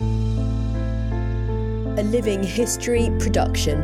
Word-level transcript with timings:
A 0.00 0.04
Living 2.04 2.42
History 2.42 3.10
production. 3.18 3.82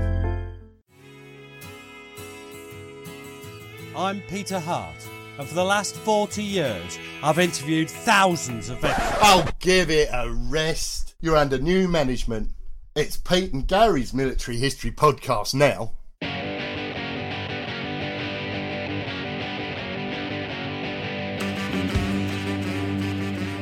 I'm 3.96 4.20
Peter 4.22 4.58
Hart, 4.58 4.96
and 5.38 5.48
for 5.48 5.54
the 5.54 5.64
last 5.64 5.94
40 5.96 6.42
years, 6.42 6.98
I've 7.22 7.38
interviewed 7.38 7.90
thousands 7.90 8.68
of 8.68 8.80
veterans. 8.80 9.18
Oh, 9.22 9.46
give 9.60 9.90
it 9.90 10.08
a 10.12 10.30
rest. 10.30 11.14
You're 11.20 11.36
under 11.36 11.58
new 11.58 11.88
management. 11.88 12.50
It's 12.94 13.16
Pete 13.16 13.52
and 13.52 13.66
Gary's 13.66 14.12
military 14.12 14.58
history 14.58 14.90
podcast 14.90 15.54
now. 15.54 15.92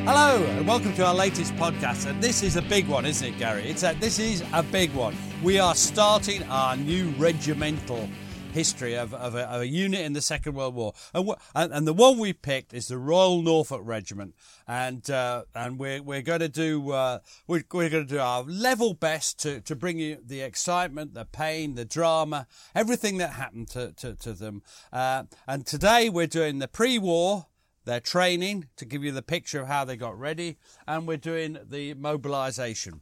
Hello, 0.04 0.42
and 0.42 0.66
welcome 0.66 0.94
to 0.94 1.04
our 1.04 1.14
latest 1.14 1.54
podcast. 1.56 2.06
And 2.06 2.22
this 2.22 2.42
is 2.42 2.56
a 2.56 2.62
big 2.62 2.88
one, 2.88 3.04
isn't 3.04 3.34
it, 3.34 3.38
Gary? 3.38 3.68
It's 3.68 3.82
a, 3.82 3.94
this 4.00 4.18
is 4.18 4.42
a 4.52 4.62
big 4.62 4.92
one. 4.94 5.14
We 5.42 5.58
are 5.58 5.74
starting 5.74 6.42
our 6.44 6.74
new 6.74 7.10
regimental 7.18 8.08
history 8.52 8.96
of, 8.96 9.12
of, 9.14 9.34
a, 9.34 9.42
of 9.48 9.60
a 9.60 9.66
unit 9.68 10.00
in 10.00 10.14
the 10.14 10.22
Second 10.22 10.54
World 10.54 10.74
War, 10.74 10.94
and, 11.14 11.28
wh- 11.28 11.40
and, 11.54 11.72
and 11.72 11.86
the 11.86 11.92
one 11.92 12.18
we 12.18 12.32
picked 12.32 12.72
is 12.72 12.88
the 12.88 12.96
Royal 12.98 13.42
Norfolk 13.42 13.82
Regiment, 13.84 14.34
and 14.66 15.08
uh, 15.10 15.44
and 15.54 15.78
we're 15.78 16.02
we're 16.02 16.22
going 16.22 16.40
to 16.40 16.48
do 16.48 16.90
uh, 16.90 17.20
we're, 17.46 17.62
we're 17.72 17.90
going 17.90 18.06
to 18.06 18.14
do 18.14 18.18
our 18.18 18.42
level 18.42 18.94
best 18.94 19.38
to, 19.40 19.60
to 19.60 19.76
bring 19.76 19.98
you 19.98 20.18
the 20.24 20.40
excitement, 20.40 21.14
the 21.14 21.26
pain, 21.26 21.74
the 21.74 21.84
drama, 21.84 22.46
everything 22.74 23.18
that 23.18 23.34
happened 23.34 23.68
to 23.68 23.92
to, 23.92 24.14
to 24.16 24.32
them. 24.32 24.62
Uh, 24.92 25.24
and 25.46 25.66
today 25.66 26.08
we're 26.08 26.26
doing 26.26 26.58
the 26.58 26.68
pre-war 26.68 27.46
their 27.90 28.00
training 28.00 28.68
to 28.76 28.84
give 28.84 29.02
you 29.04 29.10
the 29.12 29.22
picture 29.22 29.60
of 29.62 29.66
how 29.68 29.84
they 29.84 29.96
got 29.96 30.18
ready, 30.18 30.56
and 30.86 31.08
we're 31.08 31.16
doing 31.16 31.58
the 31.68 31.92
mobilisation. 31.94 33.00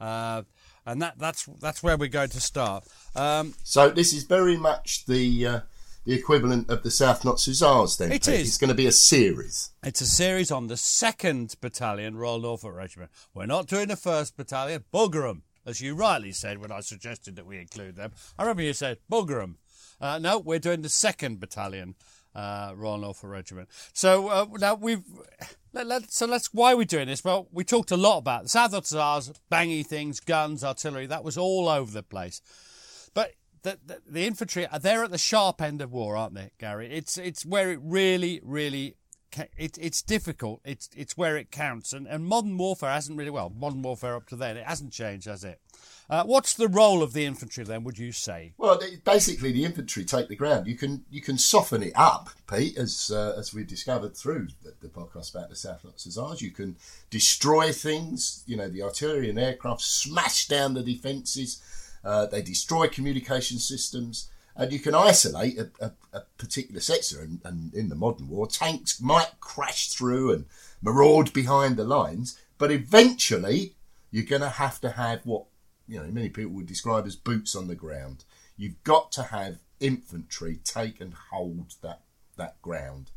Uh, 0.00 0.42
and 0.86 1.02
that, 1.02 1.18
that's 1.18 1.44
that's 1.60 1.82
where 1.82 1.96
we're 1.98 2.08
going 2.08 2.30
to 2.30 2.40
start. 2.40 2.84
Um, 3.14 3.54
So 3.64 3.90
this 3.90 4.14
is 4.14 4.24
very 4.24 4.56
much 4.56 5.04
the 5.04 5.46
uh, 5.46 5.60
the 6.06 6.14
equivalent 6.14 6.70
of 6.70 6.82
the 6.82 6.90
South 6.90 7.22
Notts 7.22 7.44
Hussars. 7.44 7.98
Then 7.98 8.10
It 8.12 8.26
is. 8.26 8.48
It's 8.48 8.56
going 8.58 8.68
to 8.70 8.74
be 8.74 8.86
a 8.86 8.92
series. 8.92 9.72
it's 9.84 10.00
a 10.00 10.06
series 10.06 10.50
on 10.50 10.68
the 10.68 10.78
second 10.78 11.54
battalion, 11.60 12.16
Royal 12.16 12.40
Norfolk 12.40 12.74
Regiment. 12.74 13.10
We're 13.34 13.44
not 13.46 13.66
doing 13.66 13.88
the 13.88 13.96
first 13.96 14.36
battalion, 14.38 14.84
bugger 14.92 15.28
'em, 15.28 15.42
as 15.66 15.82
you 15.82 15.94
rightly 15.94 16.32
said 16.32 16.58
when 16.58 16.72
I 16.72 16.80
suggested 16.80 17.36
that 17.36 17.44
we 17.44 17.58
include 17.58 17.96
them. 17.96 18.12
I 18.38 18.42
remember 18.44 18.62
you 18.62 18.72
said 18.72 18.98
bugger 19.12 19.42
'em. 19.42 19.58
Uh, 20.00 20.18
no, 20.18 20.38
we're 20.38 20.58
doing 20.58 20.80
the 20.80 20.88
second 20.88 21.40
battalion, 21.40 21.94
uh, 22.34 22.72
Royal 22.74 22.98
Norfolk 22.98 23.30
Regiment. 23.30 23.68
So 23.92 24.28
uh, 24.28 24.46
now 24.58 24.74
we've. 24.74 25.04
Let, 25.72 25.86
let, 25.86 26.10
so 26.10 26.26
let's 26.26 26.52
why 26.52 26.72
are 26.72 26.76
we 26.76 26.84
doing 26.84 27.06
this? 27.06 27.22
Well, 27.22 27.46
we 27.52 27.62
talked 27.62 27.92
a 27.92 27.96
lot 27.96 28.18
about 28.18 28.42
the 28.42 28.48
South 28.48 28.72
Hussars, 28.72 29.32
bangy 29.52 29.86
things, 29.86 30.18
guns, 30.18 30.64
artillery. 30.64 31.06
That 31.06 31.22
was 31.22 31.38
all 31.38 31.68
over 31.68 31.92
the 31.92 32.02
place. 32.02 32.42
But 33.14 33.34
the, 33.62 33.78
the, 33.84 34.02
the 34.06 34.26
infantry, 34.26 34.66
they're 34.80 35.04
at 35.04 35.10
the 35.10 35.18
sharp 35.18 35.62
end 35.62 35.80
of 35.80 35.92
war, 35.92 36.16
aren't 36.16 36.34
they, 36.34 36.50
Gary? 36.58 36.90
It's 36.92 37.16
it's 37.18 37.44
where 37.46 37.70
it 37.70 37.78
really, 37.82 38.40
really, 38.42 38.96
it, 39.56 39.78
it's 39.78 40.02
difficult. 40.02 40.60
It's 40.64 40.88
it's 40.96 41.16
where 41.16 41.36
it 41.36 41.50
counts. 41.50 41.92
And, 41.92 42.06
and 42.06 42.24
modern 42.24 42.58
warfare 42.58 42.90
hasn't 42.90 43.18
really, 43.18 43.30
well, 43.30 43.50
modern 43.50 43.82
warfare 43.82 44.16
up 44.16 44.28
to 44.28 44.36
then, 44.36 44.56
it 44.56 44.66
hasn't 44.66 44.92
changed, 44.92 45.26
has 45.26 45.44
it? 45.44 45.60
Uh, 46.08 46.24
what's 46.24 46.54
the 46.54 46.66
role 46.66 47.04
of 47.04 47.12
the 47.12 47.24
infantry 47.24 47.62
then, 47.62 47.84
would 47.84 47.96
you 47.96 48.10
say? 48.10 48.52
Well, 48.58 48.80
basically, 49.04 49.52
the 49.52 49.64
infantry 49.64 50.04
take 50.04 50.28
the 50.28 50.34
ground. 50.34 50.66
You 50.66 50.74
can 50.74 51.04
you 51.10 51.20
can 51.20 51.38
soften 51.38 51.82
it 51.84 51.92
up, 51.94 52.30
Pete, 52.50 52.76
as 52.76 53.12
uh, 53.14 53.34
as 53.38 53.54
we've 53.54 53.66
discovered 53.66 54.16
through 54.16 54.48
the, 54.64 54.74
the 54.80 54.88
podcast 54.88 55.34
about 55.34 55.50
the 55.50 55.56
South 55.56 55.82
Hussars. 55.82 56.42
You 56.42 56.50
can 56.50 56.76
destroy 57.10 57.70
things. 57.70 58.42
You 58.46 58.56
know, 58.56 58.68
the 58.68 58.82
artillery 58.82 59.30
and 59.30 59.38
aircraft 59.38 59.82
smash 59.82 60.48
down 60.48 60.74
the 60.74 60.82
defences. 60.82 61.62
Uh, 62.04 62.26
they 62.26 62.42
destroy 62.42 62.88
communication 62.88 63.58
systems, 63.58 64.30
and 64.60 64.72
you 64.72 64.78
can 64.78 64.94
isolate 64.94 65.58
a, 65.58 65.70
a, 65.80 65.92
a 66.12 66.20
particular 66.36 66.80
sector. 66.80 67.20
And, 67.20 67.40
and 67.44 67.72
in 67.74 67.88
the 67.88 67.94
modern 67.94 68.28
war, 68.28 68.46
tanks 68.46 69.00
might 69.00 69.40
crash 69.40 69.88
through 69.88 70.32
and 70.32 70.44
maraud 70.82 71.32
behind 71.32 71.76
the 71.76 71.84
lines, 71.84 72.38
but 72.58 72.70
eventually, 72.70 73.74
you're 74.10 74.24
going 74.24 74.42
to 74.42 74.50
have 74.50 74.80
to 74.82 74.90
have 74.90 75.20
what 75.24 75.44
you 75.88 75.98
know 75.98 76.06
many 76.10 76.28
people 76.28 76.52
would 76.52 76.66
describe 76.66 77.06
as 77.06 77.16
boots 77.16 77.56
on 77.56 77.68
the 77.68 77.74
ground. 77.74 78.24
You've 78.56 78.82
got 78.84 79.10
to 79.12 79.22
have 79.24 79.58
infantry 79.80 80.60
take 80.62 81.00
and 81.00 81.14
hold 81.30 81.74
that 81.82 82.02
that 82.36 82.60
ground. 82.60 83.10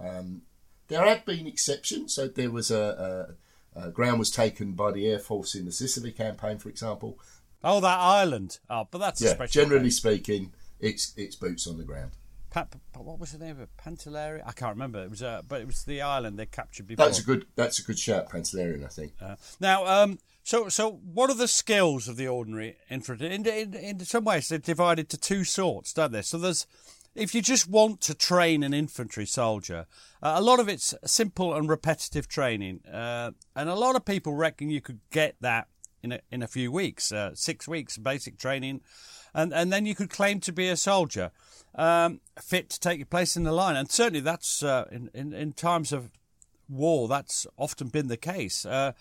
Um, 0.00 0.42
there 0.86 1.04
have 1.04 1.24
been 1.26 1.46
exceptions. 1.46 2.14
So 2.14 2.28
there 2.28 2.50
was 2.50 2.70
a, 2.70 3.34
a, 3.76 3.86
a 3.88 3.90
ground 3.90 4.18
was 4.20 4.30
taken 4.30 4.72
by 4.72 4.92
the 4.92 5.06
air 5.06 5.18
force 5.18 5.54
in 5.54 5.64
the 5.66 5.72
Sicily 5.72 6.12
campaign, 6.12 6.58
for 6.58 6.68
example. 6.68 7.18
Oh, 7.62 7.80
that 7.80 7.98
island. 7.98 8.58
Oh, 8.70 8.86
but 8.90 8.98
that's 8.98 9.20
a 9.20 9.24
Yeah, 9.24 9.30
special 9.34 9.62
generally 9.64 9.86
case. 9.86 9.96
speaking, 9.96 10.52
it's 10.80 11.12
it's 11.16 11.36
boots 11.36 11.66
on 11.66 11.78
the 11.78 11.84
ground. 11.84 12.12
What 12.94 13.20
was 13.20 13.32
the 13.32 13.38
name 13.38 13.52
of 13.52 13.60
it? 13.60 13.68
Pantelleria? 13.76 14.42
I 14.44 14.52
can't 14.52 14.74
remember. 14.74 15.02
It 15.02 15.10
was, 15.10 15.22
uh, 15.22 15.42
but 15.46 15.60
it 15.60 15.66
was 15.66 15.84
the 15.84 16.00
island 16.00 16.38
they 16.38 16.46
captured 16.46 16.86
before. 16.86 17.04
That's 17.04 17.20
a 17.20 17.24
good 17.24 17.46
that's 17.54 17.78
a 17.78 17.82
good 17.82 17.98
shout, 17.98 18.30
Pantelleria, 18.30 18.84
I 18.84 18.88
think. 18.88 19.12
Uh, 19.20 19.36
now, 19.60 19.86
um, 19.86 20.18
so 20.42 20.68
so 20.68 20.90
what 20.90 21.30
are 21.30 21.36
the 21.36 21.48
skills 21.48 22.08
of 22.08 22.16
the 22.16 22.26
ordinary 22.26 22.76
infantry? 22.90 23.32
In, 23.32 23.46
in, 23.46 23.74
in 23.74 24.00
some 24.00 24.24
ways, 24.24 24.48
they're 24.48 24.58
divided 24.58 25.08
to 25.10 25.18
two 25.18 25.44
sorts, 25.44 25.92
don't 25.92 26.12
they? 26.12 26.22
So 26.22 26.38
there's 26.38 26.66
if 27.14 27.34
you 27.34 27.42
just 27.42 27.68
want 27.68 28.00
to 28.02 28.14
train 28.14 28.62
an 28.62 28.72
infantry 28.72 29.26
soldier, 29.26 29.86
uh, 30.22 30.34
a 30.36 30.42
lot 30.42 30.60
of 30.60 30.68
it's 30.68 30.94
simple 31.04 31.54
and 31.54 31.68
repetitive 31.68 32.28
training, 32.28 32.80
uh, 32.86 33.32
and 33.54 33.68
a 33.68 33.74
lot 33.74 33.94
of 33.94 34.04
people 34.04 34.34
reckon 34.34 34.70
you 34.70 34.80
could 34.80 35.00
get 35.10 35.36
that 35.40 35.68
in 36.02 36.12
a, 36.12 36.20
in 36.30 36.42
a 36.42 36.48
few 36.48 36.70
weeks, 36.70 37.12
uh, 37.12 37.34
six 37.34 37.66
weeks 37.66 37.96
basic 37.98 38.38
training, 38.38 38.80
and 39.34 39.52
and 39.52 39.72
then 39.72 39.86
you 39.86 39.94
could 39.94 40.10
claim 40.10 40.40
to 40.40 40.52
be 40.52 40.68
a 40.68 40.76
soldier, 40.76 41.30
um, 41.74 42.20
fit 42.40 42.70
to 42.70 42.80
take 42.80 42.98
your 42.98 43.06
place 43.06 43.36
in 43.36 43.44
the 43.44 43.52
line, 43.52 43.76
and 43.76 43.90
certainly 43.90 44.20
that's 44.20 44.62
uh, 44.62 44.84
in, 44.90 45.10
in 45.14 45.32
in 45.32 45.52
times 45.52 45.92
of 45.92 46.10
war, 46.68 47.08
that's 47.08 47.46
often 47.56 47.88
been 47.88 48.08
the 48.08 48.16
case. 48.16 48.66
Uh, 48.66 48.92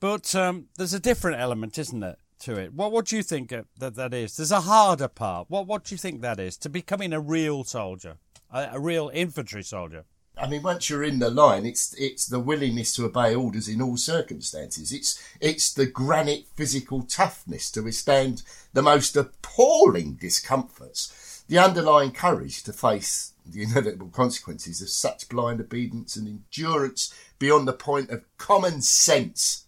but 0.00 0.34
um, 0.34 0.66
there's 0.76 0.94
a 0.94 1.00
different 1.00 1.40
element, 1.40 1.78
isn't 1.78 2.00
there, 2.00 2.16
to 2.40 2.58
it? 2.58 2.74
What 2.74 2.92
what 2.92 3.06
do 3.06 3.16
you 3.16 3.22
think 3.22 3.52
uh, 3.52 3.62
that 3.78 3.94
that 3.96 4.14
is? 4.14 4.36
There's 4.36 4.52
a 4.52 4.60
harder 4.62 5.08
part. 5.08 5.50
What 5.50 5.66
what 5.66 5.84
do 5.84 5.94
you 5.94 5.98
think 5.98 6.20
that 6.20 6.38
is 6.38 6.56
to 6.58 6.68
becoming 6.68 7.12
a 7.12 7.20
real 7.20 7.64
soldier, 7.64 8.16
a, 8.52 8.70
a 8.72 8.80
real 8.80 9.10
infantry 9.12 9.62
soldier? 9.62 10.04
I 10.38 10.46
mean, 10.46 10.62
once 10.62 10.90
you're 10.90 11.02
in 11.02 11.18
the 11.18 11.30
line, 11.30 11.64
it's 11.64 11.94
it's 11.94 12.26
the 12.26 12.40
willingness 12.40 12.94
to 12.96 13.06
obey 13.06 13.34
orders 13.34 13.68
in 13.68 13.80
all 13.80 13.96
circumstances. 13.96 14.92
It's 14.92 15.22
it's 15.40 15.72
the 15.72 15.86
granite 15.86 16.46
physical 16.54 17.02
toughness 17.02 17.70
to 17.72 17.82
withstand 17.82 18.42
the 18.74 18.82
most 18.82 19.16
appalling 19.16 20.14
discomforts, 20.14 21.42
the 21.48 21.58
underlying 21.58 22.12
courage 22.12 22.62
to 22.64 22.72
face 22.74 23.32
the 23.46 23.62
inevitable 23.62 24.08
consequences 24.08 24.82
of 24.82 24.90
such 24.90 25.28
blind 25.28 25.60
obedience 25.60 26.16
and 26.16 26.28
endurance 26.28 27.14
beyond 27.38 27.66
the 27.66 27.72
point 27.72 28.10
of 28.10 28.24
common 28.36 28.82
sense 28.82 29.66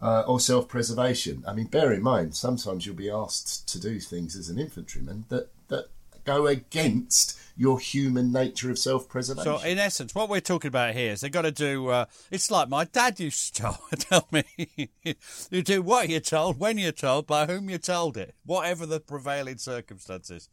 uh, 0.00 0.22
or 0.22 0.38
self-preservation. 0.40 1.44
I 1.46 1.52
mean, 1.52 1.66
bear 1.66 1.92
in 1.92 2.02
mind, 2.02 2.34
sometimes 2.34 2.86
you'll 2.86 2.94
be 2.94 3.10
asked 3.10 3.68
to 3.70 3.80
do 3.80 3.98
things 4.00 4.36
as 4.36 4.48
an 4.48 4.58
infantryman 4.58 5.26
that 5.28 5.50
that 5.68 5.88
go 6.24 6.46
against 6.46 7.38
your 7.56 7.80
human 7.80 8.30
nature 8.30 8.70
of 8.70 8.78
self-preservation. 8.78 9.58
So, 9.58 9.66
in 9.66 9.78
essence, 9.78 10.14
what 10.14 10.28
we're 10.28 10.40
talking 10.40 10.68
about 10.68 10.94
here 10.94 11.12
is 11.12 11.22
they've 11.22 11.32
got 11.32 11.42
to 11.42 11.52
do. 11.52 11.88
Uh, 11.88 12.04
it's 12.30 12.50
like 12.50 12.68
my 12.68 12.84
dad 12.84 13.18
used 13.18 13.54
to 13.56 13.62
tell, 13.62 13.80
tell 13.98 14.28
me: 14.30 14.90
you 15.50 15.62
do 15.62 15.82
what 15.82 16.08
you're 16.08 16.20
told, 16.20 16.58
when 16.58 16.78
you're 16.78 16.92
told, 16.92 17.26
by 17.26 17.46
whom 17.46 17.70
you're 17.70 17.78
told 17.78 18.16
it, 18.16 18.34
whatever 18.44 18.84
the 18.84 19.00
prevailing 19.00 19.58
circumstances. 19.58 20.48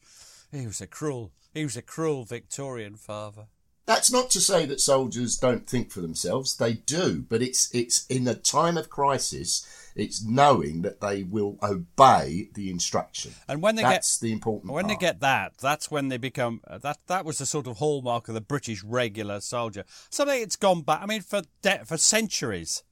He 0.51 0.65
was 0.65 0.81
a 0.81 0.87
cruel, 0.87 1.31
he 1.53 1.63
was 1.63 1.75
a 1.75 1.81
cruel 1.81 2.23
Victorian 2.23 2.95
father. 2.95 3.47
That's 3.85 4.11
not 4.11 4.29
to 4.31 4.39
say 4.39 4.65
that 4.67 4.79
soldiers 4.79 5.35
don't 5.35 5.67
think 5.67 5.91
for 5.91 5.99
themselves; 5.99 6.55
they 6.55 6.73
do. 6.73 7.25
But 7.27 7.41
it's 7.41 7.73
it's 7.75 8.05
in 8.07 8.27
a 8.27 8.35
time 8.35 8.77
of 8.77 8.89
crisis 8.89 9.82
it's 9.95 10.23
knowing 10.23 10.81
that 10.81 11.01
they 11.01 11.23
will 11.23 11.57
obey 11.61 12.49
the 12.53 12.69
instruction. 12.69 13.33
And 13.47 13.61
when 13.61 13.75
they 13.75 13.83
that's 13.83 14.17
get 14.17 14.27
the 14.27 14.33
important. 14.33 14.73
when 14.73 14.85
part. 14.85 14.99
they 14.99 15.05
get 15.05 15.19
that, 15.19 15.57
that's 15.57 15.91
when 15.91 16.09
they 16.09 16.17
become 16.17 16.61
uh, 16.67 16.77
that. 16.79 16.99
That 17.07 17.25
was 17.25 17.37
the 17.37 17.45
sort 17.45 17.67
of 17.67 17.77
hallmark 17.77 18.27
of 18.27 18.33
the 18.33 18.41
British 18.41 18.83
regular 18.83 19.39
soldier. 19.41 19.83
Something 20.09 20.41
it's 20.41 20.55
gone 20.55 20.81
back. 20.81 21.01
I 21.01 21.05
mean, 21.05 21.21
for 21.21 21.41
de- 21.61 21.85
for 21.85 21.97
centuries, 21.97 22.83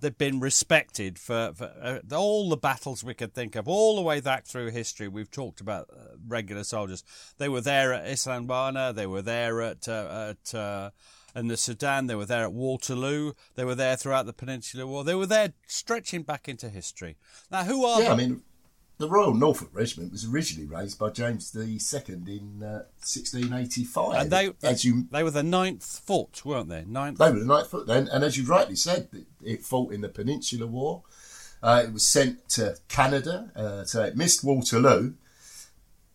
they've 0.00 0.16
been 0.16 0.40
respected 0.40 1.18
for, 1.18 1.52
for 1.54 1.72
uh, 1.80 2.14
all 2.14 2.48
the 2.48 2.56
battles 2.56 3.02
we 3.02 3.14
could 3.14 3.34
think 3.34 3.56
of, 3.56 3.68
all 3.68 3.96
the 3.96 4.02
way 4.02 4.20
back 4.20 4.46
through 4.46 4.70
history. 4.70 5.08
We've 5.08 5.30
talked 5.30 5.60
about 5.60 5.88
uh, 5.92 6.16
regular 6.26 6.64
soldiers. 6.64 7.04
They 7.38 7.48
were 7.48 7.60
there 7.60 7.92
at 7.92 8.06
Isandlwana. 8.06 8.94
They 8.94 9.06
were 9.06 9.22
there 9.22 9.62
at 9.62 9.88
uh, 9.88 10.34
at 10.34 10.54
in 11.34 11.48
the 11.48 11.56
Sudan. 11.56 12.06
They 12.06 12.14
were 12.14 12.26
there 12.26 12.42
at 12.44 12.52
Waterloo. 12.52 13.32
They 13.54 13.64
were 13.64 13.74
there 13.74 13.96
throughout 13.96 14.26
the 14.26 14.32
Peninsular 14.32 14.86
War. 14.86 15.04
They 15.04 15.14
were 15.14 15.26
there 15.26 15.52
stretching 15.66 16.22
back 16.22 16.48
into 16.48 16.68
history. 16.68 17.16
Now, 17.50 17.64
who 17.64 17.84
are 17.84 18.00
yeah, 18.02 18.08
the- 18.08 18.14
I 18.14 18.16
mean, 18.16 18.42
the 18.98 19.08
Royal 19.08 19.32
Norfolk 19.32 19.70
Regiment 19.72 20.10
was 20.10 20.24
originally 20.24 20.66
raised 20.66 20.98
by 20.98 21.10
James 21.10 21.54
II 21.54 21.62
in 21.62 22.62
uh, 22.64 22.82
1685. 22.98 24.22
and 24.22 24.30
they 24.30 24.50
as 24.66 24.84
you 24.84 25.06
they 25.12 25.22
were 25.22 25.30
the 25.30 25.44
ninth 25.44 25.84
foot, 26.04 26.44
weren't 26.44 26.68
they? 26.68 26.84
Ninth. 26.84 27.18
They 27.18 27.30
were 27.30 27.38
the 27.38 27.46
Ninth 27.46 27.68
Foot 27.70 27.86
then, 27.86 28.08
and 28.08 28.24
as 28.24 28.36
you 28.36 28.44
rightly 28.44 28.74
said, 28.74 29.08
it, 29.12 29.26
it 29.42 29.62
fought 29.62 29.92
in 29.92 30.00
the 30.00 30.08
Peninsular 30.08 30.66
War. 30.66 31.04
Uh, 31.62 31.82
it 31.86 31.92
was 31.92 32.06
sent 32.06 32.48
to 32.50 32.76
Canada, 32.88 33.50
uh, 33.54 33.84
so 33.84 34.02
it 34.02 34.16
missed 34.16 34.42
Waterloo, 34.44 35.14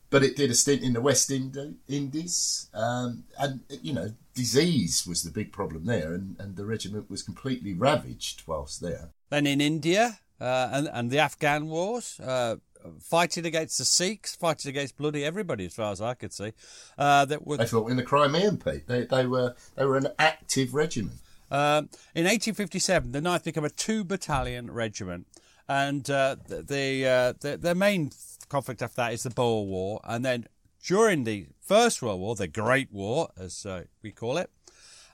but 0.09 0.23
it 0.23 0.35
did 0.35 0.51
a 0.51 0.53
stint 0.53 0.83
in 0.83 0.93
the 0.93 1.01
West 1.01 1.31
Indi- 1.31 1.75
Indies. 1.87 2.69
Um, 2.73 3.23
and, 3.39 3.61
you 3.81 3.93
know, 3.93 4.11
disease 4.33 5.05
was 5.07 5.23
the 5.23 5.31
big 5.31 5.51
problem 5.51 5.85
there, 5.85 6.13
and, 6.13 6.35
and 6.39 6.55
the 6.55 6.65
regiment 6.65 7.09
was 7.09 7.23
completely 7.23 7.73
ravaged 7.73 8.43
whilst 8.47 8.81
there. 8.81 9.09
Then 9.29 9.47
in 9.47 9.61
India 9.61 10.19
uh, 10.39 10.69
and 10.71 10.89
and 10.91 11.11
the 11.11 11.19
Afghan 11.19 11.67
wars, 11.67 12.19
uh, 12.19 12.55
fighting 12.99 13.45
against 13.45 13.77
the 13.77 13.85
Sikhs, 13.85 14.35
fighting 14.35 14.69
against 14.69 14.97
bloody 14.97 15.23
everybody, 15.23 15.65
as 15.65 15.75
far 15.75 15.91
as 15.91 16.01
I 16.01 16.13
could 16.13 16.33
see. 16.33 16.53
Uh, 16.97 17.25
that 17.25 17.45
were 17.45 17.57
They 17.57 17.65
fought 17.65 17.89
in 17.89 17.97
the 17.97 18.03
Crimean, 18.03 18.57
Pete. 18.57 18.87
They, 18.87 19.05
they, 19.05 19.25
were, 19.25 19.55
they 19.75 19.85
were 19.85 19.97
an 19.97 20.07
active 20.19 20.73
regiment. 20.73 21.19
Um, 21.51 21.89
in 22.15 22.25
1857, 22.25 23.11
the 23.11 23.21
9th 23.21 23.43
became 23.43 23.63
a 23.63 23.69
two 23.69 24.03
battalion 24.03 24.71
regiment, 24.71 25.27
and 25.67 26.09
uh, 26.09 26.37
the, 26.47 26.63
the, 26.63 27.07
uh, 27.07 27.33
the 27.39 27.57
their 27.57 27.75
main 27.75 28.11
conflict 28.49 28.81
after 28.81 28.97
that 28.97 29.13
is 29.13 29.23
the 29.23 29.29
Boer 29.29 29.65
War, 29.65 30.01
and 30.03 30.25
then 30.25 30.47
during 30.85 31.23
the 31.23 31.47
First 31.61 32.01
World 32.01 32.19
War, 32.19 32.35
the 32.35 32.47
Great 32.47 32.91
War, 32.91 33.29
as 33.37 33.65
uh, 33.65 33.83
we 34.01 34.11
call 34.11 34.37
it, 34.37 34.51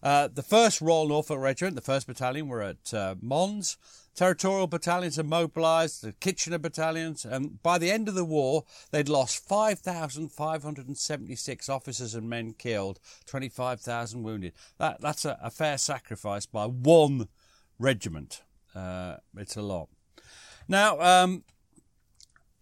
uh, 0.02 0.30
the 0.34 0.42
first 0.42 0.82
Royal 0.82 1.10
Norfolk 1.10 1.38
Regiment, 1.40 1.76
the 1.76 1.82
first 1.82 2.08
battalion, 2.08 2.48
were 2.48 2.62
at 2.62 2.94
uh, 2.94 3.16
Mons. 3.22 3.76
Territorial 4.16 4.68
battalions 4.68 5.20
are 5.20 5.24
mobilised, 5.24 6.02
the 6.02 6.14
Kitchener 6.14 6.58
battalions, 6.58 7.26
and 7.26 7.62
by 7.62 7.78
the 7.78 7.92
end 7.92 8.08
of 8.08 8.16
the 8.16 8.24
war, 8.26 8.64
they'd 8.92 9.10
lost 9.10 9.48
5,576 9.48 11.70
officers 11.70 12.16
and 12.16 12.30
men 12.30 12.54
killed, 12.54 13.00
25,000 13.28 14.24
wounded. 14.24 14.54
That, 14.78 15.02
that's 15.02 15.26
a, 15.26 15.38
a 15.42 15.52
fair 15.52 15.78
sacrifice 15.78 16.46
by 16.46 16.66
one 16.66 17.28
regiment. 17.78 18.44
Uh, 18.74 19.18
it's 19.38 19.58
a 19.58 19.62
lot. 19.62 19.90
Now, 20.68 21.00
um, 21.00 21.44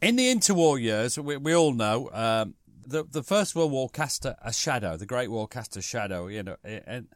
in 0.02 0.16
the 0.16 0.34
interwar 0.34 0.82
years, 0.82 1.20
we, 1.20 1.38
we 1.38 1.56
all 1.56 1.74
know 1.74 2.10
um, 2.14 2.56
the 2.88 3.04
the 3.04 3.24
First 3.24 3.56
World 3.56 3.72
War 3.72 3.90
cast 3.90 4.26
a, 4.26 4.38
a 4.42 4.54
shadow. 4.54 4.98
The 4.98 5.06
Great 5.06 5.30
War 5.30 5.48
cast 5.48 5.78
a 5.78 5.82
shadow, 5.82 6.28
you 6.28 6.44
know, 6.44 6.58
and 6.64 7.08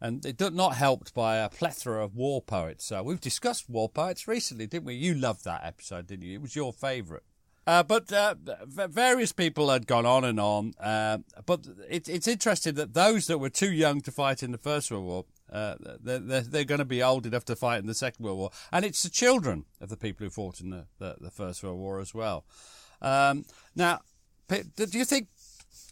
and 0.00 0.24
it 0.24 0.36
did 0.36 0.54
not 0.54 0.76
helped 0.76 1.14
by 1.14 1.36
a 1.36 1.48
plethora 1.48 2.04
of 2.04 2.14
war 2.14 2.40
poets. 2.40 2.84
So 2.86 3.02
we've 3.02 3.20
discussed 3.20 3.68
war 3.68 3.88
poets 3.88 4.28
recently, 4.28 4.66
didn't 4.66 4.86
we? 4.86 4.94
You 4.94 5.14
loved 5.14 5.44
that 5.44 5.64
episode, 5.64 6.06
didn't 6.06 6.24
you? 6.24 6.34
It 6.34 6.42
was 6.42 6.56
your 6.56 6.72
favourite. 6.72 7.24
Uh, 7.66 7.82
but 7.82 8.10
uh, 8.10 8.34
various 8.64 9.30
people 9.30 9.68
had 9.68 9.86
gone 9.86 10.06
on 10.06 10.24
and 10.24 10.40
on. 10.40 10.72
Uh, 10.80 11.18
but 11.44 11.66
it, 11.86 12.08
it's 12.08 12.26
interesting 12.26 12.74
that 12.76 12.94
those 12.94 13.26
that 13.26 13.36
were 13.36 13.50
too 13.50 13.70
young 13.70 14.00
to 14.00 14.10
fight 14.10 14.42
in 14.42 14.52
the 14.52 14.58
First 14.58 14.90
World 14.90 15.04
War, 15.04 15.24
uh, 15.52 15.74
they're, 16.02 16.18
they're, 16.18 16.40
they're 16.40 16.64
going 16.64 16.78
to 16.78 16.86
be 16.86 17.02
old 17.02 17.26
enough 17.26 17.44
to 17.44 17.54
fight 17.54 17.80
in 17.80 17.86
the 17.86 17.94
Second 17.94 18.24
World 18.24 18.38
War. 18.38 18.50
And 18.72 18.86
it's 18.86 19.02
the 19.02 19.10
children 19.10 19.66
of 19.82 19.90
the 19.90 19.98
people 19.98 20.24
who 20.24 20.30
fought 20.30 20.60
in 20.60 20.70
the, 20.70 20.86
the, 20.98 21.16
the 21.20 21.30
First 21.30 21.62
World 21.62 21.78
War 21.78 22.00
as 22.00 22.14
well. 22.14 22.46
Um, 23.02 23.44
now, 23.76 24.00
do 24.48 24.98
you 24.98 25.04
think 25.04 25.28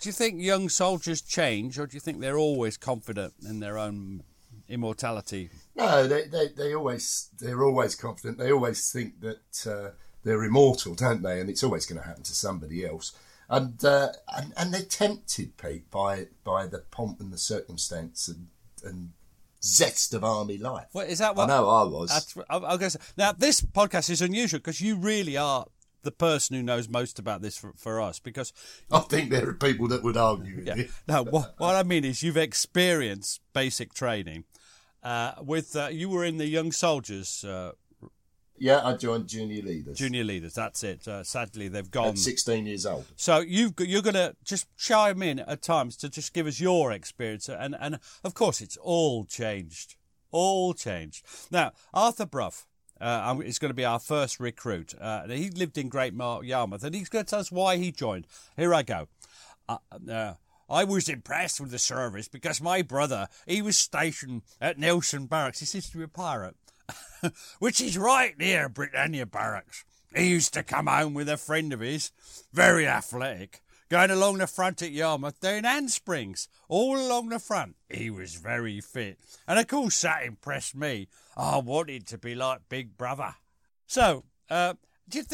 do 0.01 0.09
you 0.09 0.13
think 0.13 0.41
young 0.41 0.69
soldiers 0.69 1.23
change, 1.23 1.79
or 1.79 1.87
do 1.87 1.97
you 1.97 2.01
think 2.01 2.21
they're 2.21 2.39
always 2.39 2.77
confident 2.77 3.35
in 3.49 3.61
their 3.61 3.79
own 3.79 4.23
immortality? 4.69 5.51
No, 5.75 6.07
they, 6.07 6.25
they, 6.25 6.49
they 6.49 6.75
always 6.75 7.31
they're 7.39 7.65
always 7.65 7.95
confident. 7.95 8.39
They 8.39 8.53
always 8.53 8.91
think 8.91 9.21
that 9.21 9.67
uh, 9.67 9.91
they're 10.23 10.45
immortal, 10.45 10.95
don't 10.95 11.23
they? 11.23 11.41
And 11.41 11.49
it's 11.49 11.63
always 11.63 11.87
going 11.87 12.01
to 12.01 12.07
happen 12.07 12.25
to 12.25 12.35
somebody 12.35 12.85
else. 12.85 13.13
And, 13.49 13.83
uh, 13.85 14.09
and 14.37 14.53
and 14.57 14.75
they're 14.75 14.83
tempted, 14.83 15.57
Pete, 15.57 15.91
by 15.91 16.27
by 16.45 16.67
the 16.67 16.81
pomp 16.91 17.21
and 17.21 17.33
the 17.33 17.39
circumstance 17.39 18.29
and 18.29 18.49
and 18.85 19.11
zest 19.63 20.15
of 20.15 20.25
army 20.25 20.59
life. 20.59 20.89
What 20.93 21.09
is 21.09 21.19
that? 21.19 21.37
What, 21.37 21.51
I 21.51 21.57
know 21.57 21.69
I 21.69 21.85
was. 21.85 22.11
That's, 22.11 22.37
I, 22.51 22.59
I 22.59 22.77
guess, 22.77 22.97
now 23.17 23.33
this 23.33 23.61
podcast 23.61 24.11
is 24.11 24.21
unusual 24.21 24.59
because 24.59 24.81
you 24.81 24.97
really 24.97 25.37
are 25.37 25.67
the 26.07 26.11
person 26.13 26.57
who 26.57 26.63
knows 26.63 26.89
most 26.89 27.19
about 27.19 27.43
this 27.43 27.59
for, 27.59 27.73
for 27.77 28.01
us 28.01 28.19
because 28.19 28.53
I 28.91 29.01
think 29.01 29.31
there 29.31 29.47
are 29.49 29.55
people 29.55 29.87
that 29.89 30.03
would 30.03 30.17
argue 30.17 30.57
with 30.57 30.67
yeah. 30.67 30.85
No, 31.07 31.25
what, 31.25 31.55
what 31.59 31.75
I 31.75 31.83
mean 31.83 32.05
is 32.05 32.23
you've 32.23 32.37
experienced 32.39 33.41
basic 33.53 33.93
training. 33.93 34.45
Uh, 35.03 35.33
with 35.43 35.77
uh, 35.77 35.89
you 35.93 36.09
were 36.09 36.25
in 36.25 36.37
the 36.39 36.47
young 36.47 36.73
soldiers, 36.73 37.45
uh, 37.45 37.71
Yeah, 38.59 38.81
I 38.85 38.97
joined 38.97 39.29
junior 39.29 39.63
leaders. 39.63 39.99
junior 39.99 40.25
leaders. 40.25 40.55
That's 40.55 40.83
it. 40.83 41.07
Uh, 41.07 41.23
sadly, 41.23 41.69
they've 41.69 41.91
gone. 41.91 42.09
at 42.09 42.19
16 42.19 42.67
years 42.67 42.87
old. 42.87 43.05
So 43.15 43.39
you've 43.41 43.75
you're 43.79 44.03
going 44.03 44.15
to 44.15 44.35
just 44.45 44.67
chime 44.77 45.23
in 45.23 45.39
at 45.41 45.63
times 45.63 45.97
to 45.99 46.09
just 46.09 46.33
give 46.33 46.47
us 46.47 46.59
your 46.61 46.91
experience, 46.93 47.49
and 47.49 47.77
and 47.79 47.99
of 48.25 48.35
course 48.35 48.61
it's 48.61 48.77
all 48.79 49.25
changed, 49.27 49.95
all 50.33 50.75
changed. 50.75 51.25
Now 51.51 51.73
Arthur 51.93 52.27
Bruff. 52.27 52.67
Uh, 53.01 53.39
is 53.45 53.59
going 53.59 53.71
to 53.71 53.75
be 53.75 53.85
our 53.85 53.99
first 53.99 54.41
recruit. 54.41 54.95
Uh, 54.99 55.29
he 55.29 55.51
lived 55.51 55.77
in 55.77 55.89
Great 55.89 56.15
Yarmouth, 56.15 56.83
and 56.83 56.95
he's 56.95 57.11
going 57.11 57.25
to 57.25 57.31
tell 57.31 57.41
us 57.41 57.53
why 57.53 57.77
he 57.77 57.93
joined. 57.93 58.27
Here 58.57 58.73
I 58.73 58.83
go. 58.83 59.09
Uh, 59.69 59.79
uh, 60.11 60.35
I 60.69 60.85
was 60.85 61.09
impressed 61.09 61.61
with 61.61 61.71
the 61.71 61.79
service 61.79 62.27
because 62.27 62.61
my 62.61 62.83
brother, 62.83 63.29
he 63.47 63.63
was 63.63 63.77
stationed 63.77 64.43
at 64.61 64.79
Nelson 64.79 65.27
Barracks. 65.27 65.61
He 65.61 65.67
seems 65.67 65.91
to 65.91 65.99
be 65.99 66.05
a 66.05 66.09
pirate, 66.09 66.57
which 67.59 67.81
is 67.81 67.99
right 67.99 68.37
near 68.39 68.69
Britannia 68.69 69.27
Barracks. 69.27 69.85
He 70.15 70.29
used 70.29 70.55
to 70.55 70.63
come 70.63 70.87
home 70.87 71.15
with 71.15 71.29
a 71.29 71.37
friend 71.37 71.73
of 71.73 71.81
his, 71.81 72.11
very 72.53 72.87
athletic, 72.87 73.61
going 73.89 74.11
along 74.11 74.39
the 74.39 74.47
front 74.47 74.83
at 74.83 74.91
Yarmouth 74.91 75.41
doing 75.41 75.65
handsprings 75.65 76.49
all 76.69 76.97
along 76.97 77.29
the 77.29 77.39
front. 77.39 77.77
He 77.89 78.11
was 78.11 78.35
very 78.35 78.81
fit. 78.81 79.19
And 79.47 79.59
of 79.59 79.67
course, 79.67 80.01
that 80.03 80.25
impressed 80.25 80.75
me. 80.75 81.09
I 81.37 81.59
wanted 81.59 82.07
to 82.09 82.19
be 82.19 82.35
like 82.35 82.69
Big 82.69 82.97
Brother. 82.97 83.35
So, 83.87 84.25
uh, 84.51 84.75
do 85.09 85.19
you 85.19 85.25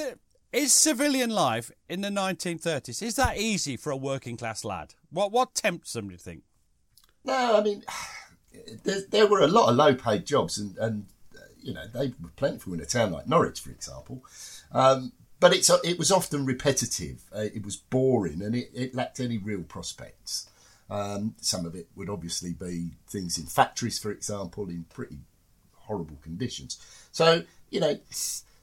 is 0.53 0.73
civilian 0.75 1.31
life 1.31 1.71
in 1.89 2.03
the 2.03 2.11
1930s, 2.11 3.03
is 3.03 3.17
that 3.17 3.39
easy 3.39 3.77
for 3.77 3.91
a 3.91 3.97
working 3.97 4.37
class 4.37 4.65
lad? 4.65 4.95
What, 5.11 5.33
what 5.33 5.55
tempts 5.55 5.95
them, 5.95 6.09
do 6.09 6.13
you 6.13 6.19
think? 6.19 6.43
No, 7.25 7.57
I 7.57 7.63
mean, 7.63 7.83
there, 8.85 9.01
there 9.11 9.27
were 9.27 9.41
a 9.41 9.49
lot 9.49 9.71
of 9.71 9.77
low 9.77 9.95
paid 9.95 10.27
jobs, 10.27 10.59
and, 10.59 10.77
and 10.77 11.07
uh, 11.35 11.41
you 11.63 11.73
know, 11.73 11.87
they 11.87 12.13
were 12.23 12.29
plentiful 12.37 12.75
in 12.75 12.81
a 12.81 12.85
town 12.85 13.13
like 13.13 13.27
Norwich, 13.27 13.61
for 13.61 13.71
example. 13.71 14.23
Um, 14.73 15.13
but 15.43 15.53
it's 15.53 15.69
it 15.83 15.99
was 15.99 16.13
often 16.13 16.47
repetitive. 16.47 17.25
Uh, 17.35 17.41
it 17.41 17.65
was 17.65 17.75
boring, 17.75 18.41
and 18.43 18.55
it, 18.55 18.71
it 18.73 18.95
lacked 18.95 19.19
any 19.19 19.39
real 19.39 19.65
prospects. 19.65 20.49
Um, 20.89 21.35
some 21.41 21.67
of 21.67 21.75
it 21.75 21.89
would 21.97 22.09
obviously 22.09 22.53
be 22.53 22.93
things 23.09 23.39
in 23.39 23.47
factories, 23.47 23.99
for 23.99 24.13
example, 24.13 24.69
in 24.69 24.85
pretty 24.85 25.19
horrible 25.75 26.17
conditions. 26.23 26.79
So 27.11 27.43
you 27.71 27.81
know, 27.81 27.99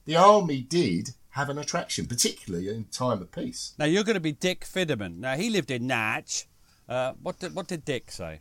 the 0.05 0.15
army 0.15 0.62
did 0.62 1.09
have 1.31 1.50
an 1.50 1.57
attraction, 1.57 2.05
particularly 2.05 2.69
in 2.69 2.86
time 2.86 3.21
of 3.21 3.29
peace. 3.33 3.74
Now, 3.77 3.86
you're 3.86 4.05
going 4.05 4.13
to 4.13 4.21
be 4.21 4.31
Dick 4.31 4.62
Fidderman. 4.62 5.17
Now, 5.17 5.36
he 5.36 5.50
lived 5.50 5.71
in 5.71 5.86
Natch. 5.86 6.48
Uh, 6.88 7.13
what, 7.21 7.39
did, 7.39 7.55
what 7.55 7.67
did 7.67 7.83
Dick 7.83 8.09
say? 8.09 8.39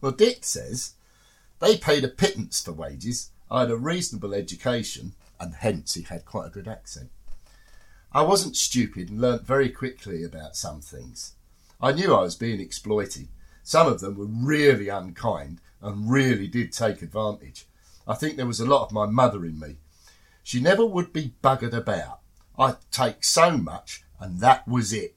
Well, 0.00 0.12
Dick 0.12 0.44
says 0.44 0.94
they 1.60 1.76
paid 1.76 2.04
a 2.04 2.08
pittance 2.08 2.60
for 2.60 2.72
wages. 2.72 3.30
I 3.50 3.60
had 3.60 3.70
a 3.70 3.76
reasonable 3.76 4.34
education, 4.34 5.14
and 5.40 5.54
hence 5.54 5.94
he 5.94 6.02
had 6.02 6.24
quite 6.24 6.46
a 6.46 6.50
good 6.50 6.68
accent. 6.68 7.10
I 8.12 8.22
wasn't 8.22 8.56
stupid 8.56 9.10
and 9.10 9.20
learnt 9.20 9.46
very 9.46 9.68
quickly 9.68 10.22
about 10.22 10.56
some 10.56 10.80
things. 10.80 11.34
I 11.80 11.92
knew 11.92 12.14
I 12.14 12.22
was 12.22 12.36
being 12.36 12.60
exploited. 12.60 13.28
Some 13.62 13.88
of 13.88 14.00
them 14.00 14.16
were 14.16 14.26
really 14.26 14.88
unkind 14.88 15.60
and 15.82 16.10
really 16.10 16.46
did 16.46 16.72
take 16.72 17.02
advantage. 17.02 17.66
I 18.06 18.14
think 18.14 18.36
there 18.36 18.46
was 18.46 18.60
a 18.60 18.66
lot 18.66 18.84
of 18.84 18.92
my 18.92 19.06
mother 19.06 19.44
in 19.44 19.58
me. 19.58 19.76
She 20.42 20.60
never 20.60 20.84
would 20.84 21.12
be 21.12 21.34
buggered 21.42 21.72
about. 21.72 22.20
I'd 22.58 22.76
take 22.92 23.24
so 23.24 23.56
much, 23.56 24.04
and 24.20 24.40
that 24.40 24.68
was 24.68 24.92
it. 24.92 25.16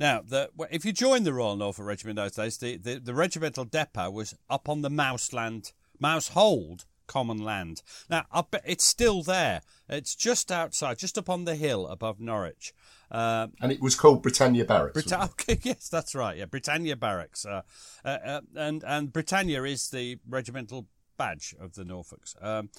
Now, 0.00 0.22
the, 0.26 0.50
if 0.70 0.84
you 0.84 0.92
joined 0.92 1.24
the 1.24 1.32
Royal 1.32 1.56
Norfolk 1.56 1.86
Regiment 1.86 2.16
those 2.16 2.32
days, 2.32 2.56
the, 2.58 2.76
the, 2.76 2.98
the 2.98 3.14
regimental 3.14 3.64
depot 3.64 4.10
was 4.10 4.34
up 4.50 4.68
on 4.68 4.82
the 4.82 4.90
Mouseland, 4.90 5.72
Mousehold 6.00 6.84
common 7.06 7.38
land. 7.38 7.82
Now, 8.08 8.24
it's 8.64 8.84
still 8.84 9.22
there. 9.22 9.62
It's 9.88 10.14
just 10.14 10.50
outside, 10.50 10.98
just 10.98 11.18
up 11.18 11.28
on 11.28 11.44
the 11.44 11.56
hill 11.56 11.86
above 11.86 12.20
Norwich. 12.20 12.72
Uh, 13.10 13.48
and 13.60 13.70
it 13.70 13.80
was 13.80 13.94
called 13.94 14.22
Britannia 14.22 14.64
Barracks. 14.64 15.04
Brit- 15.04 15.12
okay, 15.30 15.58
yes, 15.62 15.88
that's 15.88 16.14
right. 16.14 16.36
Yeah, 16.36 16.46
Britannia 16.46 16.96
Barracks. 16.96 17.44
Uh, 17.46 17.62
uh, 18.04 18.08
uh, 18.08 18.40
and 18.56 18.82
and 18.84 19.12
Britannia 19.12 19.62
is 19.64 19.90
the 19.90 20.18
regimental 20.28 20.88
badge 21.16 21.54
of 21.60 21.74
the 21.74 21.84
Norfolks. 21.84 22.34
Um, 22.42 22.70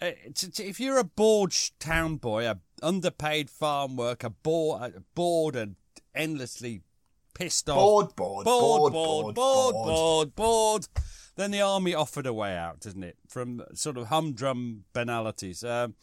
uh, 0.00 0.10
if 0.58 0.80
you're 0.80 0.98
a 0.98 1.04
bored 1.04 1.54
town 1.78 2.16
boy, 2.16 2.48
a 2.48 2.58
underpaid 2.82 3.50
farm 3.50 3.96
worker, 3.96 4.30
bored, 4.30 5.04
bored 5.14 5.56
and 5.56 5.76
endlessly 6.14 6.82
pissed 7.34 7.68
off, 7.68 7.76
bored, 7.76 8.16
bored, 8.16 8.44
bored, 8.44 8.92
bored, 8.92 9.34
bored, 9.34 9.74
bored, 9.74 10.34
bored, 10.34 10.88
then 11.38 11.50
the 11.52 11.60
army 11.60 11.94
offered 11.94 12.26
a 12.26 12.32
way 12.32 12.56
out, 12.56 12.80
doesn't 12.80 13.02
it, 13.02 13.16
from 13.28 13.62
sort 13.72 13.96
of 13.96 14.08
humdrum 14.08 14.84
banalities. 14.92 15.64
Um, 15.64 15.94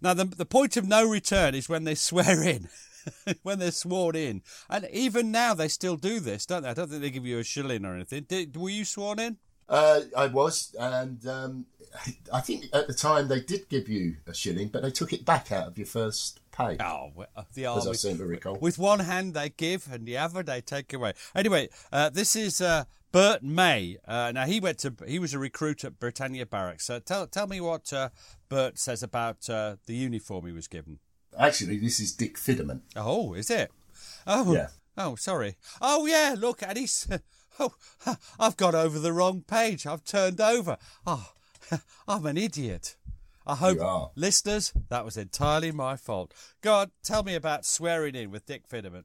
now, 0.00 0.14
the 0.14 0.24
the 0.24 0.46
point 0.46 0.76
of 0.76 0.86
no 0.86 1.08
return 1.08 1.54
is 1.54 1.68
when 1.68 1.84
they 1.84 1.94
swear 1.94 2.42
in. 2.42 2.68
when 3.42 3.58
they're 3.58 3.70
sworn 3.70 4.16
in. 4.16 4.42
And 4.70 4.88
even 4.90 5.30
now, 5.30 5.52
they 5.54 5.68
still 5.68 5.96
do 5.96 6.20
this, 6.20 6.46
don't 6.46 6.62
they? 6.62 6.70
I 6.70 6.74
don't 6.74 6.88
think 6.88 7.02
they 7.02 7.10
give 7.10 7.26
you 7.26 7.38
a 7.38 7.44
shilling 7.44 7.84
or 7.84 7.94
anything. 7.94 8.24
Did, 8.26 8.56
were 8.56 8.70
you 8.70 8.84
sworn 8.84 9.18
in? 9.18 9.36
Uh, 9.68 10.02
I 10.16 10.26
was, 10.26 10.74
and 10.78 11.26
um, 11.26 11.66
I 12.32 12.40
think 12.40 12.66
at 12.72 12.86
the 12.86 12.94
time 12.94 13.28
they 13.28 13.40
did 13.40 13.68
give 13.68 13.88
you 13.88 14.16
a 14.26 14.34
shilling, 14.34 14.68
but 14.68 14.82
they 14.82 14.90
took 14.90 15.12
it 15.12 15.24
back 15.24 15.52
out 15.52 15.68
of 15.68 15.78
your 15.78 15.86
first 15.86 16.40
pay. 16.56 16.76
Oh, 16.80 17.10
uh, 17.36 17.42
the 17.54 17.66
army. 17.66 17.80
As 17.82 17.88
I 17.88 17.92
seem 17.92 18.18
to 18.18 18.26
recall. 18.26 18.56
With 18.60 18.78
one 18.78 19.00
hand 19.00 19.34
they 19.34 19.50
give, 19.50 19.88
and 19.92 20.06
the 20.06 20.18
other 20.18 20.42
they 20.42 20.60
take 20.60 20.92
away. 20.92 21.12
Anyway, 21.34 21.68
uh, 21.92 22.10
this 22.10 22.36
is 22.36 22.60
uh, 22.60 22.84
Bert 23.12 23.42
May. 23.42 23.96
Uh, 24.06 24.32
now 24.32 24.46
he 24.46 24.60
went 24.60 24.78
to 24.78 24.94
he 25.06 25.18
was 25.18 25.34
a 25.34 25.38
recruit 25.38 25.84
at 25.84 25.98
Britannia 25.98 26.46
Barracks. 26.46 26.86
So 26.86 26.98
tell 26.98 27.26
tell 27.26 27.46
me 27.46 27.60
what 27.60 27.92
uh, 27.92 28.10
Bert 28.48 28.78
says 28.78 29.02
about 29.02 29.48
uh, 29.50 29.76
the 29.86 29.94
uniform 29.94 30.46
he 30.46 30.52
was 30.52 30.68
given. 30.68 30.98
Actually, 31.38 31.78
this 31.78 32.00
is 32.00 32.12
Dick 32.12 32.36
Fidderman. 32.36 32.80
Oh, 32.94 33.34
is 33.34 33.50
it? 33.50 33.70
Oh, 34.26 34.54
yeah. 34.54 34.68
Oh, 34.96 35.16
sorry. 35.16 35.56
Oh, 35.80 36.06
yeah. 36.06 36.34
Look, 36.38 36.62
and 36.62 36.78
he's. 36.78 37.08
Oh, 37.60 37.72
I've 38.40 38.56
got 38.56 38.74
over 38.74 38.98
the 38.98 39.12
wrong 39.12 39.44
page. 39.46 39.86
I've 39.86 40.02
turned 40.02 40.40
over. 40.40 40.76
Oh, 41.06 41.30
I'm 42.08 42.26
an 42.26 42.36
idiot. 42.36 42.96
I 43.46 43.56
hope, 43.56 44.12
listeners, 44.16 44.72
that 44.88 45.04
was 45.04 45.16
entirely 45.16 45.70
my 45.70 45.96
fault. 45.96 46.32
God, 46.62 46.90
tell 47.02 47.22
me 47.22 47.34
about 47.34 47.66
swearing 47.66 48.14
in 48.14 48.30
with 48.30 48.46
Dick 48.46 48.68
Fidderman. 48.68 49.04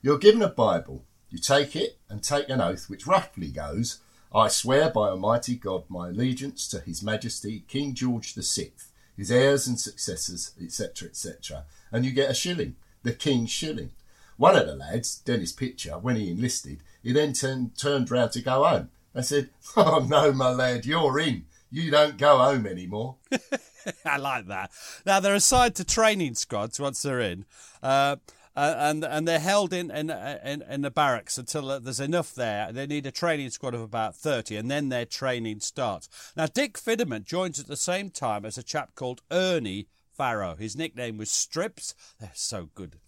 You're 0.00 0.18
given 0.18 0.42
a 0.42 0.48
Bible. 0.48 1.04
You 1.30 1.38
take 1.38 1.74
it 1.74 1.98
and 2.08 2.22
take 2.22 2.48
an 2.48 2.60
oath, 2.60 2.88
which 2.88 3.06
roughly 3.06 3.48
goes 3.48 4.00
I 4.34 4.48
swear 4.48 4.88
by 4.88 5.10
Almighty 5.10 5.56
God 5.56 5.84
my 5.88 6.08
allegiance 6.08 6.66
to 6.68 6.80
His 6.80 7.02
Majesty 7.02 7.64
King 7.68 7.94
George 7.94 8.34
VI, 8.34 8.70
his 9.14 9.30
heirs 9.30 9.66
and 9.66 9.78
successors, 9.78 10.52
etc., 10.62 11.08
etc. 11.08 11.64
And 11.90 12.04
you 12.04 12.12
get 12.12 12.30
a 12.30 12.34
shilling, 12.34 12.76
the 13.02 13.12
King's 13.12 13.50
shilling. 13.50 13.90
One 14.38 14.56
of 14.56 14.66
the 14.66 14.74
lads, 14.74 15.18
Dennis 15.18 15.52
Pitcher, 15.52 15.98
when 15.98 16.16
he 16.16 16.30
enlisted, 16.30 16.78
he 17.02 17.12
then 17.12 17.34
turned, 17.34 17.76
turned 17.76 18.10
round 18.10 18.32
to 18.32 18.40
go 18.40 18.64
home. 18.64 18.90
I 19.14 19.20
said, 19.20 19.50
Oh 19.76 20.06
no, 20.08 20.32
my 20.32 20.50
lad, 20.50 20.86
you're 20.86 21.18
in. 21.20 21.44
You 21.72 21.90
don't 21.90 22.18
go 22.18 22.36
home 22.36 22.66
anymore. 22.66 23.16
I 24.04 24.18
like 24.18 24.46
that. 24.48 24.70
Now 25.06 25.20
they're 25.20 25.34
assigned 25.34 25.74
to 25.76 25.84
training 25.84 26.34
squads 26.34 26.78
once 26.78 27.00
they're 27.00 27.18
in, 27.18 27.46
uh, 27.82 28.16
uh 28.54 28.74
and 28.76 29.02
and 29.02 29.26
they're 29.26 29.38
held 29.38 29.72
in 29.72 29.90
in, 29.90 30.10
in, 30.10 30.60
in 30.60 30.82
the 30.82 30.90
barracks 30.90 31.38
until 31.38 31.80
there's 31.80 31.98
enough 31.98 32.34
there. 32.34 32.70
They 32.72 32.86
need 32.86 33.06
a 33.06 33.10
training 33.10 33.48
squad 33.50 33.74
of 33.74 33.80
about 33.80 34.14
thirty, 34.14 34.56
and 34.56 34.70
then 34.70 34.90
their 34.90 35.06
training 35.06 35.60
starts. 35.60 36.10
Now 36.36 36.46
Dick 36.46 36.74
Fidderman 36.78 37.24
joins 37.24 37.58
at 37.58 37.68
the 37.68 37.76
same 37.76 38.10
time 38.10 38.44
as 38.44 38.58
a 38.58 38.62
chap 38.62 38.94
called 38.94 39.22
Ernie 39.30 39.88
Farrow. 40.14 40.56
His 40.56 40.76
nickname 40.76 41.16
was 41.16 41.30
Strips. 41.30 41.94
They're 42.20 42.32
so 42.34 42.68
good 42.74 42.98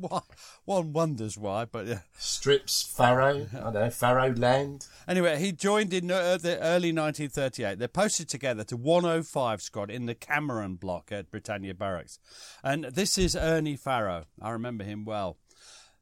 one 0.64 0.92
wonders 0.92 1.36
why, 1.38 1.64
but 1.64 1.86
yeah. 1.86 2.00
Strips, 2.18 2.82
Farrow, 2.82 3.46
I 3.52 3.60
don't 3.60 3.74
know, 3.74 3.90
Farrow 3.90 4.32
Land. 4.32 4.86
Anyway, 5.08 5.38
he 5.38 5.52
joined 5.52 5.92
in 5.92 6.10
uh, 6.10 6.36
the 6.36 6.58
early 6.58 6.92
1938. 6.92 7.78
They're 7.78 7.88
posted 7.88 8.28
together 8.28 8.64
to 8.64 8.76
105 8.76 9.62
squad 9.62 9.90
in 9.90 10.06
the 10.06 10.14
Cameron 10.14 10.76
block 10.76 11.10
at 11.10 11.30
Britannia 11.30 11.74
Barracks. 11.74 12.18
And 12.62 12.84
this 12.84 13.18
is 13.18 13.36
Ernie 13.36 13.76
Farrow. 13.76 14.24
I 14.40 14.50
remember 14.50 14.84
him 14.84 15.04
well. 15.04 15.36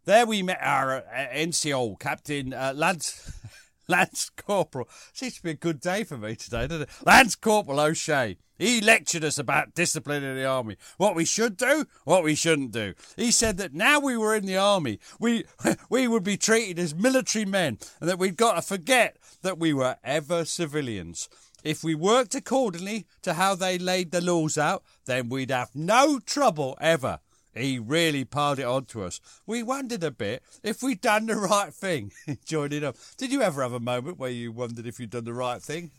There 0.05 0.27
we 0.27 0.43
met 0.43 0.59
our 0.61 0.99
uh, 0.99 1.03
NCO, 1.35 1.99
Captain 1.99 2.53
uh, 2.53 2.75
Lance, 2.77 3.33
Lance 3.89 4.31
Corporal. 4.37 4.89
Seems 5.13 5.37
to 5.37 5.43
be 5.43 5.51
a 5.51 5.55
good 5.55 5.81
day 5.81 6.05
for 6.05 6.17
me 6.17 6.37
today, 6.37 6.67
doesn't 6.67 6.83
it? 6.83 6.91
Lance 7.05 7.35
Corporal 7.35 7.81
O'Shea. 7.81 8.37
He 8.57 8.81
lectured 8.81 9.25
us 9.25 9.37
about 9.37 9.75
discipline 9.75 10.23
in 10.23 10.37
the 10.37 10.45
army, 10.45 10.77
what 10.97 11.17
we 11.17 11.25
should 11.25 11.57
do, 11.57 11.87
what 12.05 12.23
we 12.23 12.37
shouldn't 12.37 12.71
do. 12.71 12.95
He 13.17 13.33
said 13.33 13.57
that 13.57 13.75
now 13.75 13.99
we 13.99 14.17
were 14.17 14.35
in 14.35 14.47
the 14.47 14.57
army, 14.57 15.01
we 15.19 15.45
we 15.91 16.07
would 16.07 16.23
be 16.23 16.37
treated 16.37 16.79
as 16.79 16.95
military 16.95 17.45
men, 17.45 17.79
and 18.01 18.09
that 18.09 18.19
we'd 18.19 18.37
got 18.37 18.55
to 18.55 18.63
forget 18.63 19.17
that 19.43 19.59
we 19.59 19.75
were 19.75 19.97
ever 20.05 20.45
civilians. 20.45 21.29
If 21.65 21.83
we 21.83 21.95
worked 21.95 22.35
accordingly 22.35 23.07
to 23.23 23.35
how 23.35 23.55
they 23.55 23.79
laid 23.79 24.13
the 24.13 24.21
laws 24.21 24.57
out, 24.57 24.85
then 25.07 25.31
we'd 25.31 25.51
have 25.51 25.71
no 25.75 26.21
trouble 26.21 26.77
ever. 26.81 27.21
He 27.55 27.79
really 27.79 28.25
piled 28.25 28.59
it 28.59 28.65
on 28.65 28.85
to 28.87 29.05
us. 29.05 29.21
We 29.47 29.63
wondered 29.63 30.03
a 30.03 30.11
bit 30.11 30.43
if 30.63 30.83
we'd 30.83 31.01
done 31.01 31.27
the 31.27 31.37
right 31.37 31.73
thing. 31.73 32.13
Joining 32.45 32.85
up. 32.85 32.97
Did 33.17 33.33
you 33.33 33.43
ever 33.43 33.63
have 33.63 33.73
a 33.73 33.81
moment 33.81 34.19
where 34.19 34.31
you 34.31 34.51
wondered 34.53 34.87
if 34.87 34.99
you'd 34.99 35.11
done 35.11 35.25
the 35.25 35.35
right 35.35 35.63
thing? 35.63 35.93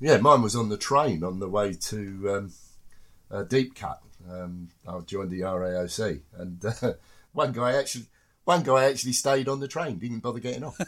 Yeah, 0.00 0.18
mine 0.18 0.42
was 0.42 0.56
on 0.56 0.68
the 0.68 0.76
train 0.76 1.24
on 1.24 1.38
the 1.38 1.48
way 1.48 1.72
to 1.72 2.30
um, 2.30 2.52
uh, 3.30 3.42
Deep 3.42 3.74
Cut. 3.74 4.00
Um, 4.30 4.68
I 4.86 4.98
joined 5.00 5.30
the 5.30 5.40
RAOC, 5.40 6.20
and 6.36 6.64
uh, 6.64 6.92
one 7.32 7.52
guy 7.52 7.72
actually. 7.72 8.06
One 8.46 8.62
guy 8.62 8.84
actually 8.84 9.14
stayed 9.14 9.48
on 9.48 9.60
the 9.60 9.68
train, 9.68 9.96
didn't 9.96 10.18
bother 10.18 10.38
getting 10.38 10.64
off. 10.64 10.78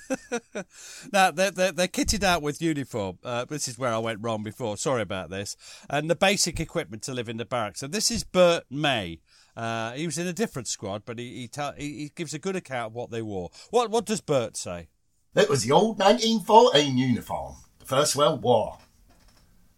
now, 1.11 1.31
they're, 1.31 1.51
they're, 1.51 1.73
they're, 1.73 1.89
kitted 1.89 2.23
out 2.23 2.43
with 2.43 2.61
uniform. 2.61 3.19
Uh, 3.25 3.47
this 3.47 3.67
is 3.67 3.79
where 3.79 3.95
I 3.95 3.99
went 3.99 4.19
wrong 4.21 4.43
before. 4.43 4.77
Sorry 4.77 5.01
about 5.01 5.31
this. 5.31 5.57
And 5.89 6.11
the 6.11 6.15
basic 6.15 6.61
equipment 6.61 7.03
to 7.05 7.15
live 7.15 7.31
in 7.31 7.39
the 7.39 7.47
barracks. 7.47 7.81
So, 7.81 7.87
this 7.87 8.11
is 8.11 8.25
Bert 8.25 8.65
May. 8.71 9.21
Uh, 9.57 9.93
he 9.93 10.05
was 10.05 10.19
in 10.19 10.27
a 10.27 10.33
different 10.33 10.69
squad, 10.69 11.03
but 11.07 11.19
he 11.19 11.41
he, 11.41 11.49
ta- 11.49 11.73
he, 11.77 11.99
he, 11.99 12.13
gives 12.15 12.35
a 12.35 12.39
good 12.39 12.57
account 12.57 12.89
of 12.89 12.95
what 12.95 13.11
they 13.11 13.23
wore. 13.23 13.51
What 13.71 13.91
what 13.91 14.05
does 14.05 14.21
Bert 14.21 14.57
say? 14.57 14.89
It 15.35 15.49
was 15.49 15.65
the 15.65 15.73
old 15.73 15.99
1914 15.99 16.97
uniform, 16.97 17.57
the 17.79 17.87
First 17.87 18.17
World 18.17 18.43
War. 18.43 18.79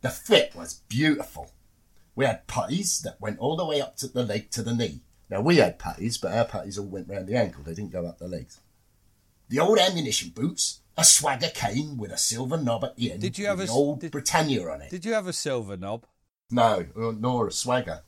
The 0.00 0.10
fit 0.10 0.54
was 0.54 0.82
beautiful. 0.88 1.52
We 2.14 2.24
had 2.24 2.46
puttees 2.48 3.02
that 3.02 3.20
went 3.20 3.38
all 3.38 3.56
the 3.56 3.64
way 3.64 3.80
up 3.80 3.96
to 3.98 4.08
the 4.08 4.24
leg 4.24 4.50
to 4.52 4.62
the 4.62 4.74
knee. 4.74 5.00
Now 5.30 5.40
we 5.40 5.56
had 5.56 5.78
puttees, 5.78 6.20
but 6.20 6.32
our 6.32 6.44
puttees 6.44 6.78
all 6.78 6.86
went 6.86 7.08
round 7.08 7.28
the 7.28 7.36
ankle. 7.36 7.62
They 7.62 7.74
didn't 7.74 7.92
go 7.92 8.06
up 8.06 8.18
the 8.18 8.28
legs. 8.28 8.60
The 9.48 9.60
old 9.60 9.78
ammunition 9.78 10.30
boots, 10.30 10.80
a 10.96 11.04
swagger 11.04 11.50
cane 11.54 11.96
with 11.96 12.10
a 12.10 12.18
silver 12.18 12.56
knob 12.56 12.84
at 12.84 12.96
the 12.96 13.12
end. 13.12 13.20
Did 13.20 13.38
you 13.38 13.46
have 13.46 13.60
a 13.60 13.68
old 13.68 14.00
did, 14.00 14.12
Britannia 14.12 14.68
on 14.68 14.82
it? 14.82 14.90
Did 14.90 15.04
you 15.04 15.12
have 15.12 15.26
a 15.26 15.32
silver 15.32 15.76
knob? 15.76 16.06
No, 16.50 16.86
nor 16.96 17.48
a 17.48 17.52
swagger. 17.52 18.02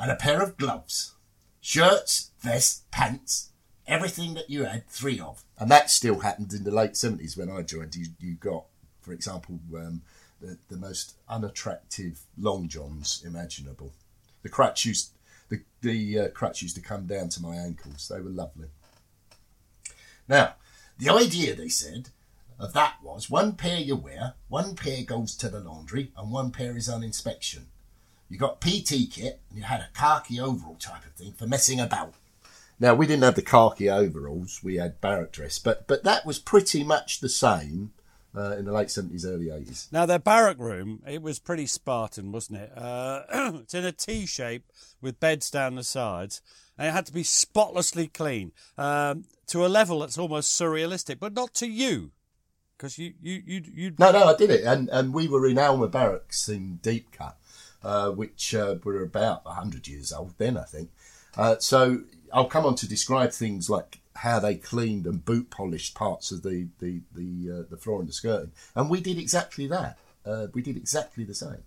And 0.00 0.10
a 0.10 0.16
pair 0.16 0.42
of 0.42 0.56
gloves, 0.56 1.14
shirts, 1.60 2.30
vest, 2.40 2.90
pants, 2.90 3.50
everything 3.86 4.32
that 4.32 4.48
you 4.48 4.64
had 4.64 4.88
three 4.88 5.20
of. 5.20 5.44
And 5.58 5.70
that 5.70 5.90
still 5.90 6.20
happened 6.20 6.54
in 6.54 6.64
the 6.64 6.70
late 6.70 6.96
seventies 6.96 7.36
when 7.36 7.50
I 7.50 7.60
joined. 7.60 7.94
You, 7.94 8.06
you 8.18 8.34
got, 8.34 8.64
for 9.02 9.12
example, 9.12 9.60
um, 9.76 10.00
the, 10.40 10.56
the 10.70 10.78
most 10.78 11.16
unattractive 11.28 12.20
long 12.38 12.66
johns 12.66 13.22
imaginable. 13.26 13.92
The 14.42 14.48
crutch 14.48 14.86
used 14.86 15.10
the 15.50 15.60
the 15.82 16.18
uh, 16.18 16.28
crutch 16.28 16.62
used 16.62 16.76
to 16.76 16.82
come 16.82 17.06
down 17.06 17.28
to 17.30 17.42
my 17.42 17.56
ankles. 17.56 18.08
They 18.08 18.22
were 18.22 18.30
lovely. 18.30 18.68
Now, 20.26 20.54
the 20.96 21.10
idea 21.10 21.54
they 21.54 21.68
said 21.68 22.08
of 22.58 22.72
that 22.72 22.94
was 23.02 23.28
one 23.28 23.52
pair 23.52 23.78
you 23.78 23.96
wear, 23.96 24.34
one 24.48 24.76
pair 24.76 25.02
goes 25.02 25.36
to 25.36 25.50
the 25.50 25.60
laundry, 25.60 26.12
and 26.16 26.32
one 26.32 26.52
pair 26.52 26.74
is 26.74 26.88
on 26.88 27.02
inspection. 27.02 27.66
You 28.30 28.38
got 28.38 28.60
PT 28.60 29.10
kit, 29.10 29.40
and 29.50 29.58
you 29.58 29.64
had 29.64 29.80
a 29.80 29.88
khaki 29.94 30.40
overall 30.40 30.76
type 30.76 31.04
of 31.04 31.12
thing 31.12 31.32
for 31.32 31.46
messing 31.46 31.80
about. 31.80 32.14
Now 32.78 32.94
we 32.94 33.06
didn't 33.06 33.24
have 33.24 33.34
the 33.34 33.42
khaki 33.42 33.90
overalls; 33.90 34.60
we 34.62 34.76
had 34.76 35.00
barrack 35.00 35.32
dress, 35.32 35.58
but 35.58 35.86
but 35.86 36.04
that 36.04 36.24
was 36.24 36.38
pretty 36.38 36.82
much 36.84 37.20
the 37.20 37.28
same 37.28 37.92
uh, 38.36 38.56
in 38.56 38.64
the 38.64 38.72
late 38.72 38.88
70s, 38.88 39.26
early 39.26 39.46
80s. 39.46 39.90
Now, 39.92 40.06
their 40.06 40.18
barrack 40.18 40.58
room, 40.58 41.02
it 41.06 41.22
was 41.22 41.38
pretty 41.38 41.66
Spartan, 41.66 42.32
wasn't 42.32 42.60
it? 42.60 42.72
Uh, 42.76 43.22
it's 43.62 43.74
in 43.74 43.84
a 43.84 43.92
T 43.92 44.26
shape 44.26 44.64
with 45.00 45.20
beds 45.20 45.50
down 45.50 45.74
the 45.74 45.84
sides, 45.84 46.40
and 46.78 46.88
it 46.88 46.92
had 46.92 47.06
to 47.06 47.12
be 47.12 47.22
spotlessly 47.22 48.06
clean 48.08 48.52
um, 48.78 49.24
to 49.48 49.66
a 49.66 49.68
level 49.68 50.00
that's 50.00 50.18
almost 50.18 50.58
surrealistic, 50.58 51.18
but 51.18 51.34
not 51.34 51.54
to 51.54 51.66
you. 51.66 52.12
Because 52.76 52.98
you, 52.98 53.12
you, 53.20 53.42
you, 53.44 53.62
you. 53.74 53.94
No, 53.98 54.10
no, 54.10 54.24
I 54.24 54.36
did 54.36 54.48
it. 54.48 54.64
And, 54.64 54.88
and 54.88 55.12
we 55.12 55.28
were 55.28 55.46
in 55.46 55.58
Alma 55.58 55.86
Barracks 55.86 56.48
in 56.48 56.76
Deep 56.76 57.12
Cut, 57.12 57.36
uh, 57.82 58.10
which 58.10 58.54
uh, 58.54 58.76
were 58.84 59.02
about 59.02 59.44
100 59.44 59.88
years 59.88 60.12
old 60.12 60.34
then, 60.38 60.56
I 60.56 60.64
think. 60.64 60.90
Uh, 61.36 61.56
so 61.58 62.02
I'll 62.32 62.46
come 62.46 62.66
on 62.66 62.74
to 62.76 62.88
describe 62.88 63.32
things 63.32 63.70
like 63.70 64.00
how 64.16 64.38
they 64.38 64.56
cleaned 64.56 65.06
and 65.06 65.24
boot 65.24 65.50
polished 65.50 65.94
parts 65.94 66.30
of 66.30 66.42
the 66.42 66.68
the 66.78 67.00
the, 67.14 67.50
uh, 67.50 67.62
the 67.70 67.76
floor 67.76 68.00
and 68.00 68.08
the 68.08 68.12
skirting, 68.12 68.52
and 68.74 68.90
we 68.90 69.00
did 69.00 69.18
exactly 69.18 69.66
that. 69.68 69.98
Uh, 70.26 70.48
we 70.52 70.62
did 70.62 70.76
exactly 70.76 71.24
the 71.24 71.34
same. 71.34 71.62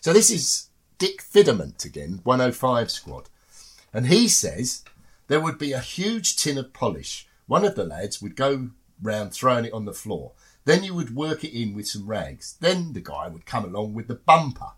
So 0.00 0.12
this 0.12 0.30
is 0.30 0.68
Dick 0.98 1.20
Fidament 1.20 1.84
again, 1.84 2.20
105 2.22 2.90
squad, 2.90 3.28
and 3.92 4.06
he 4.06 4.28
says 4.28 4.84
there 5.26 5.40
would 5.40 5.58
be 5.58 5.72
a 5.72 5.80
huge 5.80 6.36
tin 6.36 6.58
of 6.58 6.72
polish. 6.72 7.26
One 7.46 7.64
of 7.64 7.74
the 7.74 7.84
lads 7.84 8.22
would 8.22 8.36
go 8.36 8.70
round 9.02 9.32
throwing 9.32 9.64
it 9.64 9.72
on 9.72 9.84
the 9.84 9.92
floor. 9.92 10.32
Then 10.64 10.84
you 10.84 10.94
would 10.94 11.16
work 11.16 11.42
it 11.42 11.58
in 11.58 11.74
with 11.74 11.88
some 11.88 12.06
rags. 12.06 12.56
Then 12.60 12.92
the 12.92 13.00
guy 13.00 13.28
would 13.28 13.46
come 13.46 13.64
along 13.64 13.94
with 13.94 14.08
the 14.08 14.14
bumper, 14.14 14.72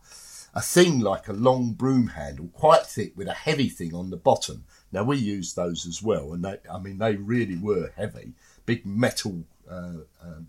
a 0.54 0.60
thing 0.60 1.00
like 1.00 1.28
a 1.28 1.32
long 1.32 1.72
broom 1.72 2.08
handle, 2.08 2.48
quite 2.52 2.86
thick, 2.86 3.16
with 3.16 3.28
a 3.28 3.32
heavy 3.32 3.68
thing 3.68 3.94
on 3.94 4.10
the 4.10 4.16
bottom 4.16 4.64
now 4.92 5.04
we 5.04 5.16
used 5.16 5.56
those 5.56 5.86
as 5.86 6.02
well, 6.02 6.34
and 6.34 6.44
they, 6.44 6.58
I 6.70 6.78
mean, 6.78 6.98
they 6.98 7.16
really 7.16 7.56
were 7.56 7.92
heavy, 7.96 8.34
big 8.66 8.84
metal 8.84 9.44
uh, 9.68 10.02
uh, 10.22 10.40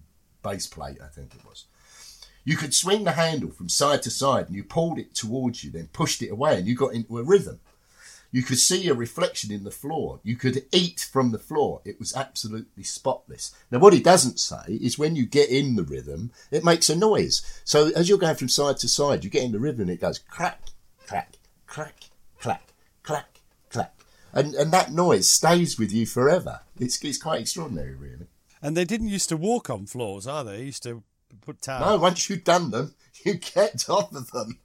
base 0.44 0.68
plate, 0.68 0.98
I 1.02 1.08
think 1.08 1.34
it 1.34 1.46
was. 1.46 1.66
You 2.44 2.58
could 2.58 2.74
swing 2.74 3.06
the 3.06 3.14
handle 3.14 3.52
from 3.52 3.70
side 3.70 4.02
to 4.04 4.12
side, 4.12 4.48
and 4.48 4.56
you 4.56 4.66
pulled 4.66 5.00
it 5.00 5.16
towards 5.16 5.64
you, 5.64 5.72
then 5.72 5.88
pushed 5.94 6.22
it 6.22 6.28
away, 6.28 6.58
and 6.58 6.68
you 6.68 6.76
got 6.76 6.94
into 6.94 7.18
a 7.18 7.24
rhythm. 7.24 7.62
You 8.34 8.42
could 8.42 8.58
see 8.58 8.88
a 8.88 8.96
reflection 8.96 9.52
in 9.52 9.64
the 9.64 9.72
floor. 9.72 10.20
You 10.24 10.36
could 10.36 10.66
eat 10.72 11.08
from 11.12 11.32
the 11.32 11.40
floor. 11.40 11.82
It 11.86 12.00
was 12.00 12.16
absolutely 12.16 12.84
spotless. 12.84 13.54
Now, 13.70 13.78
what 13.78 13.94
he 13.94 14.02
doesn't 14.02 14.40
say 14.40 14.80
is 14.82 14.98
when 14.98 15.16
you 15.16 15.28
get 15.28 15.50
in 15.50 15.76
the 15.76 15.84
rhythm, 15.84 16.32
it 16.50 16.66
makes 16.66 16.90
a 16.90 16.96
noise. 16.96 17.44
So 17.64 17.92
as 17.96 18.10
you're 18.10 18.18
going 18.18 18.36
from 18.36 18.50
side 18.50 18.78
to 18.78 18.90
side, 18.90 19.24
you 19.24 19.30
get 19.30 19.44
in 19.44 19.52
the 19.52 19.60
rhythm 19.60 19.82
and 19.82 19.92
it 19.92 20.02
goes 20.02 20.18
crack, 20.18 20.70
crack, 21.06 21.36
crack, 21.68 22.10
crack, 22.38 22.70
crack, 23.04 23.40
and 24.34 24.56
and 24.56 24.72
that 24.72 24.92
noise 24.92 25.30
stays 25.30 25.78
with 25.78 25.92
you 25.92 26.06
forever. 26.06 26.62
It's 26.80 27.02
it's 27.04 27.20
quite 27.20 27.42
extraordinary, 27.42 27.94
really. 27.94 28.28
And 28.62 28.76
they 28.76 28.86
didn't 28.86 29.10
used 29.10 29.30
to 29.30 29.38
walk 29.38 29.70
on 29.70 29.86
floors, 29.86 30.26
are 30.26 30.44
they? 30.44 30.58
they 30.58 30.64
used 30.64 30.84
to 30.84 31.04
put 31.42 31.62
towels. 31.62 31.86
No, 31.86 31.98
once 31.98 32.30
you'd 32.30 32.44
done 32.44 32.72
them, 32.72 32.96
you 33.26 33.38
kept 33.38 33.90
off 33.90 34.14
of 34.14 34.32
them. 34.32 34.58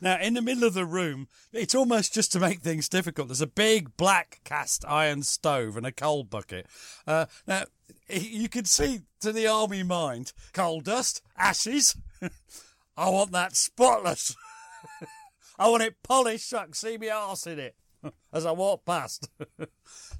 Now, 0.00 0.18
in 0.18 0.34
the 0.34 0.42
middle 0.42 0.64
of 0.64 0.74
the 0.74 0.86
room, 0.86 1.28
it's 1.52 1.74
almost 1.74 2.14
just 2.14 2.32
to 2.32 2.40
make 2.40 2.60
things 2.60 2.88
difficult. 2.88 3.28
There's 3.28 3.40
a 3.40 3.46
big 3.46 3.96
black 3.96 4.40
cast 4.44 4.84
iron 4.86 5.22
stove 5.22 5.76
and 5.76 5.86
a 5.86 5.92
coal 5.92 6.24
bucket. 6.24 6.66
Uh, 7.06 7.26
now, 7.46 7.64
you 8.08 8.48
can 8.48 8.64
see 8.64 9.00
to 9.20 9.32
the 9.32 9.46
army 9.46 9.82
mind 9.82 10.32
coal 10.52 10.80
dust, 10.80 11.22
ashes. 11.36 11.96
I 12.96 13.10
want 13.10 13.32
that 13.32 13.56
spotless. 13.56 14.34
I 15.58 15.68
want 15.68 15.82
it 15.82 16.02
polished 16.02 16.48
so 16.48 16.58
I 16.58 16.64
can 16.64 16.72
see 16.72 16.96
my 16.96 17.10
arse 17.10 17.46
in 17.46 17.58
it. 17.58 17.76
as 18.32 18.46
I 18.46 18.52
walk 18.52 18.84
past. 18.84 19.28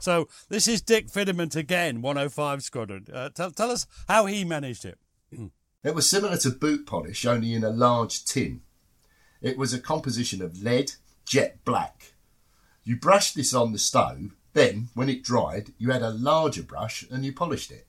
so 0.01 0.29
this 0.49 0.69
is 0.69 0.83
Dick 0.83 1.09
Fidament 1.09 1.57
again, 1.57 2.03
105 2.03 2.63
Squadron. 2.63 3.07
Uh, 3.13 3.31
tell, 3.31 3.51
tell 3.51 3.71
us 3.71 3.87
how 4.09 4.27
he 4.27 4.45
managed 4.45 4.85
it. 4.85 4.99
it 5.85 5.95
was 5.95 6.09
similar 6.09 6.37
to 6.39 6.51
boot 6.51 6.87
polish, 6.87 7.25
only 7.25 7.55
in 7.55 7.65
a 7.65 7.71
large 7.71 8.25
tin. 8.25 8.63
It 9.43 9.57
was 9.57 9.73
a 9.73 9.81
composition 9.81 10.43
of 10.43 10.63
lead, 10.63 10.93
jet 11.25 11.65
black. 11.65 12.13
You 12.85 12.97
brushed 12.97 13.35
this 13.35 13.55
on 13.55 13.73
the 13.73 13.79
stove, 13.79 14.35
then, 14.53 14.89
when 14.95 15.09
it 15.09 15.23
dried, 15.23 15.73
you 15.79 15.91
had 15.91 16.03
a 16.03 16.11
larger 16.11 16.63
brush 16.63 17.05
and 17.11 17.25
you 17.25 17.33
polished 17.33 17.71
it. 17.71 17.87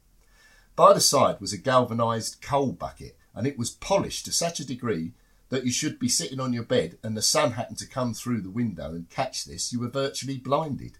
By 0.76 0.94
the 0.94 1.02
side 1.02 1.42
was 1.42 1.54
a 1.54 1.58
galvanised 1.58 2.42
coal 2.42 2.72
bucket, 2.72 3.18
and 3.34 3.48
it 3.48 3.58
was 3.58 3.72
polished 3.72 4.26
to 4.26 4.32
such 4.32 4.60
a 4.60 4.66
degree 4.66 5.14
that 5.50 5.66
you 5.66 5.72
should 5.72 6.00
be 6.00 6.08
sitting 6.08 6.40
on 6.40 6.54
your 6.54 6.64
bed 6.64 6.98
and 7.04 7.16
the 7.16 7.22
sun 7.22 7.52
happened 7.52 7.78
to 7.80 7.88
come 7.88 8.14
through 8.14 8.42
the 8.42 8.50
window 8.50 8.92
and 8.92 9.10
catch 9.10 9.44
this, 9.44 9.74
you 9.74 9.80
were 9.80 9.90
virtually 9.90 10.38
blinded. 10.38 10.98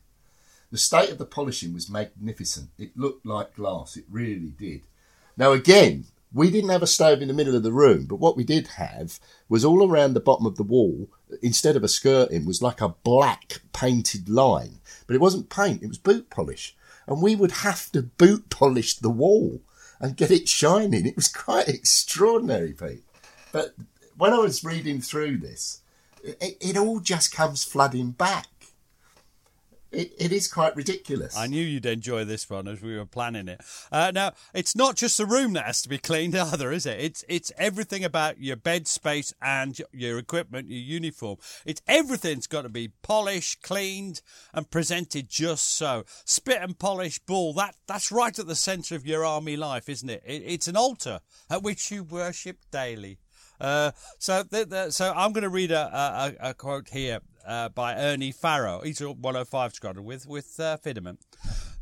The 0.72 0.78
state 0.78 1.10
of 1.10 1.18
the 1.18 1.26
polishing 1.26 1.74
was 1.74 1.90
magnificent. 1.90 2.70
It 2.78 2.96
looked 2.96 3.26
like 3.26 3.56
glass. 3.56 3.98
It 3.98 4.06
really 4.10 4.54
did. 4.58 4.82
Now, 5.38 5.52
again, 5.52 6.06
we 6.34 6.50
didn't 6.50 6.70
have 6.70 6.84
a 6.84 6.88
stove 6.88 7.22
in 7.22 7.28
the 7.28 7.34
middle 7.34 7.56
of 7.56 7.64
the 7.64 7.74
room, 7.74 8.06
but 8.06 8.16
what 8.16 8.38
we 8.38 8.44
did 8.44 8.68
have 8.70 9.20
was 9.50 9.66
all 9.66 9.88
around 9.88 10.14
the 10.14 10.20
bottom 10.20 10.46
of 10.46 10.56
the 10.56 10.64
wall, 10.64 11.10
instead 11.42 11.76
of 11.76 11.84
a 11.84 11.90
skirting, 11.90 12.46
was 12.46 12.62
like 12.62 12.80
a 12.80 12.96
black 13.04 13.62
painted 13.74 14.30
line. 14.30 14.80
But 15.08 15.16
it 15.16 15.22
wasn't 15.22 15.50
paint, 15.50 15.84
it 15.84 15.88
was 15.88 15.98
boot 15.98 16.30
polish. 16.30 16.76
And 17.06 17.22
we 17.22 17.36
would 17.36 17.52
have 17.52 17.92
to 17.92 18.04
boot 18.04 18.50
polish 18.50 18.96
the 18.96 19.10
wall 19.10 19.62
and 20.00 20.16
get 20.16 20.32
it 20.32 20.48
shining. 20.48 21.06
It 21.06 21.16
was 21.16 21.28
quite 21.28 21.68
extraordinary, 21.68 22.74
Pete. 22.74 23.04
But 23.52 23.76
when 24.18 24.34
I 24.34 24.38
was 24.38 24.64
reading 24.64 25.02
through 25.02 25.38
this, 25.38 25.82
it, 26.24 26.58
it 26.62 26.78
all 26.78 27.00
just 27.00 27.34
comes 27.34 27.64
flooding 27.64 28.12
back. 28.12 28.48
It, 29.92 30.14
it 30.18 30.32
is 30.32 30.48
quite 30.48 30.76
ridiculous. 30.76 31.36
I 31.36 31.48
knew 31.48 31.62
you'd 31.62 31.86
enjoy 31.86 32.24
this 32.24 32.50
one 32.50 32.68
as 32.68 32.82
we 32.82 32.96
were 32.96 33.06
planning 33.06 33.50
it. 33.50 33.62
Uh, 33.92 34.12
now, 34.14 34.32
it's 34.54 34.76
not 34.76 34.96
just 34.96 35.18
the 35.18 35.26
room 35.26 35.52
that 35.54 35.66
has 35.66 35.82
to 35.82 35.90
be 35.90 35.98
cleaned 35.98 36.36
either, 36.36 36.72
is 36.72 36.86
it? 36.86 37.00
It's 37.00 37.26
it's 37.28 37.52
everything 37.58 38.04
about 38.06 38.40
your 38.40 38.56
bed 38.56 38.88
space 38.88 39.34
and 39.42 39.78
your 39.92 40.18
equipment, 40.18 40.70
your 40.70 40.80
uniform. 40.80 41.38
It's 41.66 41.82
everything's 41.88 42.48
got 42.48 42.62
to 42.62 42.70
be 42.70 42.94
polished, 43.02 43.62
cleaned, 43.62 44.22
and 44.54 44.70
presented 44.72 45.28
just 45.28 45.76
so. 45.76 46.06
Spit 46.24 46.62
and 46.62 46.80
polish 46.80 47.20
ball. 47.20 47.54
That 47.54 47.76
that's 47.86 48.12
right 48.12 48.38
at 48.38 48.48
the 48.48 48.56
centre 48.56 48.96
of 48.96 49.06
your 49.06 49.26
army 49.26 49.58
life, 49.58 49.90
isn't 49.90 50.10
it? 50.10 50.24
it 50.26 50.44
it's 50.46 50.70
an 50.70 50.78
altar 50.78 51.20
at 51.50 51.64
which 51.64 51.92
you 51.92 52.04
worship 52.04 52.60
daily. 52.72 53.20
Uh, 53.60 53.92
so, 54.18 54.42
the, 54.42 54.66
the, 54.66 54.90
so 54.90 55.14
I'm 55.16 55.34
going 55.34 55.44
to 55.44 55.50
read 55.50 55.70
a, 55.72 56.34
a, 56.42 56.50
a 56.50 56.54
quote 56.56 56.90
here 56.90 57.20
uh, 57.46 57.70
by 57.70 57.96
Ernie 57.96 58.32
Farrow. 58.32 58.82
He's 58.84 59.02
a 59.02 59.12
105 59.12 59.74
squadron 59.74 60.06
with 60.06 60.28
with 60.28 60.60
uh, 60.60 60.78
Fidament. 60.78 61.20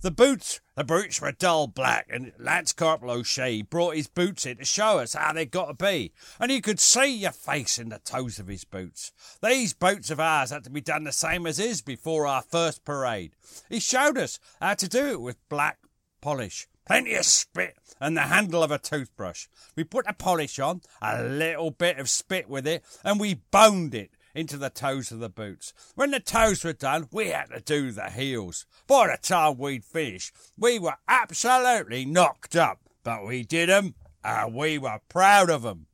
The 0.02 0.12
boots, 0.12 0.62
the 0.76 0.86
boots 0.86 1.22
were 1.22 1.34
dull 1.34 1.67
black, 1.67 2.08
and 2.10 2.32
Lance 2.39 2.72
Corporal 2.72 3.12
O'Shea 3.12 3.63
brought 3.63 3.95
his 3.95 4.08
boots 4.08 4.45
in 4.45 4.58
to 4.58 4.65
show 4.65 5.00
us 5.00 5.13
how 5.13 5.34
they 5.34 5.45
got 5.45 5.65
to 5.65 5.74
be, 5.74 6.13
and 6.39 6.50
you 6.52 6.62
could 6.62 6.80
see 6.80 7.17
your 7.17 7.34
face 7.34 7.78
in 7.78 7.89
the 7.89 8.00
toes 8.00 8.39
of 8.39 8.48
his 8.48 8.63
boots. 8.63 9.12
These 9.43 9.74
boots 9.74 10.10
of 10.10 10.19
ours 10.19 10.52
had 10.52 10.63
to 10.63 10.69
be 10.69 10.80
done 10.80 11.04
the 11.04 11.12
same 11.12 11.45
as 11.45 11.58
his 11.58 11.82
before 11.82 12.26
our 12.26 12.41
first 12.41 12.86
parade. 12.86 13.34
He 13.67 13.82
showed 13.82 14.17
us 14.17 14.39
how 14.62 14.76
to 14.76 14.88
do 14.88 15.08
it 15.08 15.22
with 15.22 15.50
black 15.50 15.80
polish 16.22 16.67
plenty 16.89 17.13
of 17.13 17.24
spit, 17.24 17.78
and 18.02 18.17
the 18.17 18.22
handle 18.22 18.63
of 18.63 18.72
a 18.72 18.80
toothbrush. 18.80 19.45
We 19.76 19.84
put 19.84 20.08
the 20.08 20.13
polish 20.13 20.58
on, 20.58 20.82
a 21.04 21.22
little 21.22 21.69
bit 21.69 22.00
of 22.00 22.10
spit 22.10 22.50
with 22.50 22.65
it, 22.65 22.84
and 23.04 23.19
we 23.19 23.41
boned 23.52 23.93
it 23.93 24.10
into 24.35 24.57
the 24.57 24.69
toes 24.69 25.11
of 25.11 25.19
the 25.19 25.29
boots. 25.29 25.73
When 25.95 26.11
the 26.11 26.19
toes 26.19 26.63
were 26.63 26.73
done, 26.73 27.07
we 27.11 27.29
had 27.29 27.49
to 27.51 27.59
do 27.61 27.91
the 27.91 28.09
heels. 28.09 28.65
By 28.87 29.07
the 29.07 29.17
time 29.21 29.57
we'd 29.57 29.85
finished, 29.85 30.33
we 30.57 30.79
were 30.79 30.97
absolutely 31.07 32.05
knocked 32.05 32.55
up, 32.55 32.79
but 33.03 33.25
we 33.25 33.43
did 33.43 33.69
'em, 33.69 33.95
and 34.23 34.53
we 34.53 34.77
were 34.77 35.01
proud 35.09 35.49
of 35.49 35.65
'em. 35.65 35.87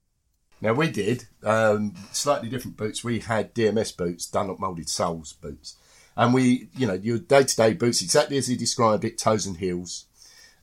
Now 0.62 0.74
we 0.74 0.90
did 0.90 1.28
um, 1.44 1.94
slightly 2.12 2.50
different 2.50 2.78
boots. 2.78 3.04
We 3.04 3.20
had 3.20 3.54
DMS 3.54 3.96
boots, 3.96 4.26
Dunlop 4.26 4.60
molded 4.60 4.90
soles 4.90 5.34
boots, 5.34 5.76
and 6.16 6.34
we, 6.34 6.70
you 6.76 6.88
know, 6.88 6.94
your 6.94 7.20
day-to-day 7.20 7.74
boots 7.74 8.02
exactly 8.02 8.38
as 8.38 8.48
he 8.48 8.56
described 8.56 9.04
it, 9.04 9.18
toes 9.18 9.46
and 9.46 9.58
heels. 9.58 10.06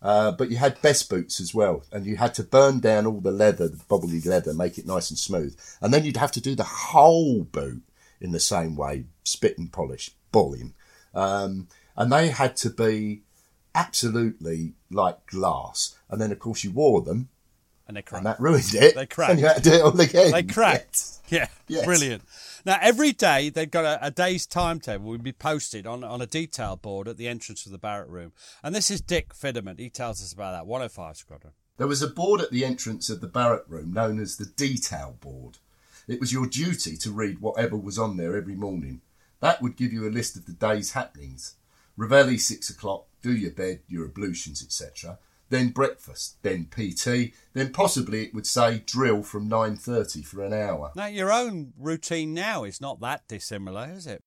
Uh, 0.03 0.33
but 0.33 0.51
you 0.51 0.57
had 0.57 0.83
best 0.83 1.09
boots 1.09 1.41
as 1.41 1.55
well, 1.55 1.85
and 1.93 2.05
you 2.05 2.17
had 2.17 2.35
to 2.35 2.43
burn 2.43 2.81
down 2.81 3.07
all 3.07 3.21
the 3.21 3.31
leather, 3.31 3.69
the 3.69 3.81
bubbly 3.88 4.21
leather, 4.21 4.53
make 4.53 4.77
it 4.77 4.87
nice 4.87 5.11
and 5.11 5.19
smooth. 5.19 5.57
And 5.81 5.95
then 5.95 6.05
you'd 6.05 6.17
have 6.17 6.33
to 6.33 6.41
do 6.41 6.57
the 6.57 6.65
whole 6.65 7.45
boot 7.45 7.83
in 8.21 8.33
the 8.33 8.41
same 8.41 8.75
way, 8.75 9.05
spit 9.23 9.57
and 9.59 9.73
polish, 9.73 10.11
bulling. 10.33 10.75
Um, 11.15 11.69
and 11.97 12.12
they 12.12 12.29
had 12.29 12.57
to 12.59 12.71
be 12.71 13.23
absolutely 13.75 14.73
like 14.91 15.25
glass. 15.27 15.97
And 16.11 16.21
then, 16.21 16.33
of 16.33 16.38
course, 16.38 16.65
you 16.65 16.73
wore 16.73 17.03
them. 17.03 17.29
And 17.87 17.97
they 17.97 18.03
cracked. 18.03 18.19
And 18.19 18.27
that 18.27 18.41
ruined 18.41 18.75
it. 18.75 18.95
They 18.95 19.07
cracked. 19.07 19.31
And 19.31 19.41
you 19.41 19.47
had 19.47 19.62
to 19.62 19.71
do 19.71 19.77
it 19.77 19.83
all 19.83 20.01
again. 20.01 20.33
They 20.33 20.43
cracked. 20.43 20.97
Yes. 20.97 21.21
Yeah. 21.29 21.47
Yes. 21.69 21.85
Brilliant. 21.85 22.23
Now, 22.64 22.79
every 22.81 23.12
day 23.12 23.51
they've 23.51 23.70
got 23.70 23.85
a, 23.85 24.07
a, 24.07 24.11
day's 24.11 24.46
timetable 24.46 25.07
would 25.07 25.22
be 25.22 25.33
posted 25.33 25.87
on, 25.87 26.05
on 26.05 26.22
a 26.22 26.27
detail 26.27 26.77
board 26.77 27.09
at 27.09 27.16
the 27.16 27.27
entrance 27.27 27.66
of 27.66 27.72
the 27.72 27.79
barrack 27.79 28.09
room. 28.09 28.33
And 28.62 28.75
this 28.75 28.90
is 28.90 29.01
Dick 29.01 29.35
Fidament. 29.35 29.81
He 29.81 29.90
tells 29.90 30.22
us 30.22 30.33
about 30.33 30.53
that. 30.53 30.66
105 30.66 31.16
Squadron. 31.16 31.55
There 31.77 31.88
was 31.88 32.03
a 32.03 32.09
board 32.09 32.40
at 32.40 32.53
the 32.53 32.64
entrance 32.64 33.11
of 33.11 33.20
the 33.20 33.27
barrack 33.27 33.64
room 33.66 33.92
known 33.92 34.20
as 34.20 34.37
the 34.37 34.44
detail 34.44 35.16
board. 35.20 35.59
It 36.07 36.20
was 36.20 36.33
your 36.33 36.46
duty 36.46 36.96
to 36.98 37.11
read 37.11 37.40
whatever 37.40 37.77
was 37.77 37.98
on 37.98 38.16
there 38.16 38.37
every 38.37 38.55
morning. 38.55 39.01
That 39.40 39.61
would 39.61 39.77
give 39.77 39.92
you 39.92 40.07
a 40.07 40.11
list 40.11 40.37
of 40.37 40.46
the 40.46 40.53
day's 40.53 40.92
happenings. 40.92 41.55
Reveille, 41.96 42.38
six 42.38 42.70
o'clock, 42.70 43.07
do 43.22 43.35
your 43.35 43.51
bed, 43.51 43.81
your 43.88 44.05
ablutions, 44.05 44.62
etc. 44.62 45.18
then 45.53 45.69
breakfast, 45.69 46.43
then 46.43 46.67
PT, 46.71 47.35
then 47.53 47.73
possibly 47.73 48.25
it 48.25 48.35
would 48.35 48.47
say 48.47 48.83
drill 48.87 49.23
from 49.23 49.51
9.30 49.51 50.25
for 50.25 50.43
an 50.43 50.53
hour. 50.53 50.93
Now, 50.97 51.07
your 51.07 51.31
own 51.31 51.75
routine 51.79 52.33
now 52.33 52.65
is 52.65 52.81
not 52.81 53.01
that 53.01 53.29
dissimilar, 53.29 53.91
is 53.95 54.07
it? 54.07 54.23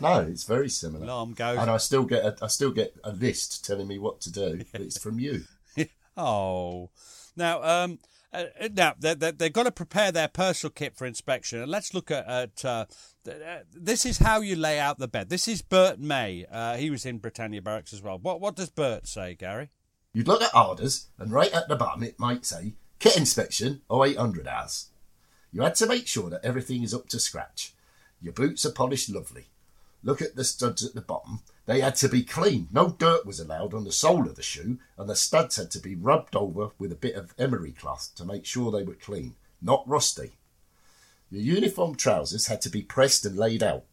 No, 0.00 0.20
it's 0.20 0.44
very 0.44 0.68
similar. 0.68 1.04
Alarm 1.04 1.32
goes. 1.32 1.58
And 1.58 1.70
I 1.70 1.78
still 1.78 2.04
get 2.04 2.24
a, 2.24 2.36
I 2.42 2.48
still 2.48 2.70
get 2.70 2.94
a 3.02 3.12
list 3.12 3.64
telling 3.64 3.88
me 3.88 3.98
what 3.98 4.20
to 4.22 4.30
do, 4.30 4.64
but 4.72 4.82
it's 4.82 4.98
from 4.98 5.18
you. 5.18 5.44
oh. 6.16 6.90
Now, 7.34 7.62
um, 7.62 7.98
uh, 8.32 8.44
now 8.74 8.94
they, 8.98 9.14
they, 9.14 9.30
they've 9.30 9.52
got 9.52 9.62
to 9.62 9.72
prepare 9.72 10.12
their 10.12 10.28
personal 10.28 10.72
kit 10.72 10.94
for 10.94 11.06
inspection, 11.06 11.60
and 11.60 11.70
let's 11.70 11.94
look 11.94 12.10
at. 12.10 12.26
at 12.28 12.64
uh, 12.64 12.84
uh, 13.26 13.60
this 13.72 14.06
is 14.06 14.18
how 14.18 14.40
you 14.40 14.54
lay 14.54 14.78
out 14.78 14.98
the 14.98 15.08
bed. 15.08 15.30
This 15.30 15.48
is 15.48 15.62
Bert 15.62 15.98
May. 15.98 16.44
Uh, 16.50 16.76
he 16.76 16.90
was 16.90 17.04
in 17.04 17.18
Britannia 17.18 17.60
Barracks 17.60 17.92
as 17.92 18.02
well. 18.02 18.18
What 18.18 18.40
what 18.40 18.54
does 18.54 18.70
Bert 18.70 19.08
say, 19.08 19.34
Gary? 19.34 19.70
You'd 20.16 20.28
look 20.28 20.40
at 20.40 20.56
orders, 20.56 21.08
and 21.18 21.30
right 21.30 21.52
at 21.52 21.68
the 21.68 21.76
bottom 21.76 22.02
it 22.02 22.18
might 22.18 22.46
say 22.46 22.72
kit 22.98 23.18
inspection 23.18 23.82
0800 23.92 24.48
hours. 24.48 24.86
You 25.52 25.60
had 25.60 25.74
to 25.74 25.86
make 25.86 26.06
sure 26.06 26.30
that 26.30 26.42
everything 26.42 26.82
is 26.82 26.94
up 26.94 27.10
to 27.10 27.20
scratch. 27.20 27.74
Your 28.22 28.32
boots 28.32 28.64
are 28.64 28.72
polished 28.72 29.10
lovely. 29.10 29.48
Look 30.02 30.22
at 30.22 30.34
the 30.34 30.42
studs 30.42 30.82
at 30.82 30.94
the 30.94 31.02
bottom. 31.02 31.40
They 31.66 31.82
had 31.82 31.96
to 31.96 32.08
be 32.08 32.22
clean. 32.22 32.68
No 32.72 32.88
dirt 32.88 33.26
was 33.26 33.40
allowed 33.40 33.74
on 33.74 33.84
the 33.84 33.92
sole 33.92 34.26
of 34.26 34.36
the 34.36 34.42
shoe, 34.42 34.78
and 34.96 35.06
the 35.06 35.14
studs 35.14 35.56
had 35.56 35.70
to 35.72 35.80
be 35.80 35.94
rubbed 35.94 36.34
over 36.34 36.70
with 36.78 36.92
a 36.92 36.96
bit 36.96 37.14
of 37.14 37.34
emery 37.38 37.72
cloth 37.72 38.12
to 38.16 38.24
make 38.24 38.46
sure 38.46 38.72
they 38.72 38.84
were 38.84 38.94
clean, 38.94 39.34
not 39.60 39.86
rusty. 39.86 40.38
Your 41.30 41.42
uniform 41.42 41.94
trousers 41.94 42.46
had 42.46 42.62
to 42.62 42.70
be 42.70 42.80
pressed 42.80 43.26
and 43.26 43.36
laid 43.36 43.62
out. 43.62 43.84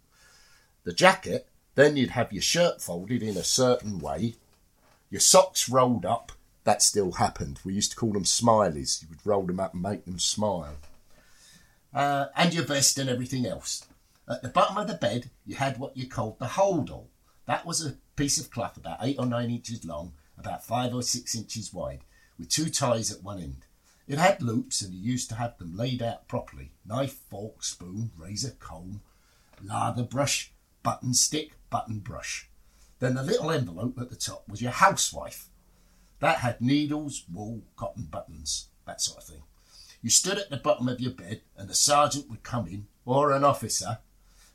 The 0.85 0.93
jacket, 0.93 1.49
then 1.75 1.97
you'd 1.97 2.11
have 2.11 2.31
your 2.31 2.41
shirt 2.41 2.81
folded 2.81 3.21
in 3.21 3.35
a 3.35 3.43
certain 3.43 3.99
way, 3.99 4.35
your 5.13 5.19
socks 5.19 5.69
rolled 5.69 6.07
up. 6.07 6.31
That 6.63 6.81
still 6.81 7.11
happened. 7.11 7.59
We 7.63 7.75
used 7.75 7.91
to 7.91 7.95
call 7.95 8.13
them 8.13 8.23
smileys. 8.23 8.99
You 8.99 9.09
would 9.11 9.23
roll 9.23 9.45
them 9.45 9.59
up 9.59 9.75
and 9.75 9.83
make 9.83 10.05
them 10.05 10.17
smile. 10.17 10.77
Uh, 11.93 12.25
and 12.35 12.51
your 12.51 12.65
vest 12.65 12.97
and 12.97 13.07
everything 13.07 13.45
else. 13.45 13.85
At 14.27 14.41
the 14.41 14.49
bottom 14.49 14.75
of 14.75 14.87
the 14.87 14.95
bed, 14.95 15.29
you 15.45 15.53
had 15.53 15.77
what 15.77 15.95
you 15.95 16.09
called 16.09 16.39
the 16.39 16.47
holdall. 16.47 17.09
That 17.45 17.63
was 17.63 17.85
a 17.85 17.97
piece 18.15 18.39
of 18.39 18.49
cloth 18.49 18.75
about 18.75 18.97
eight 19.01 19.17
or 19.19 19.27
nine 19.27 19.51
inches 19.51 19.85
long, 19.85 20.13
about 20.35 20.65
five 20.65 20.95
or 20.95 21.03
six 21.03 21.35
inches 21.35 21.71
wide, 21.71 21.99
with 22.39 22.49
two 22.49 22.69
ties 22.69 23.11
at 23.11 23.21
one 23.21 23.39
end. 23.39 23.65
It 24.07 24.17
had 24.17 24.41
loops, 24.41 24.81
and 24.81 24.95
you 24.95 25.11
used 25.11 25.29
to 25.29 25.35
have 25.35 25.59
them 25.59 25.77
laid 25.77 26.01
out 26.01 26.27
properly 26.27 26.71
knife, 26.87 27.19
fork, 27.29 27.63
spoon, 27.63 28.09
razor, 28.17 28.55
comb, 28.59 29.01
lather 29.63 30.01
brush, 30.01 30.51
button 30.81 31.13
stick, 31.13 31.51
button 31.69 31.99
brush. 31.99 32.49
Then 32.99 33.15
the 33.15 33.23
little 33.23 33.51
envelope 33.51 33.97
at 33.99 34.09
the 34.09 34.15
top 34.15 34.47
was 34.47 34.61
your 34.61 34.71
housewife. 34.71 35.49
That 36.19 36.37
had 36.37 36.61
needles, 36.61 37.25
wool, 37.31 37.61
cotton 37.75 38.07
buttons, 38.09 38.69
that 38.85 39.01
sort 39.01 39.17
of 39.19 39.25
thing. 39.25 39.43
You 40.01 40.09
stood 40.09 40.37
at 40.37 40.49
the 40.49 40.57
bottom 40.57 40.87
of 40.87 40.99
your 40.99 41.11
bed, 41.11 41.41
and 41.57 41.69
the 41.69 41.75
sergeant 41.75 42.29
would 42.29 42.43
come 42.43 42.67
in, 42.67 42.87
or 43.05 43.31
an 43.31 43.43
officer. 43.43 43.99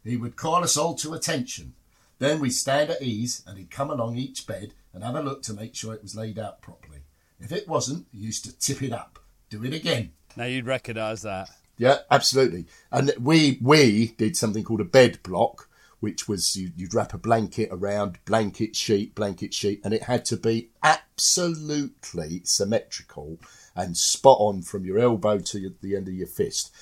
He 0.05 0.17
would 0.17 0.37
call 0.37 0.63
us 0.65 0.77
all 0.77 0.95
to 0.97 1.15
attention. 1.15 1.75
Then 2.19 2.41
we'd 2.41 2.51
stand 2.51 2.91
at 2.91 3.03
ease, 3.03 3.43
and 3.47 3.59
he'd 3.59 3.71
come 3.71 3.91
along 3.91 4.17
each 4.17 4.47
bed 4.47 4.75
and 4.93 5.05
have 5.05 5.15
a 5.15 5.23
look 5.23 5.43
to 5.43 5.53
make 5.53 5.75
sure 5.75 5.95
it 5.95 6.03
was 6.03 6.17
laid 6.17 6.39
out 6.39 6.61
properly. 6.61 6.99
If 7.41 7.53
it 7.53 7.69
wasn't, 7.69 8.07
he 8.13 8.19
used 8.19 8.45
to 8.45 8.59
tip 8.59 8.83
it 8.83 8.93
up. 8.93 9.19
Do 9.51 9.65
it 9.65 9.73
again. 9.73 10.13
Now 10.37 10.45
you'd 10.45 10.67
recognise 10.67 11.23
that. 11.23 11.51
Yeah, 11.79 11.99
absolutely. 12.11 12.67
And 12.91 13.13
we 13.21 13.59
we 13.63 14.15
did 14.19 14.37
something 14.37 14.65
called 14.65 14.81
a 14.81 14.85
bed 14.85 15.23
block, 15.23 15.68
which 16.01 16.29
was 16.29 16.57
you, 16.57 16.71
you'd 16.77 16.95
wrap 16.95 17.13
a 17.13 17.19
blanket 17.19 17.69
around 17.73 18.19
blanket 18.25 18.77
sheet, 18.77 19.15
blanket 19.15 19.53
sheet, 19.53 19.81
and 19.85 19.93
it 19.93 20.05
had 20.05 20.25
to 20.27 20.37
be 20.37 20.71
absolutely 20.83 22.41
symmetrical 22.45 23.39
and 23.75 23.97
spot 23.97 24.39
on 24.41 24.63
from 24.63 24.85
your 24.85 24.99
elbow 24.99 25.39
to 25.39 25.59
your, 25.59 25.73
the 25.83 25.97
end 25.97 26.09
of 26.09 26.15
your 26.15 26.27
fist. 26.27 26.73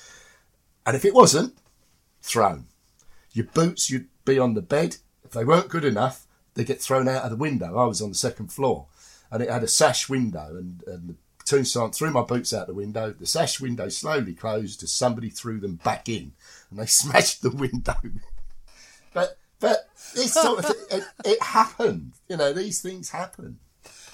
And 0.85 0.95
if 0.95 1.03
it 1.03 1.13
wasn't, 1.13 1.57
thrown. 2.21 2.67
Your 3.33 3.45
boots, 3.45 3.89
you'd 3.89 4.07
be 4.25 4.39
on 4.39 4.53
the 4.53 4.61
bed. 4.61 4.97
If 5.23 5.31
they 5.31 5.43
weren't 5.43 5.69
good 5.69 5.85
enough, 5.85 6.25
they 6.53 6.63
get 6.63 6.81
thrown 6.81 7.07
out 7.07 7.23
of 7.23 7.29
the 7.31 7.35
window. 7.35 7.77
I 7.77 7.85
was 7.85 8.01
on 8.01 8.09
the 8.09 8.15
second 8.15 8.51
floor, 8.51 8.87
and 9.31 9.41
it 9.41 9.49
had 9.49 9.63
a 9.63 9.67
sash 9.67 10.09
window, 10.09 10.55
and, 10.55 10.83
and 10.87 11.09
the 11.09 11.15
platoon 11.39 11.91
threw 11.91 12.11
my 12.11 12.21
boots 12.21 12.53
out 12.53 12.67
the 12.67 12.73
window. 12.73 13.11
The 13.11 13.25
sash 13.25 13.59
window 13.59 13.89
slowly 13.89 14.33
closed 14.33 14.83
as 14.83 14.91
somebody 14.91 15.29
threw 15.29 15.59
them 15.59 15.75
back 15.75 16.07
in, 16.07 16.33
and 16.69 16.79
they 16.79 16.85
smashed 16.87 17.41
the 17.41 17.51
window. 17.51 17.95
But 19.17 19.37
but 19.59 19.89
this 20.13 20.33
sort 20.33 20.59
of 20.59 20.75
it, 20.91 21.03
it 21.25 21.41
happened. 21.41 22.13
You 22.29 22.37
know, 22.37 22.53
these 22.53 22.81
things 22.81 23.09
happen. 23.09 23.57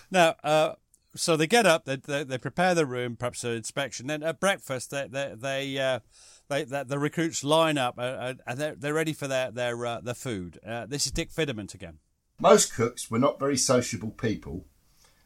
Now, 0.10 0.36
uh, 0.44 0.76
so 1.16 1.36
they 1.36 1.48
get 1.48 1.66
up, 1.66 1.84
they, 1.84 1.98
they, 1.98 2.24
they 2.24 2.38
prepare 2.38 2.74
the 2.74 2.86
room, 2.86 3.18
perhaps 3.18 3.44
an 3.44 3.52
inspection. 3.52 4.08
Then 4.08 4.24
at 4.24 4.40
breakfast, 4.40 4.92
they 4.92 5.08
they 5.10 5.34
they, 5.36 5.78
uh, 5.78 6.00
they, 6.48 6.64
they 6.64 6.84
the 6.84 7.00
recruits 7.00 7.44
line 7.44 7.78
up 7.78 7.96
uh, 7.98 8.02
uh, 8.02 8.34
and 8.48 8.58
they're, 8.58 8.76
they're 8.76 8.94
ready 8.94 9.12
for 9.12 9.28
their 9.28 9.52
their 9.52 9.86
uh, 9.86 10.00
their 10.00 10.14
food. 10.14 10.58
Uh, 10.66 10.86
this 10.86 11.06
is 11.06 11.12
Dick 11.12 11.32
Fidament 11.32 11.74
again. 11.74 12.00
Most 12.40 12.74
cooks 12.74 13.12
were 13.12 13.20
not 13.20 13.40
very 13.40 13.58
sociable 13.58 14.12
people. 14.12 14.66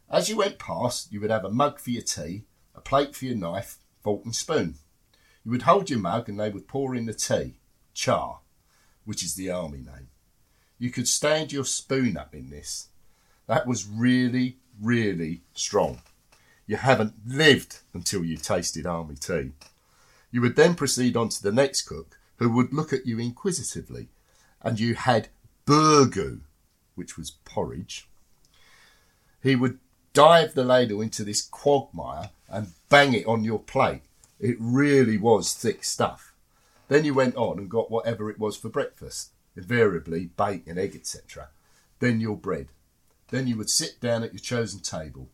As 0.09 0.27
you 0.27 0.37
went 0.37 0.57
past, 0.57 1.11
you 1.11 1.21
would 1.21 1.31
have 1.31 1.45
a 1.45 1.51
mug 1.51 1.79
for 1.79 1.91
your 1.91 2.01
tea, 2.01 2.45
a 2.73 2.81
plate 2.81 3.15
for 3.15 3.25
your 3.25 3.35
knife, 3.35 3.77
fork 4.01 4.25
and 4.25 4.35
spoon. 4.35 4.75
You 5.45 5.51
would 5.51 5.63
hold 5.63 5.89
your 5.89 5.99
mug 5.99 6.27
and 6.27 6.39
they 6.39 6.49
would 6.49 6.67
pour 6.67 6.95
in 6.95 7.05
the 7.05 7.13
tea, 7.13 7.59
char, 7.93 8.39
which 9.07 9.23
is 9.23 9.35
the 9.35 9.49
army 9.49 9.77
name. 9.77 10.09
You 10.77 10.91
could 10.91 11.07
stand 11.07 11.53
your 11.53 11.63
spoon 11.63 12.17
up 12.17 12.35
in 12.35 12.49
this. 12.49 12.89
That 13.47 13.65
was 13.65 13.87
really, 13.87 14.57
really 14.81 15.43
strong. 15.53 16.01
You 16.67 16.75
haven't 16.75 17.13
lived 17.25 17.79
until 17.93 18.25
you 18.25 18.35
tasted 18.35 18.85
army 18.85 19.15
tea. 19.15 19.51
You 20.29 20.41
would 20.41 20.57
then 20.57 20.75
proceed 20.75 21.15
on 21.15 21.29
to 21.29 21.41
the 21.41 21.53
next 21.53 21.83
cook, 21.83 22.19
who 22.35 22.49
would 22.51 22.73
look 22.73 22.91
at 22.91 23.05
you 23.05 23.17
inquisitively, 23.17 24.09
and 24.61 24.77
you 24.77 24.95
had 24.95 25.29
burgoo, 25.65 26.41
which 26.95 27.17
was 27.17 27.31
porridge. 27.45 28.09
He 29.41 29.55
would 29.55 29.79
dive 30.11 30.53
the 30.53 30.65
ladle 30.65 30.99
into 30.99 31.23
this 31.23 31.41
quagmire 31.41 32.31
and 32.49 32.73
bang 32.89 33.13
it 33.13 33.25
on 33.25 33.45
your 33.45 33.59
plate. 33.59 34.01
It 34.37 34.57
really 34.59 35.17
was 35.17 35.53
thick 35.53 35.85
stuff. 35.85 36.33
Then 36.87 37.03
you 37.05 37.13
went 37.13 37.35
on 37.35 37.57
and 37.57 37.69
got 37.69 37.91
whatever 37.91 38.29
it 38.29 38.39
was 38.39 38.55
for 38.55 38.69
breakfast, 38.69 39.31
invariably 39.55 40.27
bacon, 40.37 40.71
and 40.71 40.79
egg, 40.79 40.95
etc. 40.95 41.49
Then 41.99 42.19
your 42.19 42.37
bread. 42.37 42.69
Then 43.29 43.47
you 43.47 43.57
would 43.57 43.69
sit 43.69 43.99
down 43.99 44.23
at 44.23 44.33
your 44.33 44.39
chosen 44.39 44.79
table. 44.79 45.29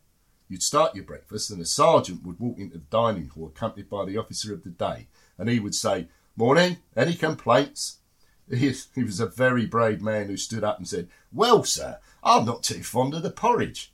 You'd 0.48 0.62
start 0.62 0.94
your 0.94 1.04
breakfast, 1.04 1.50
and 1.50 1.60
a 1.60 1.66
sergeant 1.66 2.24
would 2.24 2.40
walk 2.40 2.58
into 2.58 2.78
the 2.78 2.84
dining 2.84 3.28
hall 3.28 3.46
accompanied 3.46 3.88
by 3.88 4.04
the 4.04 4.18
officer 4.18 4.52
of 4.52 4.64
the 4.64 4.70
day, 4.70 5.06
and 5.38 5.48
he 5.48 5.60
would 5.60 5.74
say, 5.74 6.08
Morning, 6.36 6.78
any 6.96 7.14
complaints? 7.14 7.98
He, 8.50 8.74
he 8.94 9.02
was 9.02 9.20
a 9.20 9.26
very 9.26 9.64
brave 9.64 10.02
man 10.02 10.26
who 10.26 10.36
stood 10.36 10.62
up 10.62 10.76
and 10.76 10.86
said, 10.86 11.08
Well, 11.32 11.64
sir, 11.64 11.98
I'm 12.22 12.44
not 12.44 12.62
too 12.62 12.82
fond 12.82 13.14
of 13.14 13.22
the 13.22 13.30
porridge. 13.30 13.90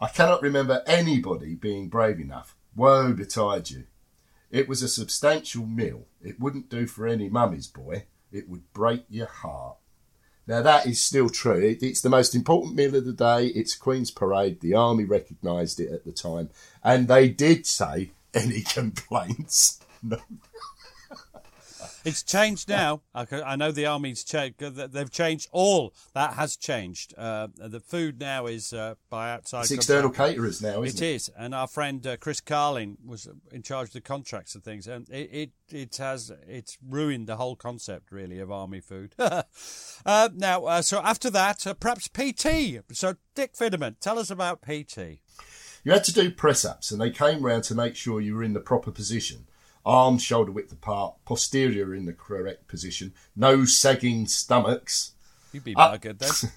I 0.00 0.06
cannot 0.06 0.40
remember 0.40 0.84
anybody 0.86 1.56
being 1.56 1.88
brave 1.88 2.20
enough. 2.20 2.54
Woe 2.76 3.12
betide 3.12 3.70
you. 3.70 3.86
It 4.50 4.68
was 4.68 4.82
a 4.82 4.88
substantial 4.88 5.66
meal. 5.66 6.06
It 6.22 6.40
wouldn't 6.40 6.68
do 6.68 6.86
for 6.86 7.06
any 7.06 7.28
mummy's 7.28 7.66
boy. 7.66 8.04
It 8.32 8.48
would 8.48 8.72
break 8.72 9.04
your 9.08 9.26
heart. 9.26 9.76
Now 10.46 10.62
that 10.62 10.86
is 10.86 11.00
still 11.00 11.28
true. 11.28 11.60
It, 11.60 11.82
it's 11.82 12.00
the 12.00 12.08
most 12.08 12.34
important 12.34 12.74
meal 12.74 12.96
of 12.96 13.04
the 13.04 13.12
day. 13.12 13.46
It's 13.46 13.76
Queen's 13.76 14.10
Parade. 14.10 14.60
The 14.60 14.74
army 14.74 15.04
recognised 15.04 15.78
it 15.78 15.92
at 15.92 16.04
the 16.04 16.12
time, 16.12 16.50
and 16.82 17.06
they 17.06 17.28
did 17.28 17.66
say 17.66 18.10
any 18.34 18.62
complaints. 18.74 19.78
No. 20.02 20.18
It's 22.04 22.22
changed 22.22 22.68
now. 22.68 23.02
I 23.14 23.56
know 23.56 23.72
the 23.72 23.86
army's 23.86 24.24
changed. 24.24 24.58
They've 24.58 25.10
changed 25.10 25.48
all. 25.52 25.94
That 26.14 26.34
has 26.34 26.56
changed. 26.56 27.14
Uh, 27.16 27.48
the 27.56 27.80
food 27.80 28.18
now 28.20 28.46
is 28.46 28.72
uh, 28.72 28.94
by 29.08 29.30
outside. 29.32 29.62
It's 29.62 29.70
external 29.70 30.10
caterers 30.10 30.62
now, 30.62 30.82
isn't 30.82 31.02
It 31.02 31.06
it? 31.06 31.14
is, 31.14 31.30
and 31.36 31.54
our 31.54 31.66
friend 31.66 32.06
uh, 32.06 32.16
Chris 32.16 32.40
Carlin 32.40 32.96
was 33.04 33.28
in 33.52 33.62
charge 33.62 33.88
of 33.88 33.92
the 33.94 34.00
contracts 34.00 34.54
and 34.54 34.64
things, 34.64 34.86
and 34.86 35.08
it, 35.10 35.30
it 35.32 35.50
it 35.72 35.96
has 35.96 36.32
it's 36.48 36.78
ruined 36.86 37.26
the 37.26 37.36
whole 37.36 37.56
concept 37.56 38.10
really 38.12 38.38
of 38.38 38.50
army 38.50 38.80
food. 38.80 39.14
uh, 39.18 39.42
now, 40.34 40.64
uh, 40.64 40.82
so 40.82 41.00
after 41.02 41.30
that, 41.30 41.66
uh, 41.66 41.74
perhaps 41.74 42.08
PT. 42.08 42.80
So 42.92 43.16
Dick 43.34 43.56
Fidament, 43.56 44.00
tell 44.00 44.18
us 44.18 44.30
about 44.30 44.62
PT. 44.62 45.20
You 45.82 45.92
had 45.92 46.04
to 46.04 46.12
do 46.12 46.30
press 46.30 46.64
ups, 46.64 46.90
and 46.90 47.00
they 47.00 47.10
came 47.10 47.42
round 47.42 47.64
to 47.64 47.74
make 47.74 47.96
sure 47.96 48.20
you 48.20 48.34
were 48.34 48.44
in 48.44 48.52
the 48.52 48.60
proper 48.60 48.90
position. 48.90 49.46
Arms 49.84 50.22
shoulder 50.22 50.52
width 50.52 50.72
apart, 50.72 51.14
posterior 51.24 51.94
in 51.94 52.04
the 52.04 52.12
correct 52.12 52.68
position, 52.68 53.14
no 53.34 53.64
sagging 53.64 54.26
stomachs. 54.26 55.12
You'd 55.52 55.64
be 55.64 55.74
buggered 55.74 56.18
then. 56.18 56.50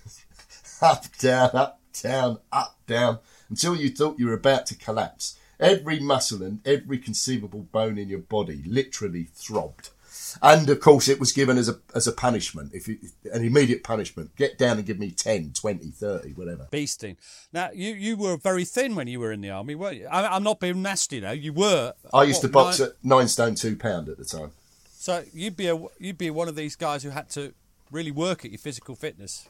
up, 0.82 1.06
down, 1.18 1.50
up, 1.54 1.80
down, 2.02 2.40
up, 2.52 2.78
down, 2.86 3.20
until 3.50 3.76
you 3.76 3.90
thought 3.90 4.20
you 4.20 4.28
were 4.28 4.34
about 4.34 4.66
to 4.68 4.76
collapse. 4.76 5.38
Every 5.60 6.00
muscle 6.00 6.44
and 6.44 6.60
every 6.68 6.98
conceivable 6.98 7.62
bone 7.62 7.98
in 7.98 8.10
your 8.10 8.20
body 8.20 8.64
literally 8.66 9.30
throbbed. 9.34 9.92
And 10.42 10.70
of 10.70 10.80
course, 10.80 11.08
it 11.08 11.20
was 11.20 11.32
given 11.32 11.58
as 11.58 11.70
a 11.70 11.80
as 11.96 12.08
a 12.08 12.12
punishment, 12.12 12.72
if 12.74 12.88
you, 12.88 12.98
an 13.32 13.44
immediate 13.44 13.84
punishment. 13.84 14.36
Get 14.36 14.58
down 14.58 14.78
and 14.78 14.86
give 14.86 15.00
me 15.00 15.12
10, 15.12 15.54
20, 15.54 15.92
30, 15.92 16.30
whatever. 16.34 16.68
Beasting. 16.72 17.18
Now, 17.52 17.70
you, 17.74 17.94
you 17.94 18.18
were 18.18 18.38
very 18.38 18.66
thin 18.66 18.96
when 18.96 19.08
you 19.08 19.20
were 19.20 19.32
in 19.32 19.42
the 19.42 19.50
army, 19.50 19.76
weren't 19.76 19.98
you? 19.98 20.08
I, 20.08 20.36
I'm 20.36 20.44
not 20.44 20.60
being 20.60 20.82
nasty 20.82 21.20
now. 21.20 21.32
You 21.32 21.54
were. 21.54 21.94
I 22.14 22.24
used 22.24 22.44
what, 22.44 22.48
to 22.48 22.54
box 22.54 22.80
nine- 22.80 22.90
at 22.90 22.96
nine 23.04 23.28
stone 23.28 23.56
two 23.56 23.76
pound 23.76 24.10
at 24.10 24.18
the 24.18 24.26
time. 24.26 24.52
So 24.94 25.24
you'd 25.34 25.58
be 25.58 25.68
a, 25.68 25.78
you'd 26.00 26.18
be 26.18 26.30
one 26.30 26.48
of 26.48 26.56
these 26.56 26.76
guys 26.76 27.04
who 27.04 27.10
had 27.10 27.30
to 27.32 27.54
really 27.92 28.12
work 28.12 28.46
at 28.46 28.52
your 28.52 28.60
physical 28.60 28.96
fitness. 28.96 29.50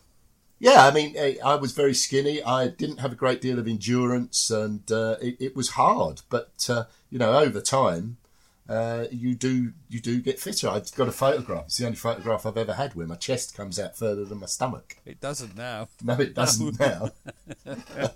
Yeah, 0.59 0.85
I 0.85 0.91
mean, 0.91 1.13
eh, 1.17 1.35
I 1.43 1.55
was 1.55 1.73
very 1.73 1.93
skinny. 1.93 2.41
I 2.41 2.69
didn't 2.69 2.99
have 2.99 3.11
a 3.11 3.15
great 3.15 3.41
deal 3.41 3.59
of 3.59 3.67
endurance, 3.67 4.49
and 4.49 4.89
uh, 4.91 5.17
it, 5.21 5.35
it 5.39 5.55
was 5.55 5.71
hard. 5.71 6.21
But 6.29 6.67
uh, 6.69 6.85
you 7.09 7.19
know, 7.19 7.33
over 7.33 7.59
time, 7.59 8.17
uh, 8.69 9.05
you 9.11 9.35
do 9.35 9.73
you 9.89 9.99
do 9.99 10.21
get 10.21 10.39
fitter. 10.39 10.69
I've 10.69 10.89
got 10.95 11.09
a 11.09 11.11
photograph. 11.11 11.65
It's 11.65 11.77
the 11.77 11.85
only 11.85 11.97
photograph 11.97 12.45
I've 12.45 12.57
ever 12.57 12.73
had 12.73 12.95
where 12.95 13.05
my 13.05 13.15
chest 13.15 13.55
comes 13.55 13.77
out 13.77 13.97
further 13.97 14.23
than 14.23 14.39
my 14.39 14.45
stomach. 14.45 14.97
It 15.05 15.19
doesn't 15.19 15.57
now. 15.57 15.89
No, 16.03 16.13
it 16.13 16.33
doesn't 16.33 16.79
now. 16.79 17.11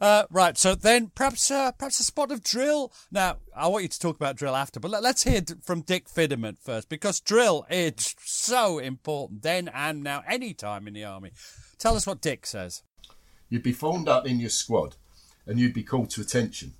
Uh, 0.00 0.24
right. 0.30 0.58
So 0.58 0.74
then, 0.74 1.12
perhaps 1.14 1.48
uh, 1.48 1.70
perhaps 1.70 2.00
a 2.00 2.02
spot 2.02 2.32
of 2.32 2.42
drill. 2.42 2.92
Now, 3.12 3.36
I 3.54 3.68
want 3.68 3.84
you 3.84 3.88
to 3.88 4.00
talk 4.00 4.16
about 4.16 4.34
drill 4.34 4.56
after, 4.56 4.80
but 4.80 4.90
let, 4.90 5.04
us 5.04 5.22
hear 5.22 5.42
from 5.62 5.82
Dick 5.82 6.08
Fidderman 6.08 6.58
first 6.58 6.88
because 6.88 7.20
drill 7.20 7.64
is 7.70 8.16
so 8.18 8.80
important 8.80 9.42
then 9.42 9.68
and 9.72 10.02
now, 10.02 10.24
any 10.26 10.54
time 10.54 10.88
in 10.88 10.94
the 10.94 11.04
army. 11.04 11.30
Tell 11.78 11.94
us 11.94 12.04
what 12.04 12.20
Dick 12.20 12.46
says. 12.46 12.82
You'd 13.48 13.62
be 13.62 13.72
formed 13.72 14.08
up 14.08 14.26
in 14.26 14.40
your 14.40 14.50
squad, 14.50 14.96
and 15.46 15.60
you'd 15.60 15.74
be 15.74 15.84
called 15.84 16.10
to 16.10 16.20
attention. 16.20 16.74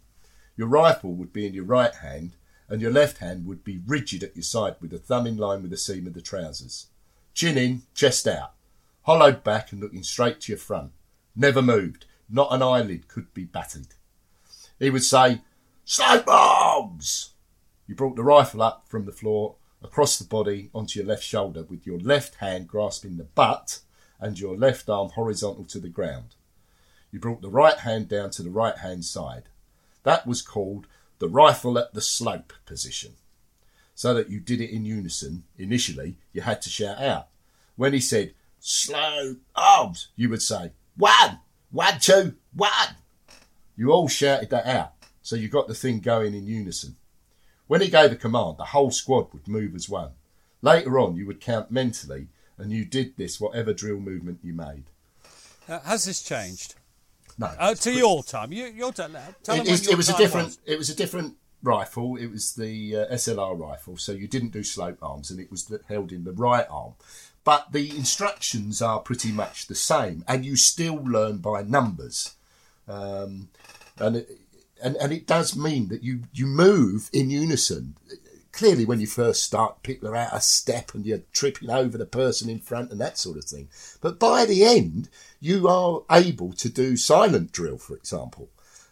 Your 0.56 0.66
rifle 0.68 1.14
would 1.14 1.32
be 1.32 1.46
in 1.46 1.54
your 1.54 1.64
right 1.64 1.94
hand, 1.94 2.34
and 2.72 2.80
your 2.80 2.90
left 2.90 3.18
hand 3.18 3.44
would 3.44 3.62
be 3.62 3.82
rigid 3.86 4.22
at 4.22 4.34
your 4.34 4.42
side 4.42 4.76
with 4.80 4.90
the 4.90 4.98
thumb 4.98 5.26
in 5.26 5.36
line 5.36 5.60
with 5.60 5.70
the 5.70 5.76
seam 5.76 6.06
of 6.06 6.14
the 6.14 6.22
trousers. 6.22 6.86
Chin 7.34 7.58
in, 7.58 7.82
chest 7.94 8.26
out, 8.26 8.54
hollowed 9.02 9.44
back 9.44 9.72
and 9.72 9.80
looking 9.80 10.02
straight 10.02 10.40
to 10.40 10.52
your 10.52 10.58
front. 10.58 10.90
Never 11.36 11.60
moved. 11.60 12.06
Not 12.30 12.50
an 12.50 12.62
eyelid 12.62 13.08
could 13.08 13.34
be 13.34 13.44
battered. 13.44 13.88
He 14.78 14.88
would 14.88 15.04
say, 15.04 15.42
Slope 15.84 16.26
arms! 16.26 17.32
You 17.86 17.94
brought 17.94 18.16
the 18.16 18.22
rifle 18.22 18.62
up 18.62 18.88
from 18.88 19.04
the 19.04 19.12
floor, 19.12 19.56
across 19.82 20.18
the 20.18 20.24
body, 20.24 20.70
onto 20.72 20.98
your 20.98 21.06
left 21.06 21.24
shoulder, 21.24 21.64
with 21.64 21.86
your 21.86 22.00
left 22.00 22.36
hand 22.36 22.68
grasping 22.68 23.18
the 23.18 23.24
butt 23.24 23.80
and 24.18 24.40
your 24.40 24.56
left 24.56 24.88
arm 24.88 25.10
horizontal 25.10 25.66
to 25.66 25.78
the 25.78 25.90
ground. 25.90 26.36
You 27.10 27.20
brought 27.20 27.42
the 27.42 27.50
right 27.50 27.80
hand 27.80 28.08
down 28.08 28.30
to 28.30 28.42
the 28.42 28.48
right 28.48 28.78
hand 28.78 29.04
side. 29.04 29.50
That 30.04 30.26
was 30.26 30.40
called 30.40 30.86
the 31.22 31.28
rifle 31.28 31.78
at 31.78 31.94
the 31.94 32.00
slope 32.00 32.52
position. 32.66 33.12
So 33.94 34.12
that 34.14 34.28
you 34.28 34.40
did 34.40 34.60
it 34.60 34.74
in 34.74 34.84
unison, 34.84 35.44
initially, 35.56 36.16
you 36.32 36.40
had 36.40 36.60
to 36.62 36.68
shout 36.68 37.00
out. 37.00 37.28
When 37.76 37.92
he 37.92 38.00
said, 38.00 38.34
slope 38.58 39.38
arms, 39.54 40.08
you 40.16 40.28
would 40.30 40.42
say, 40.42 40.72
one, 40.96 41.38
one, 41.70 42.00
two, 42.00 42.34
one. 42.52 42.96
You 43.76 43.92
all 43.92 44.08
shouted 44.08 44.50
that 44.50 44.66
out, 44.66 44.94
so 45.22 45.36
you 45.36 45.48
got 45.48 45.68
the 45.68 45.76
thing 45.76 46.00
going 46.00 46.34
in 46.34 46.48
unison. 46.48 46.96
When 47.68 47.82
he 47.82 47.88
gave 47.88 48.10
a 48.10 48.16
command, 48.16 48.58
the 48.58 48.64
whole 48.64 48.90
squad 48.90 49.32
would 49.32 49.46
move 49.46 49.76
as 49.76 49.88
one. 49.88 50.10
Later 50.60 50.98
on, 50.98 51.14
you 51.14 51.24
would 51.28 51.40
count 51.40 51.70
mentally, 51.70 52.26
and 52.58 52.72
you 52.72 52.84
did 52.84 53.16
this 53.16 53.40
whatever 53.40 53.72
drill 53.72 54.00
movement 54.00 54.40
you 54.42 54.54
made. 54.54 54.86
Uh, 55.68 55.78
has 55.82 56.04
this 56.04 56.20
changed? 56.20 56.74
No, 57.38 57.46
Uh, 57.58 57.74
to 57.74 57.92
your 57.92 58.22
time, 58.22 58.52
you, 58.52 58.66
your 58.66 58.92
time. 58.92 59.12
Tell 59.42 59.54
it, 59.56 59.64
them 59.64 59.74
it- 59.74 59.82
your 59.84 59.92
it 59.92 59.96
was 59.96 60.08
a 60.08 60.16
different. 60.16 60.46
was. 60.48 60.58
It 60.66 60.78
was 60.78 60.90
a 60.90 60.94
different 60.94 61.36
rifle. 61.62 62.16
It 62.16 62.26
was 62.26 62.54
the 62.54 62.96
uh, 62.96 63.14
SLR 63.14 63.58
rifle, 63.58 63.96
so 63.96 64.12
you 64.12 64.28
didn't 64.28 64.50
do 64.52 64.62
slope 64.62 64.98
arms, 65.02 65.30
and 65.30 65.40
it 65.40 65.50
was 65.50 65.64
the, 65.66 65.80
held 65.88 66.12
in 66.12 66.24
the 66.24 66.32
right 66.32 66.66
arm. 66.70 66.94
But 67.44 67.72
the 67.72 67.90
instructions 67.96 68.80
are 68.82 69.00
pretty 69.00 69.32
much 69.32 69.66
the 69.66 69.74
same, 69.74 70.24
and 70.28 70.44
you 70.44 70.56
still 70.56 70.96
learn 70.96 71.38
by 71.38 71.62
numbers. 71.62 72.34
Um, 72.86 73.48
and 73.98 74.16
it, 74.16 74.28
and 74.82 74.96
and 74.96 75.12
it 75.12 75.26
does 75.26 75.56
mean 75.56 75.88
that 75.88 76.02
you 76.02 76.22
you 76.32 76.46
move 76.46 77.08
in 77.12 77.30
unison. 77.30 77.94
Clearly, 78.52 78.84
when 78.84 79.00
you 79.00 79.06
first 79.06 79.42
start, 79.42 79.82
people 79.82 80.08
are 80.08 80.16
out 80.16 80.32
of 80.34 80.42
step 80.42 80.94
and 80.94 81.06
you're 81.06 81.22
tripping 81.32 81.70
over 81.70 81.96
the 81.96 82.04
person 82.06 82.50
in 82.50 82.58
front 82.58 82.90
and 82.90 83.00
that 83.00 83.16
sort 83.18 83.38
of 83.38 83.44
thing. 83.44 83.68
But 84.02 84.18
by 84.18 84.44
the 84.44 84.62
end, 84.64 85.08
you 85.40 85.68
are 85.68 86.02
able 86.10 86.52
to 86.54 86.68
do 86.68 86.96
silent 86.96 87.52
drill, 87.52 87.78
for 87.78 87.96
example, 87.96 88.50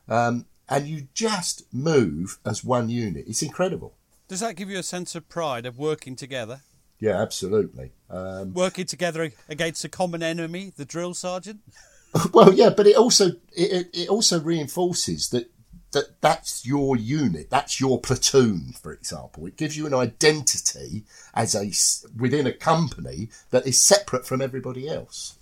um, 0.08 0.46
and 0.68 0.86
you 0.86 1.08
just 1.14 1.64
move 1.74 2.38
as 2.44 2.64
one 2.64 2.88
unit. 2.88 3.24
It's 3.28 3.42
incredible. 3.42 3.94
Does 4.28 4.40
that 4.40 4.56
give 4.56 4.70
you 4.70 4.78
a 4.78 4.82
sense 4.82 5.14
of 5.14 5.28
pride 5.28 5.66
of 5.66 5.78
working 5.78 6.16
together? 6.16 6.60
Yeah, 6.98 7.20
absolutely. 7.20 7.92
Um, 8.08 8.54
Working 8.54 8.86
together 8.86 9.32
against 9.48 9.84
a 9.84 9.88
common 9.88 10.22
enemy, 10.22 10.72
the 10.76 10.84
drill 10.84 11.14
sergeant? 11.14 11.60
well, 12.32 12.52
yeah, 12.54 12.70
but 12.70 12.86
it 12.86 12.96
also 12.96 13.32
it- 13.52 13.88
it 13.92 14.08
also 14.08 14.40
reinforces 14.40 15.28
that 15.30 15.50
that 15.92 16.20
that's 16.20 16.66
your 16.66 16.96
unit, 16.96 17.50
that's 17.50 17.80
your 17.80 18.00
platoon, 18.00 18.74
for 18.80 18.92
example. 18.92 19.46
It 19.46 19.56
gives 19.56 19.76
you 19.76 19.86
an 19.86 19.94
identity 19.94 21.04
as 21.34 21.54
a 21.54 21.70
within 22.18 22.46
a 22.46 22.52
company 22.52 23.30
that 23.50 23.66
is 23.66 23.78
separate 23.78 24.26
from 24.26 24.40
everybody 24.40 24.88
else. 24.88 25.36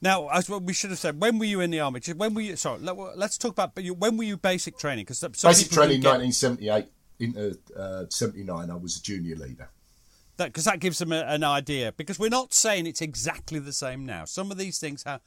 Now, 0.00 0.28
as 0.30 0.50
we 0.50 0.72
should 0.72 0.90
have 0.90 0.98
said, 0.98 1.20
when 1.20 1.38
were 1.38 1.44
you 1.44 1.60
in 1.60 1.70
the 1.70 1.78
army? 1.78 2.00
When 2.16 2.34
were 2.34 2.40
you? 2.40 2.56
Sorry, 2.56 2.80
let, 2.80 2.98
us 2.98 3.38
talk 3.38 3.52
about. 3.52 3.76
But 3.76 3.84
when 3.84 4.16
were 4.16 4.24
you 4.24 4.36
basic 4.36 4.76
training? 4.76 5.04
Because 5.04 5.20
Basic 5.20 5.70
training 5.70 6.02
1978 6.02 6.86
into 7.20 7.56
uh, 7.76 8.06
79. 8.08 8.70
I 8.70 8.74
was 8.74 8.96
a 8.96 9.02
junior 9.02 9.36
leader. 9.36 9.70
because 10.36 10.64
that, 10.64 10.80
gives 10.80 10.98
them 10.98 11.12
a, 11.12 11.20
an 11.20 11.44
idea. 11.44 11.92
Because 11.92 12.18
we're 12.18 12.30
not 12.30 12.52
saying 12.52 12.86
it's 12.86 13.00
exactly 13.00 13.60
the 13.60 13.72
same 13.72 14.04
now. 14.04 14.24
Some 14.24 14.50
of 14.50 14.58
these 14.58 14.80
things 14.80 15.04
have, 15.04 15.20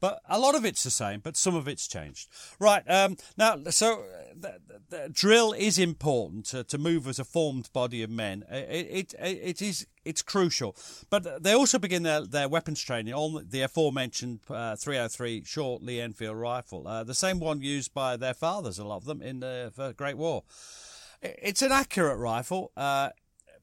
but 0.00 0.20
a 0.28 0.38
lot 0.38 0.54
of 0.54 0.64
it's 0.64 0.82
the 0.82 0.90
same. 0.90 1.20
But 1.20 1.36
some 1.36 1.54
of 1.54 1.68
it's 1.68 1.86
changed. 1.88 2.28
Right 2.58 2.88
um, 2.88 3.16
now, 3.36 3.56
so 3.70 4.02
uh, 4.02 4.34
the, 4.38 4.60
the 4.88 5.08
drill 5.08 5.52
is 5.52 5.78
important 5.78 6.46
to, 6.46 6.64
to 6.64 6.78
move 6.78 7.06
as 7.06 7.18
a 7.18 7.24
formed 7.24 7.70
body 7.72 8.02
of 8.02 8.10
men. 8.10 8.44
It, 8.50 8.86
it, 8.90 9.14
it, 9.20 9.40
it 9.42 9.62
is 9.62 9.86
it's 10.04 10.22
crucial. 10.22 10.74
But 11.10 11.42
they 11.42 11.52
also 11.52 11.78
begin 11.78 12.02
their, 12.02 12.22
their 12.22 12.48
weapons 12.48 12.80
training 12.80 13.12
on 13.12 13.46
the 13.50 13.60
aforementioned 13.62 14.40
uh, 14.48 14.74
303 14.76 15.44
short 15.44 15.82
Lee 15.82 16.00
Enfield 16.00 16.36
rifle, 16.36 16.88
uh, 16.88 17.04
the 17.04 17.14
same 17.14 17.40
one 17.40 17.60
used 17.60 17.92
by 17.92 18.16
their 18.16 18.34
fathers, 18.34 18.78
a 18.78 18.84
lot 18.84 18.96
of 18.96 19.04
them, 19.04 19.20
in 19.20 19.40
the 19.40 19.94
Great 19.96 20.16
War. 20.16 20.44
It's 21.20 21.62
an 21.62 21.72
accurate 21.72 22.18
rifle. 22.18 22.72
Uh, 22.76 23.10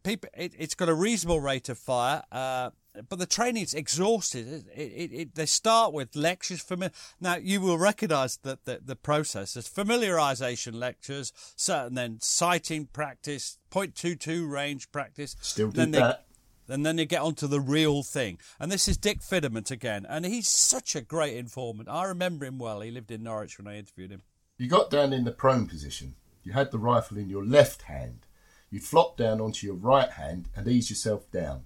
people, 0.04 0.30
it, 0.38 0.54
it's 0.58 0.76
got 0.76 0.90
a 0.90 0.94
reasonable 0.94 1.42
rate 1.42 1.68
of 1.70 1.78
fire, 1.78 2.24
uh, 2.32 2.70
but 3.10 3.20
the 3.20 3.26
training's 3.26 3.74
exhausted. 3.74 4.66
It, 4.76 4.82
it, 4.82 5.14
it, 5.14 5.36
they 5.36 5.46
start 5.46 5.94
with 5.94 6.16
lectures. 6.16 6.64
Fami- 6.64 6.92
now 7.20 7.36
you 7.36 7.62
will 7.62 7.78
recognise 7.78 8.38
that 8.38 8.66
the, 8.66 8.82
the 8.84 8.96
process. 8.96 9.54
There's 9.54 9.70
familiarisation 9.70 10.76
lectures, 10.76 11.34
so, 11.56 11.86
and 11.86 11.98
then 11.98 12.20
sighting 12.22 12.88
practice, 12.88 13.58
.22 13.72 14.50
range 14.50 14.92
practice. 14.92 15.36
Still 15.42 15.70
do 15.70 15.78
then 15.78 15.92
they, 15.92 16.00
that. 16.00 16.26
And 16.68 16.86
then 16.86 16.96
they 16.96 17.06
get 17.06 17.22
onto 17.22 17.48
the 17.48 17.62
real 17.62 18.02
thing. 18.02 18.40
And 18.60 18.72
this 18.72 18.88
is 18.88 18.98
Dick 18.98 19.22
Fidderman 19.22 19.70
again, 19.70 20.06
and 20.10 20.26
he's 20.26 20.48
such 20.48 20.96
a 20.96 21.02
great 21.02 21.38
informant. 21.38 21.90
I 21.90 22.06
remember 22.06 22.46
him 22.46 22.58
well. 22.58 22.82
He 22.82 22.92
lived 22.92 23.12
in 23.12 23.24
Norwich 23.24 23.58
when 23.58 23.68
I 23.68 23.78
interviewed 23.78 24.12
him. 24.12 24.24
You 24.58 24.68
got 24.68 24.90
down 24.90 25.14
in 25.14 25.26
the 25.26 25.32
prone 25.32 25.68
position. 25.68 26.16
You 26.44 26.54
had 26.54 26.72
the 26.72 26.78
rifle 26.78 27.18
in 27.18 27.30
your 27.30 27.46
left 27.46 27.84
hand. 27.84 28.26
You'd 28.70 28.84
flop 28.84 29.18
down 29.18 29.42
onto 29.42 29.66
your 29.66 29.76
right 29.76 30.10
hand 30.12 30.50
and 30.56 30.68
ease 30.68 30.90
yourself 30.90 31.30
down. 31.32 31.66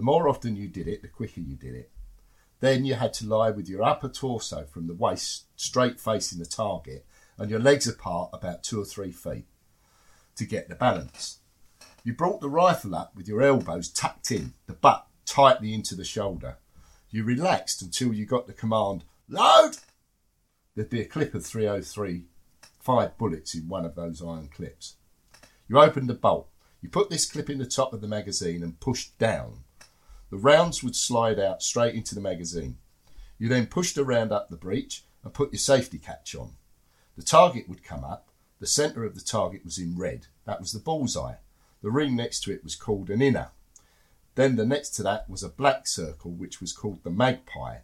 The 0.00 0.06
more 0.06 0.30
often 0.30 0.56
you 0.56 0.66
did 0.66 0.88
it, 0.88 1.02
the 1.02 1.08
quicker 1.08 1.40
you 1.40 1.56
did 1.56 1.74
it. 1.74 1.90
Then 2.60 2.86
you 2.86 2.94
had 2.94 3.12
to 3.14 3.26
lie 3.26 3.50
with 3.50 3.68
your 3.68 3.82
upper 3.82 4.08
torso 4.08 4.64
from 4.64 4.86
the 4.86 4.94
waist 4.94 5.44
straight 5.56 6.00
facing 6.00 6.38
the 6.38 6.46
target 6.46 7.04
and 7.36 7.50
your 7.50 7.60
legs 7.60 7.86
apart 7.86 8.30
about 8.32 8.62
two 8.62 8.80
or 8.80 8.86
three 8.86 9.12
feet 9.12 9.44
to 10.36 10.46
get 10.46 10.70
the 10.70 10.74
balance. 10.74 11.40
You 12.02 12.14
brought 12.14 12.40
the 12.40 12.48
rifle 12.48 12.94
up 12.94 13.14
with 13.14 13.28
your 13.28 13.42
elbows 13.42 13.90
tucked 13.90 14.30
in, 14.30 14.54
the 14.66 14.72
butt 14.72 15.06
tightly 15.26 15.74
into 15.74 15.94
the 15.94 16.02
shoulder. 16.02 16.56
You 17.10 17.22
relaxed 17.22 17.82
until 17.82 18.14
you 18.14 18.24
got 18.24 18.46
the 18.46 18.54
command, 18.54 19.04
load! 19.28 19.76
There'd 20.74 20.88
be 20.88 21.02
a 21.02 21.04
clip 21.04 21.34
of 21.34 21.44
303, 21.44 22.24
five 22.78 23.18
bullets 23.18 23.54
in 23.54 23.68
one 23.68 23.84
of 23.84 23.96
those 23.96 24.22
iron 24.22 24.48
clips. 24.48 24.94
You 25.68 25.78
opened 25.78 26.08
the 26.08 26.14
bolt. 26.14 26.48
You 26.80 26.88
put 26.88 27.10
this 27.10 27.30
clip 27.30 27.50
in 27.50 27.58
the 27.58 27.66
top 27.66 27.92
of 27.92 28.00
the 28.00 28.08
magazine 28.08 28.62
and 28.62 28.80
pushed 28.80 29.18
down. 29.18 29.64
The 30.30 30.38
rounds 30.38 30.82
would 30.82 30.96
slide 30.96 31.38
out 31.38 31.62
straight 31.62 31.94
into 31.94 32.14
the 32.14 32.20
magazine. 32.20 32.78
You 33.38 33.48
then 33.48 33.66
pushed 33.66 33.96
the 33.96 34.04
round 34.04 34.32
up 34.32 34.48
the 34.48 34.56
breech 34.56 35.04
and 35.24 35.34
put 35.34 35.52
your 35.52 35.58
safety 35.58 35.98
catch 35.98 36.34
on. 36.34 36.52
The 37.16 37.22
target 37.22 37.68
would 37.68 37.82
come 37.82 38.04
up. 38.04 38.28
The 38.60 38.66
centre 38.66 39.04
of 39.04 39.14
the 39.14 39.20
target 39.20 39.64
was 39.64 39.78
in 39.78 39.98
red. 39.98 40.26
That 40.44 40.60
was 40.60 40.72
the 40.72 40.78
bullseye. 40.78 41.36
The 41.82 41.90
ring 41.90 42.14
next 42.14 42.44
to 42.44 42.52
it 42.52 42.62
was 42.62 42.76
called 42.76 43.10
an 43.10 43.22
inner. 43.22 43.50
Then 44.34 44.56
the 44.56 44.66
next 44.66 44.90
to 44.90 45.02
that 45.02 45.28
was 45.28 45.42
a 45.42 45.48
black 45.48 45.86
circle, 45.86 46.30
which 46.30 46.60
was 46.60 46.72
called 46.72 47.02
the 47.02 47.10
magpie. 47.10 47.78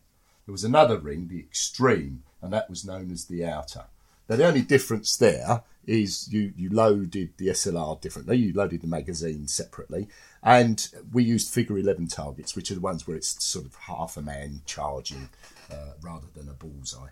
There 0.44 0.52
was 0.52 0.64
another 0.64 0.98
ring, 0.98 1.28
the 1.28 1.40
extreme, 1.40 2.22
and 2.40 2.52
that 2.52 2.70
was 2.70 2.84
known 2.84 3.10
as 3.10 3.24
the 3.24 3.44
outer. 3.44 3.86
Now, 4.28 4.36
the 4.36 4.46
only 4.46 4.62
difference 4.62 5.16
there 5.16 5.62
is 5.86 6.32
you, 6.32 6.52
you 6.56 6.68
loaded 6.70 7.30
the 7.36 7.48
SLR 7.48 8.00
differently, 8.00 8.36
you 8.36 8.52
loaded 8.52 8.82
the 8.82 8.86
magazine 8.86 9.46
separately, 9.48 10.08
and 10.46 10.88
we 11.12 11.24
used 11.24 11.52
figure 11.52 11.76
11 11.76 12.06
targets, 12.06 12.54
which 12.54 12.70
are 12.70 12.74
the 12.74 12.80
ones 12.80 13.06
where 13.06 13.16
it's 13.16 13.44
sort 13.44 13.66
of 13.66 13.74
half 13.74 14.16
a 14.16 14.22
man 14.22 14.62
charging 14.64 15.28
uh, 15.70 15.92
rather 16.00 16.28
than 16.34 16.48
a 16.48 16.52
bullseye. 16.52 17.08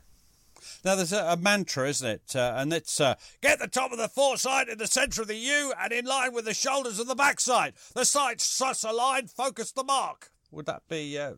Now, 0.85 0.95
there's 0.95 1.13
a, 1.13 1.25
a 1.25 1.37
mantra, 1.37 1.89
isn't 1.89 2.09
it? 2.09 2.37
Uh, 2.37 2.55
and 2.57 2.73
it's 2.73 3.01
uh, 3.01 3.17
get 3.43 3.59
the 3.59 3.67
top 3.67 3.91
of 3.91 3.99
the 3.99 4.09
foresight 4.09 4.69
in 4.69 4.79
the 4.79 4.87
centre 4.87 5.23
of 5.23 5.29
the 5.29 5.35
U 5.35 5.75
and 5.79 5.93
in 5.93 6.05
line 6.05 6.33
with 6.33 6.45
the 6.45 6.55
shoulders 6.55 7.01
of 7.01 7.09
the 7.09 7.17
backsight. 7.17 7.73
The 7.93 8.05
sights 8.05 8.45
sus 8.45 8.85
aligned, 8.85 9.33
focus 9.33 9.73
the 9.73 9.85
mark. 9.85 10.31
Would 10.53 10.67
that 10.67 10.83
be 10.89 11.19
uh, 11.19 11.33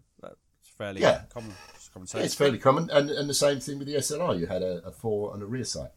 fairly 0.77 1.01
yeah. 1.01 1.23
common? 1.31 1.55
common 1.95 2.07
sense? 2.07 2.27
It's 2.27 2.35
fairly 2.35 2.59
common. 2.59 2.91
And, 2.91 3.09
and 3.09 3.29
the 3.29 3.35
same 3.35 3.59
thing 3.59 3.79
with 3.79 3.89
the 3.89 3.95
SLR. 3.95 4.39
You 4.39 4.47
had 4.47 4.63
a, 4.63 4.87
a 4.87 4.91
fore 4.91 5.33
and 5.33 5.43
a 5.43 5.47
rear 5.47 5.65
sight. 5.65 5.91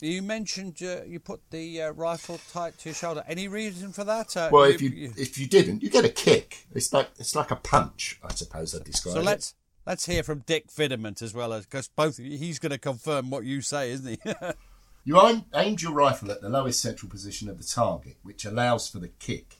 You 0.00 0.20
mentioned 0.20 0.82
uh, 0.82 1.04
you 1.06 1.18
put 1.18 1.40
the 1.50 1.82
uh, 1.82 1.90
rifle 1.92 2.38
tight 2.52 2.76
to 2.78 2.90
your 2.90 2.94
shoulder. 2.94 3.24
Any 3.26 3.48
reason 3.48 3.92
for 3.92 4.04
that? 4.04 4.36
Uh, 4.36 4.50
well, 4.52 4.64
if 4.64 4.82
you, 4.82 4.90
you, 4.90 5.12
if 5.16 5.38
you 5.38 5.46
didn't, 5.46 5.82
you 5.82 5.88
get 5.88 6.04
a 6.04 6.10
kick. 6.10 6.66
It's 6.74 6.92
like 6.92 7.08
it's 7.18 7.34
like 7.34 7.50
a 7.50 7.56
punch, 7.56 8.20
I 8.22 8.34
suppose 8.34 8.74
I'd 8.74 8.84
describe 8.84 9.14
so 9.14 9.20
it. 9.20 9.22
So 9.22 9.26
let's 9.26 9.54
let's 9.86 10.04
hear 10.04 10.22
from 10.22 10.40
Dick 10.40 10.70
Fidament 10.70 11.22
as 11.22 11.32
well, 11.32 11.58
because 11.58 11.88
both 11.88 12.18
he's 12.18 12.58
going 12.58 12.72
to 12.72 12.78
confirm 12.78 13.30
what 13.30 13.44
you 13.44 13.62
say, 13.62 13.90
isn't 13.92 14.20
he? 14.22 14.32
you 15.04 15.18
aim, 15.22 15.46
aimed 15.54 15.80
your 15.80 15.92
rifle 15.92 16.30
at 16.30 16.42
the 16.42 16.50
lowest 16.50 16.82
central 16.82 17.10
position 17.10 17.48
of 17.48 17.56
the 17.56 17.64
target, 17.64 18.18
which 18.22 18.44
allows 18.44 18.88
for 18.88 18.98
the 18.98 19.08
kick. 19.08 19.56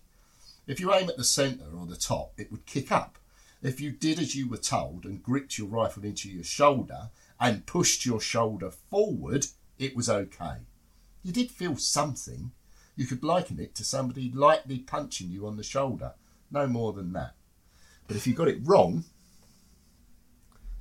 If 0.67 0.81
you 0.81 0.93
aim 0.93 1.09
at 1.09 1.17
the 1.17 1.25
centre 1.25 1.65
or 1.75 1.87
the 1.87 1.97
top, 1.97 2.33
it 2.37 2.51
would 2.51 2.67
kick 2.67 2.93
up. 2.93 3.19
If 3.63 3.81
you 3.81 3.91
did 3.91 4.19
as 4.19 4.35
you 4.35 4.49
were 4.49 4.59
told 4.59 5.07
and 5.07 5.23
gripped 5.23 5.57
your 5.57 5.69
rifle 5.69 6.05
into 6.05 6.29
your 6.29 6.45
shoulder 6.45 7.09
and 7.41 7.67
pushed 7.67 8.05
your 8.05 8.21
shoulder 8.21 8.71
forward, 8.71 9.47
it 9.79 9.97
was 9.97 10.09
okay. 10.09 10.59
You 11.23 11.33
did 11.33 11.51
feel 11.51 11.77
something. 11.77 12.53
You 12.95 13.07
could 13.07 13.23
liken 13.23 13.61
it 13.61 13.75
to 13.75 13.85
somebody 13.85 14.31
lightly 14.33 14.79
punching 14.79 15.31
you 15.31 15.47
on 15.47 15.57
the 15.57 15.63
shoulder. 15.63 16.15
No 16.51 16.67
more 16.67 16.93
than 16.93 17.13
that. 17.13 17.35
But 18.07 18.17
if 18.17 18.27
you 18.27 18.35
got 18.35 18.49
it 18.49 18.59
wrong, 18.63 19.05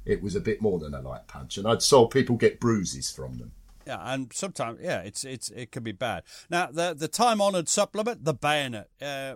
it 0.05 0.21
was 0.21 0.35
a 0.35 0.39
bit 0.39 0.61
more 0.61 0.79
than 0.79 0.93
a 0.93 1.01
light 1.01 1.27
punch, 1.27 1.57
and 1.57 1.67
I'd 1.67 1.81
saw 1.81 2.07
people 2.07 2.35
get 2.35 2.59
bruises 2.59 3.11
from 3.11 3.39
them. 3.39 3.51
Yeah, 3.87 3.99
and 4.01 4.31
sometimes, 4.33 4.79
yeah, 4.81 5.01
it's 5.01 5.23
it's 5.23 5.49
it 5.49 5.71
can 5.71 5.83
be 5.83 5.91
bad. 5.91 6.23
Now, 6.49 6.67
the 6.71 6.93
the 6.93 7.07
time 7.07 7.41
honoured 7.41 7.67
supplement, 7.67 8.23
the 8.23 8.33
bayonet. 8.33 8.89
Uh, 9.01 9.35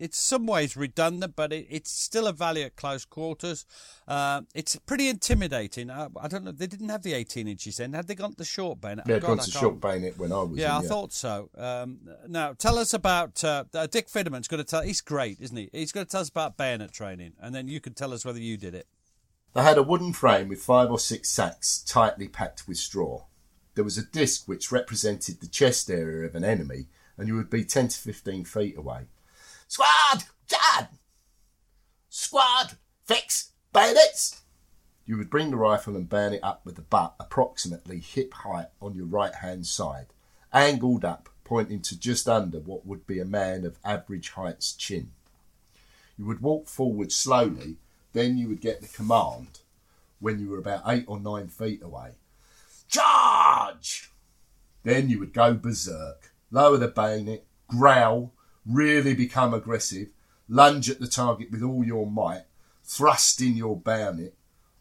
it's 0.00 0.18
some 0.18 0.46
ways 0.46 0.76
redundant, 0.76 1.36
but 1.36 1.52
it, 1.52 1.66
it's 1.70 1.90
still 1.90 2.26
a 2.26 2.32
value 2.32 2.64
at 2.64 2.74
close 2.74 3.04
quarters. 3.04 3.66
Uh, 4.08 4.42
it's 4.54 4.74
pretty 4.76 5.08
intimidating. 5.08 5.90
I, 5.90 6.08
I, 6.20 6.26
don't 6.26 6.42
know. 6.42 6.52
They 6.52 6.66
didn't 6.66 6.88
have 6.88 7.02
the 7.02 7.12
18 7.12 7.46
inches 7.46 7.76
then. 7.76 7.92
Had 7.92 8.08
they 8.08 8.14
gone 8.14 8.30
to 8.30 8.36
the 8.36 8.44
short 8.44 8.80
bayonet? 8.80 9.06
Yeah, 9.06 9.18
gone 9.18 9.38
to 9.38 9.50
short 9.50 9.80
bayonet 9.80 10.18
when 10.18 10.32
I 10.32 10.42
was. 10.42 10.58
Yeah, 10.58 10.78
in, 10.78 10.84
I 10.84 10.88
thought 10.88 11.12
so. 11.12 11.50
Um, 11.56 12.00
now, 12.26 12.54
tell 12.54 12.78
us 12.78 12.94
about 12.94 13.44
uh, 13.44 13.64
uh, 13.74 13.86
Dick 13.86 14.08
Fidament's 14.08 14.48
going 14.48 14.62
to 14.62 14.68
tell. 14.68 14.82
He's 14.82 15.02
great, 15.02 15.38
isn't 15.40 15.56
he? 15.56 15.68
He's 15.72 15.92
going 15.92 16.06
to 16.06 16.10
tell 16.10 16.22
us 16.22 16.30
about 16.30 16.56
bayonet 16.56 16.92
training, 16.92 17.34
and 17.38 17.54
then 17.54 17.68
you 17.68 17.80
can 17.80 17.92
tell 17.92 18.12
us 18.14 18.24
whether 18.24 18.40
you 18.40 18.56
did 18.56 18.74
it. 18.74 18.86
They 19.52 19.62
had 19.62 19.78
a 19.78 19.82
wooden 19.82 20.12
frame 20.12 20.48
with 20.48 20.62
five 20.62 20.90
or 20.90 20.98
six 20.98 21.28
sacks 21.28 21.82
tightly 21.82 22.28
packed 22.28 22.66
with 22.66 22.78
straw. 22.78 23.24
There 23.74 23.84
was 23.84 23.98
a 23.98 24.02
disc 24.02 24.48
which 24.48 24.72
represented 24.72 25.40
the 25.40 25.46
chest 25.46 25.90
area 25.90 26.26
of 26.26 26.34
an 26.34 26.44
enemy, 26.44 26.86
and 27.18 27.28
you 27.28 27.34
would 27.34 27.50
be 27.50 27.64
10 27.64 27.88
to 27.88 27.98
15 27.98 28.44
feet 28.44 28.78
away. 28.78 29.06
Squad! 29.70 30.24
Dad! 30.48 30.88
Squad! 32.08 32.76
Fix! 33.04 33.52
Bayonets! 33.72 34.42
You 35.06 35.16
would 35.16 35.30
bring 35.30 35.52
the 35.52 35.56
rifle 35.56 35.94
and 35.94 36.08
burn 36.08 36.32
it 36.32 36.42
up 36.42 36.66
with 36.66 36.74
the 36.74 36.82
butt 36.82 37.14
approximately 37.20 38.00
hip 38.00 38.34
height 38.34 38.66
on 38.82 38.96
your 38.96 39.06
right 39.06 39.32
hand 39.32 39.68
side, 39.68 40.06
angled 40.52 41.04
up, 41.04 41.28
pointing 41.44 41.82
to 41.82 41.96
just 41.96 42.28
under 42.28 42.58
what 42.58 42.84
would 42.84 43.06
be 43.06 43.20
a 43.20 43.24
man 43.24 43.64
of 43.64 43.78
average 43.84 44.30
height's 44.30 44.72
chin. 44.72 45.12
You 46.18 46.26
would 46.26 46.40
walk 46.40 46.66
forward 46.66 47.12
slowly, 47.12 47.76
then 48.12 48.38
you 48.38 48.48
would 48.48 48.60
get 48.60 48.80
the 48.80 48.88
command 48.88 49.60
when 50.18 50.40
you 50.40 50.48
were 50.48 50.58
about 50.58 50.82
eight 50.88 51.04
or 51.06 51.20
nine 51.20 51.46
feet 51.46 51.80
away. 51.80 52.14
Charge! 52.88 54.10
Then 54.82 55.08
you 55.08 55.20
would 55.20 55.32
go 55.32 55.54
berserk, 55.54 56.32
lower 56.50 56.76
the 56.76 56.88
bayonet, 56.88 57.44
growl, 57.68 58.32
really 58.66 59.14
become 59.14 59.54
aggressive, 59.54 60.08
lunge 60.48 60.90
at 60.90 61.00
the 61.00 61.06
target 61.06 61.50
with 61.50 61.62
all 61.62 61.84
your 61.84 62.06
might, 62.06 62.44
thrust 62.84 63.40
in 63.40 63.56
your 63.56 63.76
bayonet, 63.76 64.34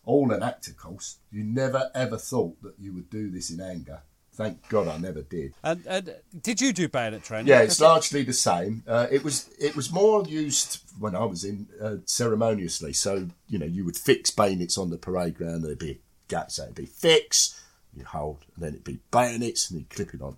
all 0.05 0.31
an 0.31 0.41
act, 0.41 0.67
of 0.67 0.77
course. 0.77 1.17
You 1.31 1.43
never 1.43 1.91
ever 1.93 2.17
thought 2.17 2.61
that 2.63 2.75
you 2.79 2.93
would 2.93 3.09
do 3.09 3.29
this 3.29 3.49
in 3.49 3.61
anger. 3.61 4.01
Thank 4.33 4.69
God 4.69 4.87
I 4.87 4.97
never 4.97 5.21
did. 5.21 5.53
And, 5.63 5.85
and 5.85 6.15
did 6.41 6.61
you 6.61 6.71
do 6.71 6.87
bayonet 6.87 7.23
training? 7.23 7.47
Yeah, 7.47 7.61
it's 7.61 7.81
largely 7.81 8.23
the 8.23 8.31
same. 8.31 8.83
Uh, 8.87 9.07
it 9.11 9.23
was 9.23 9.49
it 9.59 9.75
was 9.75 9.91
more 9.91 10.23
used 10.25 10.81
when 10.97 11.13
I 11.13 11.25
was 11.25 11.43
in 11.43 11.67
uh, 11.81 11.97
ceremoniously. 12.05 12.93
So 12.93 13.27
you 13.49 13.59
know 13.59 13.65
you 13.65 13.83
would 13.83 13.97
fix 13.97 14.31
bayonets 14.31 14.77
on 14.77 14.91
the 14.91 14.97
parade 14.97 15.35
ground. 15.35 15.65
There'd 15.65 15.77
be 15.77 15.99
gaps. 16.29 16.57
it'd 16.57 16.75
be 16.75 16.85
fix, 16.85 17.61
you 17.93 18.05
hold, 18.05 18.45
and 18.55 18.63
then 18.63 18.73
it'd 18.73 18.85
be 18.85 18.99
bayonets, 19.11 19.69
and 19.69 19.81
you 19.81 19.85
clip 19.89 20.13
it 20.13 20.21
on. 20.21 20.37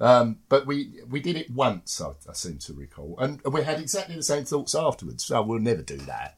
Um, 0.00 0.38
but 0.48 0.66
we 0.66 1.00
we 1.08 1.20
did 1.20 1.36
it 1.36 1.50
once, 1.50 2.00
I, 2.00 2.10
I, 2.28 2.32
seem 2.32 2.58
to 2.58 2.72
recall, 2.72 3.16
and 3.20 3.40
we 3.44 3.62
had 3.62 3.80
exactly 3.80 4.16
the 4.16 4.24
same 4.24 4.44
thoughts 4.44 4.74
afterwards. 4.74 5.24
So 5.24 5.40
we'll 5.42 5.60
never 5.60 5.82
do 5.82 5.98
that. 5.98 6.36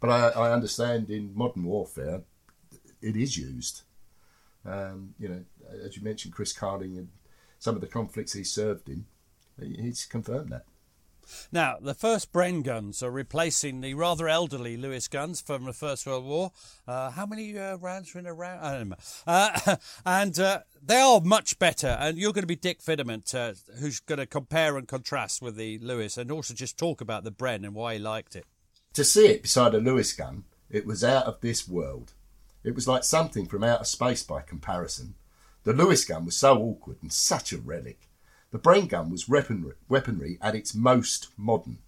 But 0.00 0.10
I, 0.10 0.28
I 0.28 0.52
understand 0.52 1.10
in 1.10 1.34
modern 1.34 1.64
warfare, 1.64 2.22
it 3.02 3.16
is 3.16 3.36
used. 3.36 3.82
Um, 4.64 5.14
you 5.18 5.28
know, 5.28 5.44
as 5.84 5.96
you 5.96 6.02
mentioned, 6.02 6.34
Chris 6.34 6.52
Carling 6.52 6.96
and 6.96 7.08
some 7.58 7.74
of 7.74 7.80
the 7.80 7.86
conflicts 7.86 8.32
he 8.32 8.44
served 8.44 8.88
in, 8.88 9.04
he's 9.60 10.06
confirmed 10.06 10.50
that. 10.50 10.64
Now, 11.50 11.78
the 11.80 11.94
first 11.94 12.32
Bren 12.32 12.62
guns 12.62 13.02
are 13.02 13.10
replacing 13.10 13.80
the 13.80 13.94
rather 13.94 14.28
elderly 14.28 14.76
Lewis 14.76 15.08
guns 15.08 15.40
from 15.40 15.64
the 15.64 15.72
First 15.72 16.06
World 16.06 16.24
War. 16.24 16.52
Uh, 16.86 17.10
how 17.10 17.26
many 17.26 17.58
uh, 17.58 17.76
rounds 17.76 18.14
are 18.14 18.20
in 18.20 18.26
a 18.26 18.32
round? 18.32 18.60
I 18.64 18.78
don't 18.78 18.88
know. 18.90 18.96
Uh, 19.26 19.76
and 20.06 20.38
uh, 20.38 20.60
they 20.86 21.00
are 21.00 21.20
much 21.20 21.58
better. 21.58 21.96
And 22.00 22.18
you're 22.18 22.32
going 22.32 22.42
to 22.42 22.46
be 22.46 22.56
Dick 22.56 22.80
Fidament, 22.80 23.34
uh, 23.34 23.54
who's 23.80 24.00
going 24.00 24.18
to 24.18 24.26
compare 24.26 24.76
and 24.76 24.86
contrast 24.86 25.42
with 25.42 25.56
the 25.56 25.78
Lewis 25.78 26.16
and 26.16 26.30
also 26.30 26.54
just 26.54 26.78
talk 26.78 27.00
about 27.00 27.24
the 27.24 27.32
Bren 27.32 27.64
and 27.64 27.74
why 27.74 27.94
he 27.94 27.98
liked 27.98 28.36
it. 28.36 28.46
To 28.94 29.04
see 29.04 29.26
it 29.26 29.42
beside 29.42 29.74
a 29.74 29.78
Lewis 29.78 30.12
gun, 30.12 30.44
it 30.70 30.86
was 30.86 31.04
out 31.04 31.26
of 31.26 31.40
this 31.40 31.68
world. 31.68 32.12
It 32.64 32.74
was 32.74 32.88
like 32.88 33.04
something 33.04 33.46
from 33.46 33.62
outer 33.62 33.84
space 33.84 34.22
by 34.22 34.42
comparison. 34.42 35.14
The 35.64 35.72
Lewis 35.72 36.04
gun 36.04 36.24
was 36.24 36.36
so 36.36 36.58
awkward 36.58 36.98
and 37.02 37.12
such 37.12 37.52
a 37.52 37.58
relic. 37.58 38.08
The 38.52 38.58
Bren 38.58 38.88
gun 38.88 39.10
was 39.10 39.28
weaponry, 39.28 40.38
at 40.40 40.54
its 40.54 40.74
most 40.74 41.28
modern. 41.36 41.78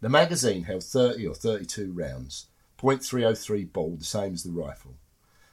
The 0.00 0.08
magazine 0.08 0.64
held 0.64 0.82
30 0.82 1.26
or 1.26 1.34
32 1.34 1.92
rounds, 1.92 2.46
.303 2.78 3.72
ball, 3.72 3.96
the 3.96 4.04
same 4.04 4.34
as 4.34 4.42
the 4.42 4.50
rifle. 4.50 4.96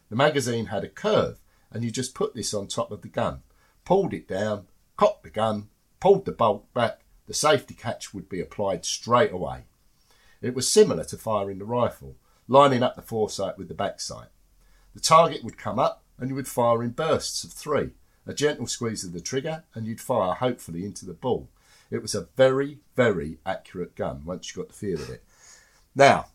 The 0.10 0.16
magazine 0.16 0.68
had 0.68 0.84
a 0.84 0.90
curve, 0.90 1.38
and 1.72 1.84
you 1.84 1.92
just 1.92 2.16
put 2.16 2.36
this 2.36 2.54
on 2.54 2.68
top 2.68 2.92
of 2.92 3.02
the 3.02 3.08
gun, 3.08 3.42
pulled 3.86 4.14
it 4.14 4.28
down, 4.28 4.68
cocked 4.98 5.24
the 5.24 5.30
gun, 5.30 5.70
pulled 6.00 6.26
the 6.26 6.32
bolt 6.32 6.72
back, 6.74 7.02
the 7.28 7.34
safety 7.34 7.74
catch 7.74 8.14
would 8.14 8.28
be 8.28 8.42
applied 8.42 8.86
straight 8.86 9.32
away. 9.32 9.64
It 10.42 10.56
was 10.56 10.72
similar 10.72 11.04
to 11.06 11.18
firing 11.18 11.60
the 11.60 11.66
rifle, 11.66 12.16
lining 12.48 12.82
up 12.82 12.96
the 12.96 13.02
foresight 13.02 13.58
with 13.58 13.68
the 13.68 13.74
backsight. 13.74 14.30
The 14.94 15.00
target 15.00 15.44
would 15.44 15.58
come 15.58 15.80
up, 15.80 16.04
and 16.18 16.30
you 16.30 16.36
would 16.36 16.48
fire 16.48 16.84
in 16.84 16.92
bursts 16.92 17.44
of 17.44 17.54
three, 17.54 17.92
a 18.26 18.34
gentle 18.34 18.68
squeeze 18.68 19.04
of 19.04 19.14
the 19.14 19.22
trigger, 19.22 19.64
and 19.74 19.86
you'd 19.86 20.02
fire 20.02 20.34
hopefully 20.34 20.84
into 20.84 21.06
the 21.06 21.14
ball. 21.14 21.50
It 21.92 22.02
was 22.02 22.16
a 22.16 22.28
very, 22.36 22.80
very 22.96 23.40
accurate 23.46 23.96
gun 23.96 24.24
once 24.26 24.50
you 24.50 24.62
got 24.62 24.70
the 24.70 24.76
feel 24.76 25.02
of 25.02 25.10
it. 25.10 25.24
Now, 25.96 26.28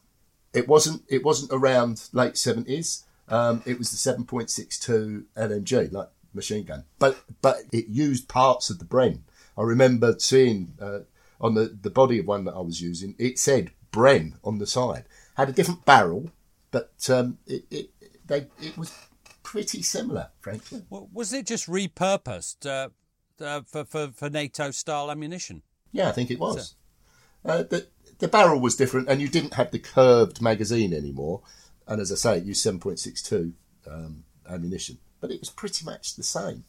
it 0.52 0.68
wasn't 0.68 1.02
it 1.08 1.24
wasn't 1.24 1.52
around 1.52 2.08
late 2.12 2.36
seventies. 2.36 3.03
Um, 3.28 3.62
it 3.64 3.78
was 3.78 3.90
the 3.90 3.96
seven 3.96 4.24
point 4.24 4.50
six 4.50 4.78
two 4.78 5.24
LMG, 5.36 5.92
like 5.92 6.08
machine 6.32 6.64
gun, 6.64 6.84
but 6.98 7.18
but 7.40 7.58
it 7.72 7.88
used 7.88 8.28
parts 8.28 8.70
of 8.70 8.78
the 8.78 8.84
Bren. 8.84 9.20
I 9.56 9.62
remember 9.62 10.16
seeing 10.18 10.74
uh, 10.80 11.00
on 11.40 11.54
the 11.54 11.76
the 11.80 11.90
body 11.90 12.18
of 12.18 12.26
one 12.26 12.44
that 12.44 12.54
I 12.54 12.60
was 12.60 12.80
using, 12.80 13.14
it 13.18 13.38
said 13.38 13.70
Bren 13.92 14.34
on 14.44 14.58
the 14.58 14.66
side. 14.66 15.04
Had 15.36 15.48
a 15.48 15.52
different 15.52 15.84
barrel, 15.84 16.30
but 16.70 16.92
um, 17.08 17.38
it, 17.46 17.64
it 17.70 17.90
they 18.26 18.46
it 18.60 18.76
was 18.76 18.92
pretty 19.42 19.82
similar, 19.82 20.30
frankly. 20.40 20.82
Well, 20.90 21.08
was 21.12 21.32
it 21.32 21.46
just 21.46 21.68
repurposed 21.68 22.66
uh, 22.66 22.88
uh, 23.42 23.62
for, 23.66 23.84
for, 23.84 24.08
for 24.08 24.28
NATO 24.28 24.70
style 24.72 25.10
ammunition? 25.10 25.62
Yeah, 25.92 26.08
I 26.08 26.12
think 26.12 26.30
it 26.30 26.40
was. 26.40 26.74
Uh, 27.44 27.62
the, 27.62 27.86
the 28.18 28.28
barrel 28.28 28.60
was 28.60 28.74
different, 28.74 29.08
and 29.08 29.20
you 29.20 29.28
didn't 29.28 29.54
have 29.54 29.70
the 29.70 29.78
curved 29.78 30.40
magazine 30.40 30.92
anymore. 30.92 31.42
And 31.86 32.00
as 32.00 32.10
I 32.10 32.14
say, 32.14 32.38
it 32.38 32.44
used 32.44 32.64
7.62 32.64 33.52
um, 33.90 34.24
ammunition, 34.48 34.98
but 35.20 35.30
it 35.30 35.40
was 35.40 35.50
pretty 35.50 35.84
much 35.84 36.16
the 36.16 36.22
same. 36.22 36.64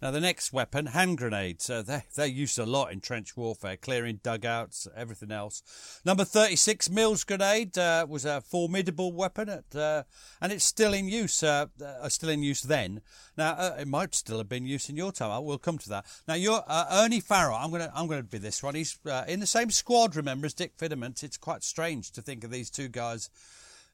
Now, 0.00 0.12
the 0.12 0.20
next 0.20 0.52
weapon, 0.52 0.86
hand 0.86 1.18
grenades. 1.18 1.68
Uh, 1.68 1.82
they, 1.82 2.04
they're 2.14 2.26
used 2.26 2.56
a 2.56 2.64
lot 2.64 2.92
in 2.92 3.00
trench 3.00 3.36
warfare, 3.36 3.76
clearing 3.76 4.20
dugouts, 4.22 4.86
everything 4.94 5.32
else. 5.32 6.00
Number 6.04 6.24
36 6.24 6.88
Mills 6.88 7.24
grenade 7.24 7.76
uh, 7.76 8.06
was 8.08 8.24
a 8.24 8.40
formidable 8.40 9.12
weapon, 9.12 9.48
at, 9.48 9.74
uh, 9.74 10.04
and 10.40 10.52
it's 10.52 10.64
still 10.64 10.94
in 10.94 11.08
use, 11.08 11.42
uh, 11.42 11.66
uh, 11.84 12.08
still 12.08 12.28
in 12.28 12.44
use 12.44 12.62
then. 12.62 13.00
Now, 13.36 13.54
uh, 13.54 13.76
it 13.80 13.88
might 13.88 14.14
still 14.14 14.38
have 14.38 14.48
been 14.48 14.66
used 14.66 14.88
in 14.88 14.96
your 14.96 15.10
time. 15.10 15.32
I 15.32 15.40
will 15.40 15.58
come 15.58 15.78
to 15.78 15.88
that. 15.88 16.06
Now, 16.28 16.34
you're 16.34 16.62
Ernie 16.68 17.18
Farrow. 17.18 17.56
I'm 17.56 17.70
going 17.70 17.82
to 17.82 17.90
I'm 17.92 18.06
going 18.06 18.22
to 18.22 18.28
be 18.28 18.38
this 18.38 18.62
one. 18.62 18.76
He's 18.76 18.96
in 19.26 19.40
the 19.40 19.46
same 19.46 19.70
squad, 19.70 20.14
remember, 20.14 20.46
as 20.46 20.54
Dick 20.54 20.74
Fidament. 20.78 21.24
It's 21.24 21.36
quite 21.36 21.64
strange 21.64 22.12
to 22.12 22.22
think 22.22 22.44
of 22.44 22.52
these 22.52 22.70
two 22.70 22.88
guys 22.88 23.30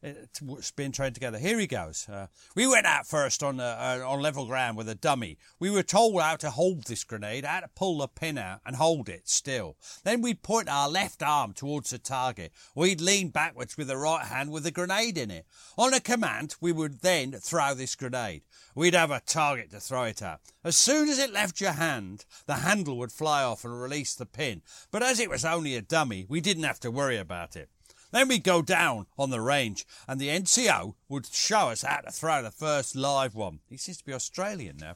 it's 0.05 0.71
being 0.73 0.93
trained 0.93 1.15
together. 1.15 1.39
Here 1.39 1.59
he 1.59 1.67
goes. 1.67 2.07
Uh, 2.09 2.27
we 2.55 2.67
went 2.67 2.85
out 2.85 3.07
first 3.07 3.43
on 3.43 3.59
uh, 3.59 4.03
on 4.07 4.21
level 4.21 4.47
ground 4.47 4.77
with 4.77 4.89
a 4.89 4.95
dummy. 4.95 5.39
We 5.59 5.71
were 5.71 5.83
told 5.83 6.21
how 6.21 6.37
to 6.37 6.51
hold 6.51 6.85
this 6.85 7.05
grenade, 7.05 7.47
how 7.47 7.61
to 7.61 7.69
pull 7.75 7.99
the 7.99 8.09
pin 8.09 8.37
out 8.37 8.61
and 8.67 8.77
hold 8.77 9.09
it 9.09 9.29
still. 9.29 9.77
Then 10.05 10.21
we'd 10.21 10.43
point 10.43 10.69
our 10.69 10.91
left 10.91 11.23
arm 11.23 11.55
towards 11.55 11.91
the 11.91 11.99
target. 11.99 12.53
We'd 12.75 13.01
lean 13.01 13.31
backwards 13.31 13.79
with 13.79 13.89
the 13.89 13.97
right 13.97 14.27
hand 14.27 14.51
with 14.51 14.65
the 14.65 14.71
grenade 14.71 15.17
in 15.17 15.31
it. 15.31 15.47
On 15.79 15.95
a 15.95 16.01
command, 16.01 16.57
we 16.61 16.73
would 16.73 17.01
then 17.01 17.33
throw 17.33 17.73
this 17.75 17.97
grenade. 17.97 18.43
We'd 18.75 18.95
have 18.95 19.11
a 19.11 19.23
target 19.25 19.71
to 19.71 19.81
throw 19.81 20.05
it 20.05 20.21
at. 20.21 20.41
As 20.63 20.77
soon 20.77 21.09
as 21.09 21.19
it 21.19 21.33
left 21.33 21.61
your 21.61 21.73
hand, 21.73 22.27
the 22.47 22.57
handle 22.57 22.99
would 22.99 23.13
fly 23.13 23.43
off 23.43 23.65
and 23.65 23.81
release 23.81 24.15
the 24.15 24.27
pin. 24.27 24.63
But 24.91 25.03
as 25.03 25.19
it 25.19 25.31
was 25.31 25.45
only 25.45 25.77
a 25.77 25.83
dummy, 25.83 26.27
we 26.29 26.41
didn't 26.41 26.65
have 26.65 26.81
to 26.81 26.91
worry 26.91 27.17
about 27.17 27.57
it. 27.57 27.71
Then 28.15 28.29
we'd 28.29 28.45
go 28.45 28.63
down 28.63 29.07
on 29.19 29.31
the 29.31 29.41
range 29.41 29.85
and 30.07 30.21
the 30.21 30.29
NCO 30.29 30.95
would 31.09 31.27
show 31.27 31.71
us 31.71 31.83
how 31.83 31.97
to 31.97 32.13
throw 32.13 32.45
the 32.45 32.53
first 32.53 32.95
live 32.95 33.35
one. 33.35 33.59
He 33.69 33.77
seems 33.77 33.99
to 33.99 34.05
be 34.05 34.13
Australian 34.13 34.77
now. 34.77 34.95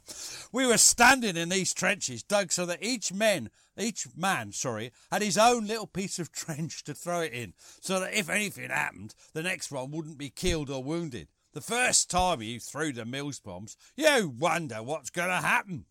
We 0.53 0.69
were 0.69 0.79
standing 0.79 1.37
in 1.37 1.49
these 1.49 1.75
trenches 1.75 2.23
dug 2.23 2.53
so 2.53 2.65
that 2.67 2.81
each 2.81 3.13
man, 3.13 3.51
each 3.77 4.07
man, 4.17 4.53
sorry, 4.53 4.93
had 5.11 5.23
his 5.23 5.37
own 5.37 5.67
little 5.67 5.89
piece 5.89 6.21
of 6.21 6.31
trench 6.33 6.85
to 6.85 6.95
throw 6.95 7.23
it 7.23 7.33
in, 7.33 7.55
so 7.81 7.99
that 7.99 8.15
if 8.15 8.31
anything 8.31 8.71
happened, 8.71 9.17
the 9.33 9.43
next 9.43 9.73
one 9.73 9.91
wouldn't 9.91 10.17
be 10.17 10.31
killed 10.31 10.71
or 10.71 10.85
wounded. 10.85 11.27
The 11.55 11.61
first 11.61 12.09
time 12.09 12.41
you 12.41 12.61
threw 12.61 12.93
the 12.93 13.05
Mills 13.05 13.41
bombs, 13.41 13.77
you 13.97 14.33
wonder 14.39 14.77
what's 14.77 15.11
going 15.11 15.31
to 15.31 15.45
happen. 15.45 15.87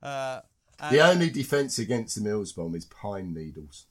Uh, 0.00 0.42
the 0.92 1.00
only 1.00 1.28
defence 1.28 1.80
against 1.80 2.14
the 2.14 2.20
Mills 2.20 2.52
bomb 2.52 2.76
is 2.76 2.84
pine 2.84 3.34
needles. 3.34 3.86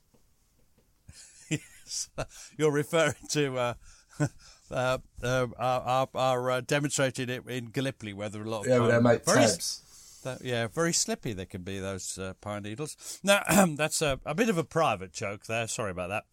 you're 2.58 2.72
referring 2.72 3.14
to 3.30 3.58
uh, 3.58 3.74
uh, 4.70 4.98
uh, 5.22 5.46
our, 5.58 6.08
our 6.14 6.50
uh, 6.50 6.60
demonstrating 6.60 7.28
it 7.28 7.46
in 7.48 7.66
Gallipoli, 7.66 8.12
where 8.12 8.28
there 8.28 8.42
are 8.42 8.46
a 8.46 8.50
lot 8.50 8.66
of 8.66 8.68
yeah, 8.68 8.78
they 8.78 9.00
make 9.00 9.24
very. 9.24 9.46
That, 10.24 10.38
yeah, 10.44 10.68
very 10.68 10.92
slippy 10.92 11.32
they 11.32 11.46
can 11.46 11.62
be 11.62 11.80
those 11.80 12.16
uh, 12.16 12.34
pine 12.40 12.62
needles. 12.62 13.18
Now 13.24 13.42
that's 13.76 14.00
a, 14.00 14.20
a 14.24 14.36
bit 14.36 14.48
of 14.48 14.56
a 14.56 14.62
private 14.62 15.12
joke 15.12 15.46
there. 15.46 15.66
Sorry 15.66 15.90
about 15.90 16.10
that. 16.10 16.24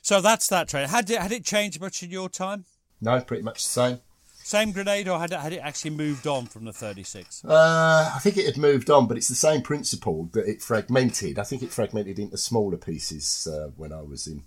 So 0.00 0.22
that's 0.22 0.48
that 0.48 0.68
train. 0.68 0.88
Had 0.88 1.10
it 1.10 1.20
had 1.20 1.32
it 1.32 1.44
changed 1.44 1.80
much 1.80 2.02
in 2.02 2.10
your 2.10 2.30
time? 2.30 2.64
No, 3.00 3.20
pretty 3.20 3.42
much 3.42 3.62
the 3.62 3.68
same. 3.68 4.00
Same 4.46 4.70
grenade, 4.70 5.08
or 5.08 5.18
had 5.18 5.32
it, 5.32 5.40
had 5.40 5.52
it 5.52 5.58
actually 5.58 5.90
moved 5.90 6.28
on 6.28 6.46
from 6.46 6.66
the 6.66 6.72
36? 6.72 7.44
Uh, 7.44 8.12
I 8.14 8.20
think 8.20 8.36
it 8.36 8.46
had 8.46 8.56
moved 8.56 8.88
on, 8.88 9.08
but 9.08 9.16
it's 9.16 9.26
the 9.26 9.34
same 9.34 9.60
principle 9.60 10.30
that 10.34 10.48
it 10.48 10.62
fragmented. 10.62 11.36
I 11.40 11.42
think 11.42 11.64
it 11.64 11.72
fragmented 11.72 12.20
into 12.20 12.36
smaller 12.36 12.76
pieces 12.76 13.48
uh, 13.50 13.70
when 13.76 13.92
I 13.92 14.02
was 14.02 14.28
in 14.28 14.44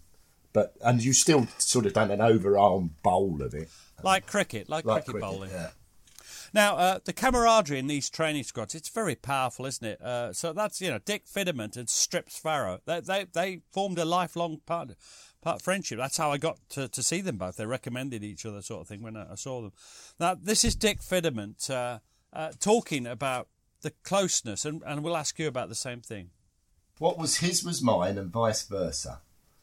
but 0.53 0.73
and 0.83 1.03
you 1.03 1.13
still 1.13 1.47
sort 1.57 1.85
of 1.85 1.93
done 1.93 2.11
an 2.11 2.19
overarm 2.19 2.91
bowl 3.03 3.41
of 3.41 3.53
it, 3.53 3.69
like 4.03 4.25
cricket, 4.25 4.69
like, 4.69 4.85
like 4.85 5.05
cricket, 5.05 5.21
cricket, 5.21 5.29
bowling. 5.29 5.51
Yeah. 5.51 5.69
Now, 6.51 6.77
uh, 6.77 6.99
the 7.03 7.13
camaraderie 7.13 7.77
in 7.77 7.85
these 7.85 8.09
training 8.09 8.43
squads, 8.43 8.73
it's 8.73 8.89
very 8.89 9.15
powerful, 9.15 9.67
isn't 9.67 9.85
it? 9.85 10.01
Uh, 10.01 10.33
so 10.33 10.51
that's, 10.51 10.81
you 10.81 10.89
know, 10.89 10.97
Dick 10.97 11.27
Fidament 11.27 11.77
and 11.77 11.87
Strips 11.87 12.39
Farrow. 12.39 12.79
They, 12.85 13.01
they, 13.01 13.25
they 13.31 13.61
formed 13.71 13.99
a 13.99 14.05
lifelong 14.05 14.61
part, 14.65 14.95
part 15.41 15.61
friendship. 15.61 15.99
That's 15.99 16.17
how 16.17 16.31
I 16.31 16.39
got 16.39 16.57
to, 16.69 16.87
to 16.87 17.03
see 17.03 17.21
them 17.21 17.37
both. 17.37 17.57
They 17.57 17.67
recommended 17.67 18.23
each 18.23 18.47
other, 18.47 18.63
sort 18.63 18.81
of 18.81 18.87
thing, 18.87 19.03
when 19.03 19.15
I, 19.15 19.33
I 19.33 19.35
saw 19.35 19.61
them. 19.61 19.73
Now, 20.19 20.33
this 20.33 20.63
is 20.63 20.75
Dick 20.75 21.03
Fidament 21.03 21.69
uh, 21.69 21.99
uh, 22.33 22.53
talking 22.59 23.05
about 23.05 23.47
the 23.81 23.91
closeness, 24.03 24.65
and, 24.65 24.81
and 24.87 25.03
we'll 25.03 25.17
ask 25.17 25.37
you 25.37 25.47
about 25.47 25.69
the 25.69 25.75
same 25.75 26.01
thing. 26.01 26.31
What 26.97 27.19
was 27.19 27.37
his 27.37 27.63
was 27.63 27.83
mine, 27.83 28.17
and 28.17 28.31
vice 28.31 28.63
versa. 28.63 29.21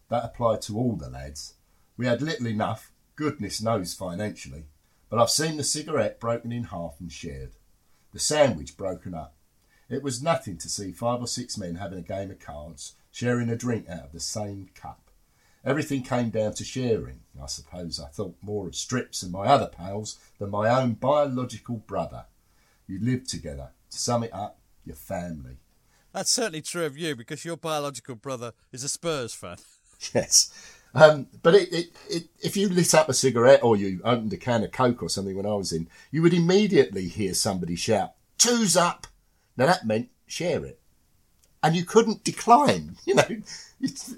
That 0.08 0.24
applied 0.24 0.62
to 0.62 0.76
all 0.76 0.96
the 0.96 1.10
lads. 1.10 1.54
We 1.96 2.06
had 2.06 2.22
little 2.22 2.46
enough, 2.46 2.92
goodness 3.16 3.62
knows 3.62 3.94
financially, 3.94 4.66
but 5.08 5.18
I've 5.18 5.30
seen 5.30 5.56
the 5.56 5.64
cigarette 5.64 6.20
broken 6.20 6.52
in 6.52 6.64
half 6.64 7.00
and 7.00 7.10
shared, 7.10 7.52
the 8.12 8.18
sandwich 8.18 8.76
broken 8.76 9.14
up. 9.14 9.34
It 9.88 10.02
was 10.02 10.22
nothing 10.22 10.58
to 10.58 10.68
see 10.68 10.92
five 10.92 11.20
or 11.20 11.26
six 11.26 11.56
men 11.56 11.76
having 11.76 11.98
a 11.98 12.02
game 12.02 12.30
of 12.30 12.40
cards, 12.40 12.94
sharing 13.10 13.48
a 13.48 13.56
drink 13.56 13.88
out 13.88 14.06
of 14.06 14.12
the 14.12 14.20
same 14.20 14.70
cup. 14.74 15.10
Everything 15.64 16.02
came 16.02 16.30
down 16.30 16.54
to 16.54 16.64
sharing. 16.64 17.20
I 17.42 17.46
suppose 17.46 17.98
I 17.98 18.06
thought 18.06 18.36
more 18.40 18.68
of 18.68 18.76
Strips 18.76 19.22
and 19.22 19.32
my 19.32 19.46
other 19.46 19.66
pals 19.66 20.18
than 20.38 20.50
my 20.50 20.68
own 20.68 20.94
biological 20.94 21.78
brother. 21.78 22.26
You 22.86 23.00
lived 23.00 23.28
together. 23.28 23.70
To 23.90 23.98
sum 23.98 24.22
it 24.22 24.32
up, 24.32 24.58
your 24.84 24.96
family. 24.96 25.58
That's 26.12 26.30
certainly 26.30 26.62
true 26.62 26.86
of 26.86 26.96
you 26.96 27.16
because 27.16 27.44
your 27.44 27.56
biological 27.56 28.14
brother 28.14 28.52
is 28.72 28.84
a 28.84 28.88
Spurs 28.88 29.34
fan. 29.34 29.56
Yes. 30.14 30.52
Um, 30.94 31.26
but 31.42 31.54
it, 31.54 31.72
it, 31.72 31.86
it, 32.08 32.24
if 32.40 32.56
you 32.56 32.70
lit 32.70 32.94
up 32.94 33.10
a 33.10 33.14
cigarette 33.14 33.62
or 33.62 33.76
you 33.76 34.00
opened 34.02 34.32
a 34.32 34.38
can 34.38 34.64
of 34.64 34.72
Coke 34.72 35.02
or 35.02 35.10
something 35.10 35.36
when 35.36 35.44
I 35.44 35.52
was 35.52 35.70
in, 35.70 35.88
you 36.10 36.22
would 36.22 36.32
immediately 36.32 37.08
hear 37.08 37.34
somebody 37.34 37.76
shout, 37.76 38.12
Two's 38.38 38.76
up. 38.76 39.06
Now 39.58 39.66
that 39.66 39.86
meant 39.86 40.08
share 40.26 40.64
it. 40.64 40.80
And 41.62 41.76
you 41.76 41.84
couldn't 41.84 42.24
decline. 42.24 42.96
You 43.06 43.14
know, 43.14 43.42
if 43.80 44.14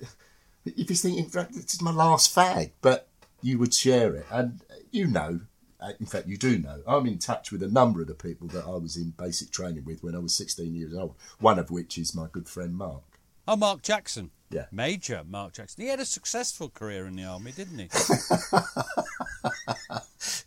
you're 0.64 0.96
thinking, 0.96 1.28
this 1.28 1.74
is 1.74 1.82
my 1.82 1.90
last 1.90 2.34
fag, 2.34 2.70
but 2.80 3.08
you 3.42 3.58
would 3.58 3.74
share 3.74 4.14
it. 4.14 4.26
And 4.30 4.60
you 4.90 5.06
know, 5.06 5.40
uh, 5.80 5.92
in 6.00 6.06
fact, 6.06 6.26
you 6.26 6.36
do 6.36 6.58
know, 6.58 6.82
I'm 6.86 7.06
in 7.06 7.18
touch 7.18 7.52
with 7.52 7.62
a 7.62 7.68
number 7.68 8.00
of 8.00 8.08
the 8.08 8.14
people 8.14 8.48
that 8.48 8.64
I 8.64 8.76
was 8.76 8.96
in 8.96 9.10
basic 9.10 9.50
training 9.50 9.84
with 9.84 10.02
when 10.02 10.14
I 10.14 10.18
was 10.18 10.34
16 10.34 10.74
years 10.74 10.94
old, 10.94 11.14
one 11.38 11.58
of 11.58 11.70
which 11.70 11.98
is 11.98 12.14
my 12.14 12.26
good 12.30 12.48
friend 12.48 12.74
Mark. 12.74 13.02
Oh, 13.46 13.56
Mark 13.56 13.82
Jackson. 13.82 14.30
Yeah. 14.50 14.66
Major 14.72 15.22
Mark 15.28 15.54
Jackson. 15.54 15.84
He 15.84 15.90
had 15.90 16.00
a 16.00 16.04
successful 16.04 16.70
career 16.70 17.06
in 17.06 17.16
the 17.16 17.24
army, 17.24 17.52
didn't 17.52 17.78
he? 17.78 17.88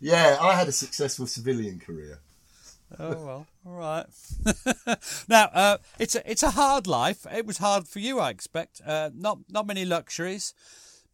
yeah, 0.00 0.38
I 0.40 0.54
had 0.54 0.68
a 0.68 0.72
successful 0.72 1.26
civilian 1.26 1.78
career. 1.78 2.18
oh 2.98 3.24
well, 3.24 3.46
all 3.64 3.72
right. 3.72 4.06
now 5.28 5.44
uh, 5.54 5.78
it's 5.98 6.14
a 6.14 6.30
it's 6.30 6.42
a 6.42 6.50
hard 6.50 6.86
life. 6.86 7.26
It 7.32 7.46
was 7.46 7.58
hard 7.58 7.86
for 7.86 8.00
you, 8.00 8.18
I 8.18 8.30
expect. 8.30 8.80
Uh, 8.84 9.10
not 9.14 9.38
not 9.48 9.66
many 9.66 9.84
luxuries, 9.84 10.52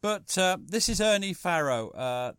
but 0.01 0.37
uh, 0.39 0.57
this 0.65 0.89
is 0.89 1.01
Ernie 1.01 1.35
Farrow 1.35 1.91
uh, 1.91 2.33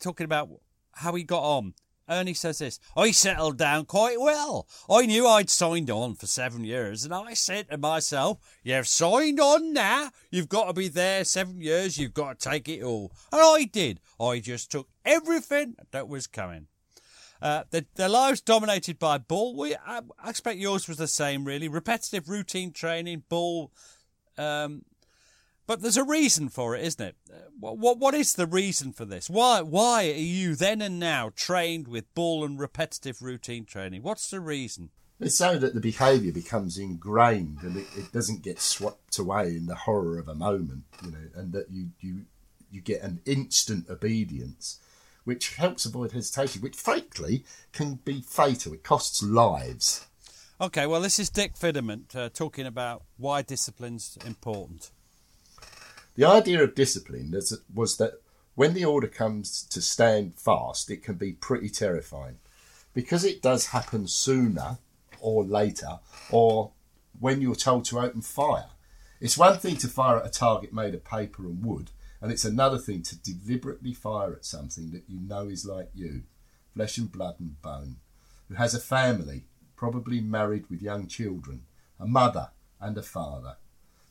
talking 0.00 0.24
about 0.24 0.48
how 0.92 1.14
he 1.14 1.22
got 1.22 1.42
on 1.42 1.74
Ernie 2.08 2.34
says 2.34 2.58
this 2.58 2.80
I 2.96 3.10
settled 3.10 3.56
down 3.56 3.86
quite 3.86 4.20
well. 4.20 4.66
I 4.90 5.06
knew 5.06 5.26
I'd 5.26 5.50
signed 5.50 5.90
on 5.90 6.14
for 6.14 6.26
seven 6.26 6.64
years, 6.64 7.04
and 7.04 7.14
I 7.14 7.34
said 7.34 7.70
to 7.70 7.78
myself, 7.78 8.38
You've 8.62 8.88
signed 8.88 9.40
on 9.40 9.72
now. 9.72 10.10
You've 10.30 10.48
got 10.48 10.66
to 10.66 10.72
be 10.72 10.88
there 10.88 11.24
seven 11.24 11.60
years. 11.60 11.98
You've 11.98 12.14
got 12.14 12.38
to 12.38 12.48
take 12.50 12.68
it 12.68 12.82
all. 12.82 13.12
And 13.32 13.40
I 13.40 13.64
did. 13.64 14.00
I 14.20 14.40
just 14.40 14.70
took 14.70 14.88
everything 15.04 15.76
that 15.92 16.08
was 16.08 16.26
coming. 16.26 16.68
Uh, 17.42 17.64
the, 17.70 17.84
their 17.96 18.08
lives 18.08 18.40
dominated 18.40 18.98
by 18.98 19.18
bull. 19.18 19.56
We, 19.56 19.74
I, 19.74 20.00
I, 20.22 20.30
expect 20.30 20.58
yours 20.58 20.88
was 20.88 20.96
the 20.96 21.08
same, 21.08 21.44
really. 21.44 21.68
Repetitive 21.68 22.28
routine 22.28 22.72
training, 22.72 23.24
bull, 23.28 23.70
um, 24.38 24.82
but 25.66 25.80
there's 25.80 25.96
a 25.96 26.04
reason 26.04 26.48
for 26.48 26.76
it, 26.76 26.84
isn't 26.84 27.04
it? 27.04 27.16
What, 27.58 27.78
what, 27.78 27.98
what 27.98 28.14
is 28.14 28.34
the 28.34 28.46
reason 28.46 28.92
for 28.92 29.04
this? 29.04 29.30
Why, 29.30 29.62
why 29.62 30.08
are 30.08 30.12
you 30.12 30.54
then 30.54 30.82
and 30.82 30.98
now 30.98 31.30
trained 31.34 31.88
with 31.88 32.14
bull 32.14 32.44
and 32.44 32.58
repetitive 32.58 33.22
routine 33.22 33.64
training? 33.64 34.02
What's 34.02 34.28
the 34.28 34.40
reason? 34.40 34.90
It's 35.20 35.38
so 35.38 35.58
that 35.58 35.74
the 35.74 35.80
behaviour 35.80 36.32
becomes 36.32 36.76
ingrained 36.76 37.62
and 37.62 37.76
it, 37.76 37.86
it, 37.96 38.12
doesn't 38.12 38.42
get 38.42 38.60
swept 38.60 39.16
away 39.16 39.56
in 39.56 39.66
the 39.66 39.74
horror 39.74 40.18
of 40.18 40.28
a 40.28 40.34
moment, 40.34 40.84
you 41.04 41.12
know, 41.12 41.28
and 41.34 41.52
that 41.52 41.70
you, 41.70 41.90
you, 42.00 42.26
you 42.70 42.80
get 42.80 43.00
an 43.00 43.20
instant 43.24 43.88
obedience, 43.88 44.80
which 45.22 45.54
helps 45.54 45.86
avoid 45.86 46.12
hesitation, 46.12 46.60
which 46.60 46.76
frankly 46.76 47.44
can 47.72 48.00
be 48.04 48.20
fatal. 48.20 48.74
It 48.74 48.82
costs 48.82 49.22
lives. 49.22 50.06
Okay, 50.60 50.86
well, 50.86 51.00
this 51.00 51.18
is 51.18 51.30
Dick 51.30 51.56
Fidament 51.56 52.14
uh, 52.14 52.28
talking 52.28 52.66
about 52.66 53.02
why 53.16 53.42
discipline's 53.42 54.18
important. 54.26 54.90
The 56.16 56.24
idea 56.24 56.62
of 56.62 56.76
discipline 56.76 57.34
was 57.74 57.96
that 57.96 58.20
when 58.54 58.74
the 58.74 58.84
order 58.84 59.08
comes 59.08 59.64
to 59.64 59.82
stand 59.82 60.36
fast, 60.36 60.88
it 60.90 61.02
can 61.02 61.16
be 61.16 61.32
pretty 61.32 61.68
terrifying 61.68 62.38
because 62.92 63.24
it 63.24 63.42
does 63.42 63.66
happen 63.66 64.06
sooner 64.06 64.78
or 65.20 65.42
later, 65.42 65.98
or 66.30 66.70
when 67.18 67.40
you're 67.40 67.56
told 67.56 67.84
to 67.86 67.98
open 67.98 68.20
fire. 68.20 68.66
It's 69.20 69.38
one 69.38 69.58
thing 69.58 69.76
to 69.78 69.88
fire 69.88 70.18
at 70.18 70.26
a 70.26 70.30
target 70.30 70.72
made 70.72 70.94
of 70.94 71.02
paper 71.02 71.46
and 71.46 71.64
wood, 71.64 71.90
and 72.20 72.30
it's 72.30 72.44
another 72.44 72.78
thing 72.78 73.02
to 73.02 73.16
deliberately 73.16 73.92
fire 73.92 74.34
at 74.34 74.44
something 74.44 74.90
that 74.92 75.04
you 75.08 75.18
know 75.18 75.48
is 75.48 75.64
like 75.64 75.88
you, 75.94 76.22
flesh 76.74 76.98
and 76.98 77.10
blood 77.10 77.36
and 77.40 77.60
bone, 77.60 77.96
who 78.48 78.54
has 78.54 78.74
a 78.74 78.80
family, 78.80 79.46
probably 79.74 80.20
married 80.20 80.68
with 80.70 80.82
young 80.82 81.08
children, 81.08 81.62
a 81.98 82.06
mother 82.06 82.50
and 82.80 82.96
a 82.96 83.02
father, 83.02 83.56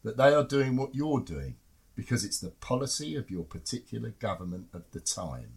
that 0.03 0.17
they 0.17 0.33
are 0.33 0.43
doing 0.43 0.75
what 0.75 0.95
you're 0.95 1.21
doing 1.21 1.55
because 1.95 2.23
it's 2.23 2.39
the 2.39 2.49
policy 2.49 3.15
of 3.15 3.29
your 3.29 3.43
particular 3.43 4.09
government 4.09 4.67
of 4.73 4.83
the 4.91 4.99
time. 4.99 5.53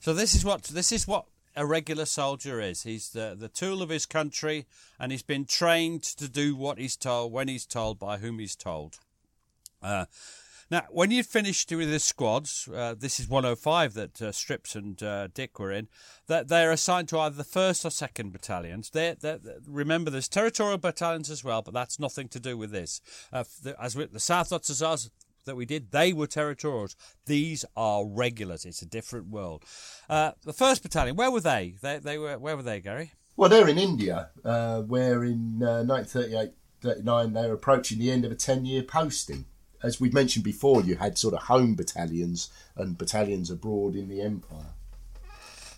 So 0.00 0.14
this 0.14 0.34
is 0.34 0.44
what 0.44 0.64
this 0.64 0.92
is 0.92 1.06
what 1.06 1.26
a 1.56 1.66
regular 1.66 2.04
soldier 2.04 2.60
is. 2.60 2.84
He's 2.84 3.10
the 3.10 3.36
the 3.38 3.48
tool 3.48 3.82
of 3.82 3.88
his 3.88 4.06
country, 4.06 4.66
and 4.98 5.12
he's 5.12 5.22
been 5.22 5.44
trained 5.44 6.02
to 6.04 6.28
do 6.28 6.54
what 6.54 6.78
he's 6.78 6.96
told 6.96 7.32
when 7.32 7.48
he's 7.48 7.66
told 7.66 7.98
by 7.98 8.18
whom 8.18 8.38
he's 8.38 8.56
told. 8.56 8.98
Uh, 9.82 10.06
now, 10.70 10.82
when 10.90 11.10
you 11.10 11.22
finished 11.22 11.70
with 11.70 11.90
the 11.90 11.98
squads, 11.98 12.68
uh, 12.68 12.94
this 12.98 13.18
is 13.18 13.26
105 13.26 13.94
that 13.94 14.20
uh, 14.20 14.32
Strips 14.32 14.76
and 14.76 15.02
uh, 15.02 15.28
Dick 15.28 15.58
were 15.58 15.72
in, 15.72 15.88
that 16.26 16.48
they're 16.48 16.72
assigned 16.72 17.08
to 17.08 17.18
either 17.18 17.36
the 17.36 17.44
first 17.44 17.86
or 17.86 17.90
second 17.90 18.32
battalions. 18.32 18.90
They're, 18.90 19.14
they're, 19.14 19.38
remember, 19.66 20.10
there's 20.10 20.28
territorial 20.28 20.76
battalions 20.76 21.30
as 21.30 21.42
well, 21.42 21.62
but 21.62 21.72
that's 21.72 21.98
nothing 21.98 22.28
to 22.28 22.40
do 22.40 22.58
with 22.58 22.70
this. 22.70 23.00
Uh, 23.32 23.44
the, 23.62 23.82
as 23.82 23.96
with 23.96 24.12
the 24.12 24.20
South 24.20 24.50
Hussars 24.50 25.10
that 25.48 25.56
we 25.56 25.66
did, 25.66 25.90
they 25.90 26.12
were 26.12 26.28
territorials. 26.28 26.94
These 27.26 27.64
are 27.76 28.06
regulars. 28.06 28.64
It's 28.64 28.82
a 28.82 28.86
different 28.86 29.28
world. 29.28 29.64
Uh, 30.08 30.32
the 30.44 30.52
first 30.52 30.82
battalion, 30.82 31.16
where 31.16 31.30
were 31.30 31.40
they? 31.40 31.74
They, 31.82 31.98
they 31.98 32.16
were 32.16 32.38
where 32.38 32.56
were 32.56 32.62
they, 32.62 32.80
Gary? 32.80 33.12
Well, 33.36 33.50
they're 33.50 33.68
in 33.68 33.78
India, 33.78 34.30
uh, 34.44 34.82
where 34.82 35.24
in 35.24 35.58
1938, 35.58 36.52
39 36.80 37.32
they 37.32 37.46
were 37.46 37.54
approaching 37.54 37.98
the 37.98 38.10
end 38.10 38.24
of 38.24 38.32
a 38.32 38.36
10-year 38.36 38.82
posting 38.82 39.44
as 39.82 40.00
we've 40.00 40.12
mentioned 40.12 40.44
before, 40.44 40.82
you 40.82 40.96
had 40.96 41.18
sort 41.18 41.34
of 41.34 41.44
home 41.44 41.74
battalions 41.74 42.50
and 42.76 42.98
battalions 42.98 43.50
abroad 43.50 43.94
in 43.94 44.08
the 44.08 44.20
empire. 44.20 44.74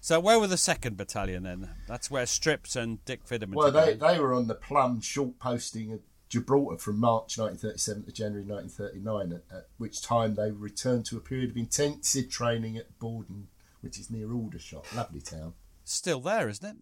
So 0.01 0.19
where 0.19 0.41
were 0.41 0.47
the 0.47 0.57
second 0.57 0.97
battalion 0.97 1.43
then? 1.43 1.69
That's 1.87 2.11
where 2.11 2.25
Strips 2.25 2.75
and 2.75 3.05
Dick 3.05 3.27
Fidderman. 3.27 3.55
Well, 3.55 3.71
they, 3.71 3.95
they 3.95 4.19
were 4.19 4.33
on 4.33 4.47
the 4.47 4.55
Plum 4.55 5.03
short 5.03 5.39
posting 5.39 5.93
at 5.93 6.01
Gibraltar 6.31 6.79
from 6.79 6.99
March 7.01 7.37
1937 7.37 8.05
to 8.05 8.13
January 8.13 8.45
1939, 8.45 9.33
at, 9.33 9.57
at, 9.57 9.67
which 9.79 10.01
time 10.01 10.37
they 10.37 10.53
returned 10.53 11.05
to 11.07 11.17
a 11.17 11.21
period 11.21 11.51
of 11.51 11.57
intensive 11.57 12.31
training 12.31 12.77
at 12.77 12.99
Bordon, 13.01 13.49
which 13.81 13.99
is 13.99 14.11
near 14.11 14.33
Aldershot. 14.33 14.87
Lovely 14.95 15.21
town. 15.21 15.55
Still 15.85 16.21
there, 16.21 16.49
isn't 16.49 16.79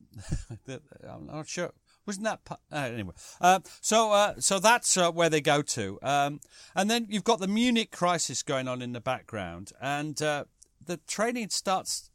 it? 0.66 0.82
I'm 1.09 1.26
not 1.26 1.49
sure. 1.49 1.72
Wasn't 2.05 2.24
that 2.24 2.40
uh, 2.70 2.76
anyway? 2.76 3.14
Uh, 3.40 3.61
so, 3.80 4.12
uh, 4.12 4.34
so 4.38 4.59
that's 4.59 4.96
uh, 4.96 5.11
where 5.11 5.30
they 5.30 5.40
go 5.40 5.62
to, 5.62 5.99
um, 6.03 6.40
and 6.74 6.90
then 6.90 7.07
you've 7.09 7.24
got 7.24 7.40
the 7.40 7.49
Munich 7.49 7.90
crisis 7.90 8.42
going 8.42 8.68
on 8.68 8.80
in 8.80 8.92
the 8.92 9.01
background, 9.01 9.72
and 9.80 10.20
uh, 10.22 10.44
the 10.84 10.99
training 11.07 11.51
starts. 11.51 12.11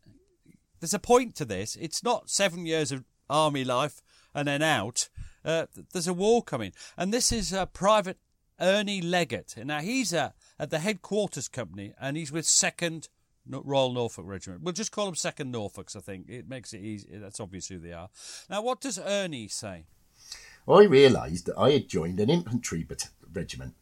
There's 0.79 0.93
a 0.93 0.99
point 0.99 1.35
to 1.35 1.45
this. 1.45 1.75
It's 1.79 2.03
not 2.03 2.29
seven 2.29 2.65
years 2.65 2.91
of 2.91 3.05
army 3.29 3.63
life 3.63 4.01
and 4.33 4.47
then 4.47 4.61
out. 4.61 5.09
Uh, 5.45 5.65
there's 5.91 6.07
a 6.07 6.13
war 6.13 6.41
coming, 6.41 6.71
and 6.97 7.13
this 7.13 7.31
is 7.31 7.55
Private 7.73 8.17
Ernie 8.59 9.01
Leggett. 9.01 9.55
Now 9.63 9.79
he's 9.79 10.13
at 10.13 10.33
the 10.69 10.79
headquarters 10.79 11.47
company, 11.47 11.93
and 11.99 12.15
he's 12.17 12.31
with 12.31 12.45
Second 12.45 13.09
Royal 13.45 13.91
Norfolk 13.91 14.25
Regiment. 14.25 14.63
We'll 14.63 14.73
just 14.73 14.91
call 14.91 15.05
them 15.05 15.15
Second 15.15 15.53
Norfolks, 15.53 15.95
I 15.95 15.99
think. 15.99 16.29
It 16.29 16.47
makes 16.47 16.73
it 16.73 16.81
easy. 16.81 17.09
That's 17.13 17.39
obvious 17.39 17.67
who 17.67 17.79
they 17.79 17.91
are. 17.91 18.09
Now, 18.49 18.61
what 18.61 18.79
does 18.79 18.97
Ernie 18.97 19.47
say? 19.47 19.85
I 20.67 20.83
realised 20.83 21.47
that 21.47 21.59
I 21.59 21.71
had 21.71 21.89
joined 21.89 22.19
an 22.21 22.29
infantry 22.29 22.83
bat- 22.83 23.09
regiment. 23.33 23.73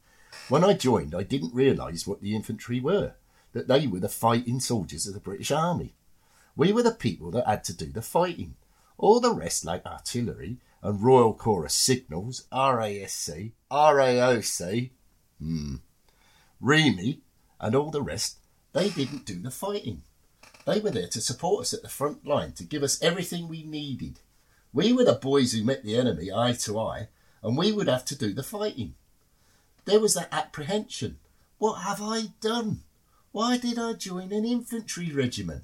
When 0.50 0.64
I 0.64 0.74
joined, 0.74 1.14
I 1.14 1.24
didn't 1.24 1.54
realise 1.54 2.08
what 2.08 2.22
the 2.22 2.36
infantry 2.36 2.80
were, 2.80 3.14
that 3.54 3.68
they 3.68 3.86
were 3.86 4.00
the 4.00 4.10
fighting 4.10 4.60
soldiers 4.60 5.06
of 5.06 5.14
the 5.14 5.20
British 5.20 5.52
Army. 5.52 5.94
We 6.56 6.74
were 6.74 6.84
the 6.84 6.92
people 6.92 7.30
that 7.32 7.46
had 7.46 7.64
to 7.66 7.74
do 7.74 7.92
the 7.92 8.02
fighting. 8.02 8.56
All 8.98 9.20
the 9.20 9.34
rest, 9.34 9.64
like 9.64 9.86
artillery 9.86 10.58
and 10.82 11.04
Royal 11.04 11.34
Corps 11.34 11.66
of 11.66 11.72
Signals, 11.72 12.48
RASC, 12.52 13.52
RAOC, 13.72 14.92
hmm, 15.40 15.76
REME, 16.60 17.22
and 17.60 17.76
all 17.76 17.92
the 17.92 18.02
rest, 18.02 18.38
they 18.74 18.90
didn't 18.90 19.26
do 19.26 19.40
the 19.40 19.52
fighting. 19.52 20.04
They 20.66 20.80
were 20.80 20.92
there 20.92 21.08
to 21.08 21.22
support 21.22 21.62
us 21.64 21.74
at 21.74 21.82
the 21.82 21.90
front 21.90 22.26
line, 22.26 22.54
to 22.54 22.64
give 22.64 22.84
us 22.84 23.02
everything 23.02 23.48
we 23.48 23.64
needed. 23.64 24.20
We 24.74 24.94
were 24.94 25.04
the 25.04 25.14
boys 25.14 25.52
who 25.54 25.64
met 25.64 25.84
the 25.84 25.98
enemy 25.98 26.32
eye 26.32 26.54
to 26.54 26.80
eye, 26.80 27.10
and 27.44 27.58
we 27.58 27.72
would 27.72 27.88
have 27.88 28.06
to 28.06 28.18
do 28.18 28.34
the 28.34 28.44
fighting. 28.44 28.96
There 29.86 30.00
was 30.00 30.14
that 30.14 30.30
apprehension. 30.32 31.18
What 31.58 31.82
have 31.82 32.02
I 32.02 32.34
done? 32.40 32.84
Why 33.32 33.58
did 33.58 33.80
I 33.80 33.94
join 33.94 34.32
an 34.32 34.46
infantry 34.46 35.12
regiment? 35.12 35.64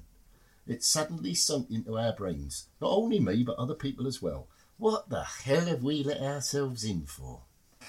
It 0.66 0.84
suddenly 0.84 1.34
sunk 1.34 1.70
into 1.70 1.98
our 1.98 2.12
brains, 2.12 2.66
not 2.80 2.90
only 2.90 3.20
me, 3.20 3.42
but 3.42 3.56
other 3.56 3.74
people 3.74 4.06
as 4.06 4.20
well. 4.20 4.48
What 4.78 5.08
the 5.08 5.24
hell 5.24 5.66
have 5.66 5.82
we 5.82 6.04
let 6.04 6.20
ourselves 6.20 6.84
in 6.84 7.04
for? 7.04 7.42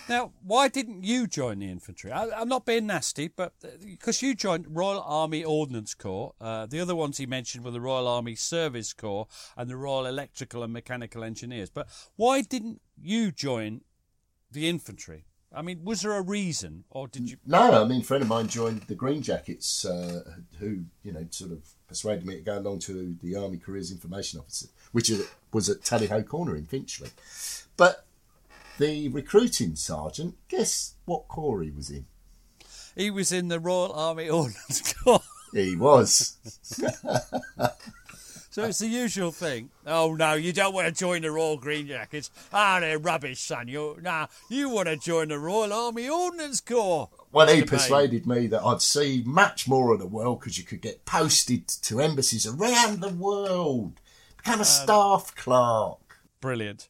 Now, 0.08 0.32
why 0.44 0.70
didn't 0.70 1.04
you 1.04 1.28
join 1.28 1.60
the 1.60 1.70
infantry? 1.70 2.12
I, 2.12 2.42
am 2.42 2.48
not 2.48 2.66
being 2.66 2.88
nasty, 2.88 3.28
but 3.28 3.54
because 3.84 4.24
uh, 4.24 4.28
you 4.28 4.34
joined 4.34 4.66
Royal 4.70 5.02
Army 5.02 5.44
Ordnance 5.44 5.94
Corps, 5.94 6.34
uh, 6.42 6.66
the 6.66 6.80
other 6.80 6.96
ones 6.96 7.18
he 7.18 7.28
mentioned 7.28 7.64
were 7.64 7.72
the 7.72 7.82
Royal 7.82 8.08
Army 8.08 8.36
Service 8.36 8.92
Corps 8.94 9.28
and 9.56 9.70
the 9.70 9.76
Royal 9.76 10.08
Electrical 10.08 10.64
and 10.64 10.74
Mechanical 10.74 11.24
Engineers. 11.24 11.70
But 11.70 11.88
why 12.16 12.42
didn't 12.42 12.82
you 13.00 13.32
join 13.32 13.82
the 14.52 14.68
infantry? 14.68 15.26
I 15.54 15.62
mean, 15.62 15.84
was 15.84 16.02
there 16.02 16.14
a 16.14 16.22
reason, 16.22 16.86
or 16.90 17.08
did 17.08 17.30
you? 17.30 17.38
No, 17.46 17.84
I 17.84 17.88
mean, 17.88 18.02
a 18.02 18.04
friend 18.04 18.24
of 18.24 18.30
mine 18.30 18.48
joined 18.48 18.82
the 18.84 18.96
Green 18.96 19.22
Jackets, 19.22 19.84
uh, 19.84 20.22
who 20.60 20.86
you 21.04 21.12
know 21.12 21.26
sort 21.32 21.52
of 21.52 21.68
persuaded 21.90 22.26
me 22.26 22.36
to 22.36 22.42
go 22.42 22.58
along 22.58 22.80
to 22.80 23.18
the 23.22 23.36
Army 23.36 23.58
Careers 23.58 23.92
Information 23.92 24.40
Officer, 24.40 24.68
which 24.94 25.12
was 25.52 25.68
at 25.68 25.84
Tally 25.84 26.08
Ho 26.08 26.24
Corner 26.24 26.56
in 26.56 26.66
Finchley. 26.66 27.10
But 27.76 28.06
the 28.78 29.10
recruiting 29.10 29.76
sergeant, 29.76 30.36
guess 30.48 30.94
what 31.04 31.28
corps 31.28 31.62
he 31.64 31.72
was 31.72 31.90
in? 31.90 32.06
He 32.96 33.12
was 33.12 33.32
in 33.32 33.50
the 33.50 33.60
Royal 33.60 33.92
Army 33.92 34.30
Ordnance 34.30 34.94
Corps. 34.94 35.20
He 35.52 35.76
was. 35.76 36.38
so 38.50 38.64
it's 38.64 38.80
the 38.80 38.88
usual 38.88 39.32
thing. 39.32 39.70
Oh 39.86 40.16
no, 40.16 40.34
you 40.34 40.54
don't 40.54 40.74
want 40.74 40.88
to 40.88 40.94
join 40.94 41.22
the 41.22 41.32
Royal 41.32 41.58
Green 41.58 41.88
Jackets. 41.88 42.32
Ah, 42.52 42.80
they're 42.80 42.98
rubbish, 42.98 43.40
son. 43.40 43.68
You 43.68 43.98
nah, 44.02 44.28
you 44.50 44.70
want 44.70 44.88
to 44.88 44.98
join 44.98 45.30
the 45.30 45.40
Royal 45.40 45.72
Army 45.72 46.10
Ordnance 46.10 46.62
Corps. 46.62 47.10
Well, 47.32 47.48
he 47.48 47.64
persuaded 47.64 48.26
me 48.26 48.48
that 48.48 48.64
I'd 48.64 48.82
see 48.82 49.24
much 49.26 49.68
more 49.68 49.94
of 49.94 50.00
the 50.00 50.08
world 50.08 50.40
because 50.40 50.58
you 50.58 50.64
could 50.64 50.82
get 50.82 51.06
posted 51.06 51.68
to 51.68 52.02
embassies 52.02 52.48
around 52.48 53.02
the 53.02 53.10
world, 53.14 54.02
become 54.38 54.62
a 54.62 54.66
staff 54.66 55.36
clerk. 55.36 56.00
Brilliant. 56.42 56.88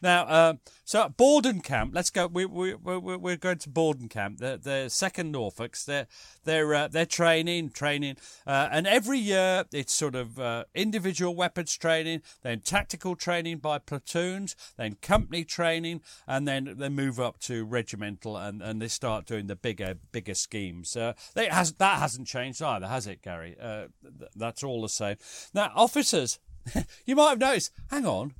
Now, 0.00 0.22
uh, 0.24 0.54
so 0.92 1.08
Bordon 1.08 1.62
Camp, 1.62 1.94
let's 1.94 2.10
go. 2.10 2.26
We, 2.26 2.44
we, 2.44 2.74
we, 2.74 3.16
we're 3.16 3.36
going 3.38 3.56
to 3.56 3.70
Bordon 3.70 4.10
Camp. 4.10 4.40
The, 4.40 4.60
the 4.62 4.90
second 4.90 5.34
Norfolks, 5.34 5.86
they're, 5.86 6.06
they're, 6.44 6.74
uh, 6.74 6.88
they're 6.88 7.06
training, 7.06 7.70
training. 7.70 8.16
Uh, 8.46 8.68
and 8.70 8.86
every 8.86 9.18
year 9.18 9.64
it's 9.72 9.94
sort 9.94 10.14
of 10.14 10.38
uh, 10.38 10.64
individual 10.74 11.34
weapons 11.34 11.78
training, 11.78 12.20
then 12.42 12.60
tactical 12.60 13.16
training 13.16 13.56
by 13.56 13.78
platoons, 13.78 14.54
then 14.76 14.98
company 15.00 15.44
training, 15.44 16.02
and 16.26 16.46
then 16.46 16.74
they 16.76 16.90
move 16.90 17.18
up 17.18 17.40
to 17.40 17.64
regimental 17.64 18.36
and, 18.36 18.60
and 18.60 18.82
they 18.82 18.88
start 18.88 19.24
doing 19.24 19.46
the 19.46 19.56
bigger, 19.56 19.94
bigger 20.12 20.34
schemes. 20.34 20.94
Uh, 20.94 21.14
has, 21.34 21.72
that 21.72 22.00
hasn't 22.00 22.28
changed 22.28 22.60
either, 22.60 22.86
has 22.86 23.06
it, 23.06 23.22
Gary? 23.22 23.56
Uh, 23.58 23.86
th- 24.02 24.30
that's 24.36 24.62
all 24.62 24.82
the 24.82 24.90
same. 24.90 25.16
Now, 25.54 25.72
officers, 25.74 26.38
you 27.06 27.16
might 27.16 27.30
have 27.30 27.38
noticed, 27.38 27.70
hang 27.88 28.04
on, 28.04 28.34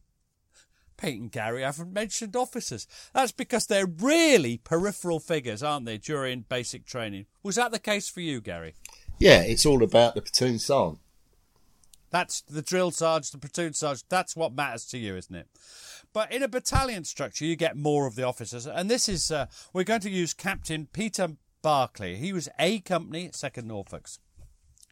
And 1.02 1.30
Gary 1.30 1.62
haven't 1.62 1.92
mentioned 1.92 2.36
officers. 2.36 2.86
That's 3.12 3.32
because 3.32 3.66
they're 3.66 3.86
really 3.86 4.58
peripheral 4.58 5.20
figures, 5.20 5.62
aren't 5.62 5.86
they, 5.86 5.98
during 5.98 6.42
basic 6.48 6.86
training? 6.86 7.26
Was 7.42 7.56
that 7.56 7.72
the 7.72 7.78
case 7.78 8.08
for 8.08 8.20
you, 8.20 8.40
Gary? 8.40 8.74
Yeah, 9.18 9.42
it's 9.42 9.66
all 9.66 9.82
about 9.82 10.14
the 10.14 10.22
platoon 10.22 10.58
sergeant. 10.58 11.00
That's 12.10 12.42
the 12.42 12.62
drill 12.62 12.90
sergeant, 12.90 13.32
the 13.32 13.38
platoon 13.38 13.72
sergeant. 13.72 14.04
That's 14.08 14.36
what 14.36 14.54
matters 14.54 14.84
to 14.86 14.98
you, 14.98 15.16
isn't 15.16 15.34
it? 15.34 15.48
But 16.12 16.30
in 16.30 16.42
a 16.42 16.48
battalion 16.48 17.04
structure, 17.04 17.44
you 17.44 17.56
get 17.56 17.76
more 17.76 18.06
of 18.06 18.16
the 18.16 18.24
officers. 18.24 18.66
And 18.66 18.90
this 18.90 19.08
is, 19.08 19.30
uh, 19.30 19.46
we're 19.72 19.84
going 19.84 20.02
to 20.02 20.10
use 20.10 20.34
Captain 20.34 20.86
Peter 20.92 21.28
Barclay. 21.62 22.16
He 22.16 22.32
was 22.32 22.48
A 22.58 22.80
Company, 22.80 23.30
2nd 23.30 23.64
Norfolks. 23.64 24.18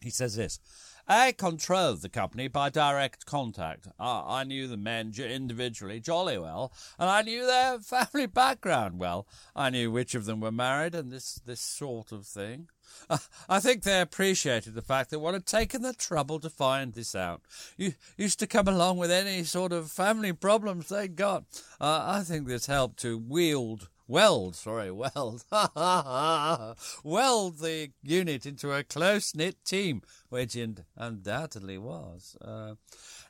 He 0.00 0.10
says 0.10 0.36
this 0.36 0.58
I 1.06 1.32
controlled 1.32 2.02
the 2.02 2.08
company 2.08 2.46
by 2.46 2.70
direct 2.70 3.26
contact. 3.26 3.88
I, 3.98 4.40
I 4.40 4.44
knew 4.44 4.68
the 4.68 4.76
men 4.76 5.12
individually 5.18 5.98
jolly 5.98 6.38
well, 6.38 6.72
and 6.98 7.10
I 7.10 7.22
knew 7.22 7.44
their 7.46 7.78
family 7.80 8.26
background 8.26 8.98
well. 8.98 9.26
I 9.56 9.70
knew 9.70 9.90
which 9.90 10.14
of 10.14 10.24
them 10.24 10.40
were 10.40 10.52
married 10.52 10.94
and 10.94 11.10
this, 11.10 11.40
this 11.44 11.60
sort 11.60 12.12
of 12.12 12.26
thing. 12.26 12.68
I 13.48 13.60
think 13.60 13.82
they 13.82 14.00
appreciated 14.00 14.74
the 14.74 14.82
fact 14.82 15.10
that 15.10 15.18
one 15.18 15.34
had 15.34 15.46
taken 15.46 15.82
the 15.82 15.94
trouble 15.94 16.38
to 16.40 16.50
find 16.50 16.92
this 16.92 17.14
out. 17.14 17.42
You 17.76 17.94
used 18.16 18.38
to 18.40 18.46
come 18.46 18.68
along 18.68 18.98
with 18.98 19.10
any 19.10 19.42
sort 19.44 19.72
of 19.72 19.90
family 19.90 20.32
problems 20.32 20.88
they 20.88 21.08
got. 21.08 21.44
Uh, 21.80 22.04
I 22.06 22.22
think 22.22 22.46
this 22.46 22.66
helped 22.66 23.00
to 23.00 23.18
wield 23.18 23.88
weld, 24.10 24.56
sorry, 24.56 24.90
weld, 24.90 25.44
weld 27.04 27.58
the 27.58 27.90
unit 28.02 28.44
into 28.44 28.72
a 28.72 28.82
close 28.82 29.34
knit 29.34 29.64
team, 29.64 30.02
which 30.28 30.56
it 30.56 30.80
undoubtedly 30.96 31.78
was. 31.78 32.36
Uh, 32.40 32.74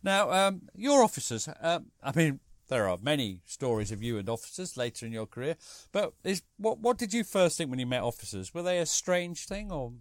now, 0.03 0.31
um, 0.31 0.63
your 0.75 1.05
officers, 1.05 1.47
uh, 1.49 1.81
I 2.03 2.13
mean, 2.17 2.41
there 2.69 2.89
are 2.89 2.99
many 3.03 3.41
stories 3.45 3.93
of 3.93 4.03
you 4.03 4.17
and 4.17 4.29
officers 4.29 4.77
later 4.77 5.05
in 5.05 5.13
your 5.13 5.27
career. 5.27 5.57
But 5.93 6.15
is 6.25 6.43
what 6.57 6.79
what 6.79 6.99
did 6.99 7.13
you 7.13 7.25
first 7.25 7.59
think 7.59 7.69
when 7.69 7.79
you 7.79 7.87
met 7.87 8.03
officers? 8.03 8.55
Were 8.55 8.63
they 8.63 8.79
a 8.79 8.87
strange 8.87 9.47
thing, 9.47 9.71
or 9.71 9.93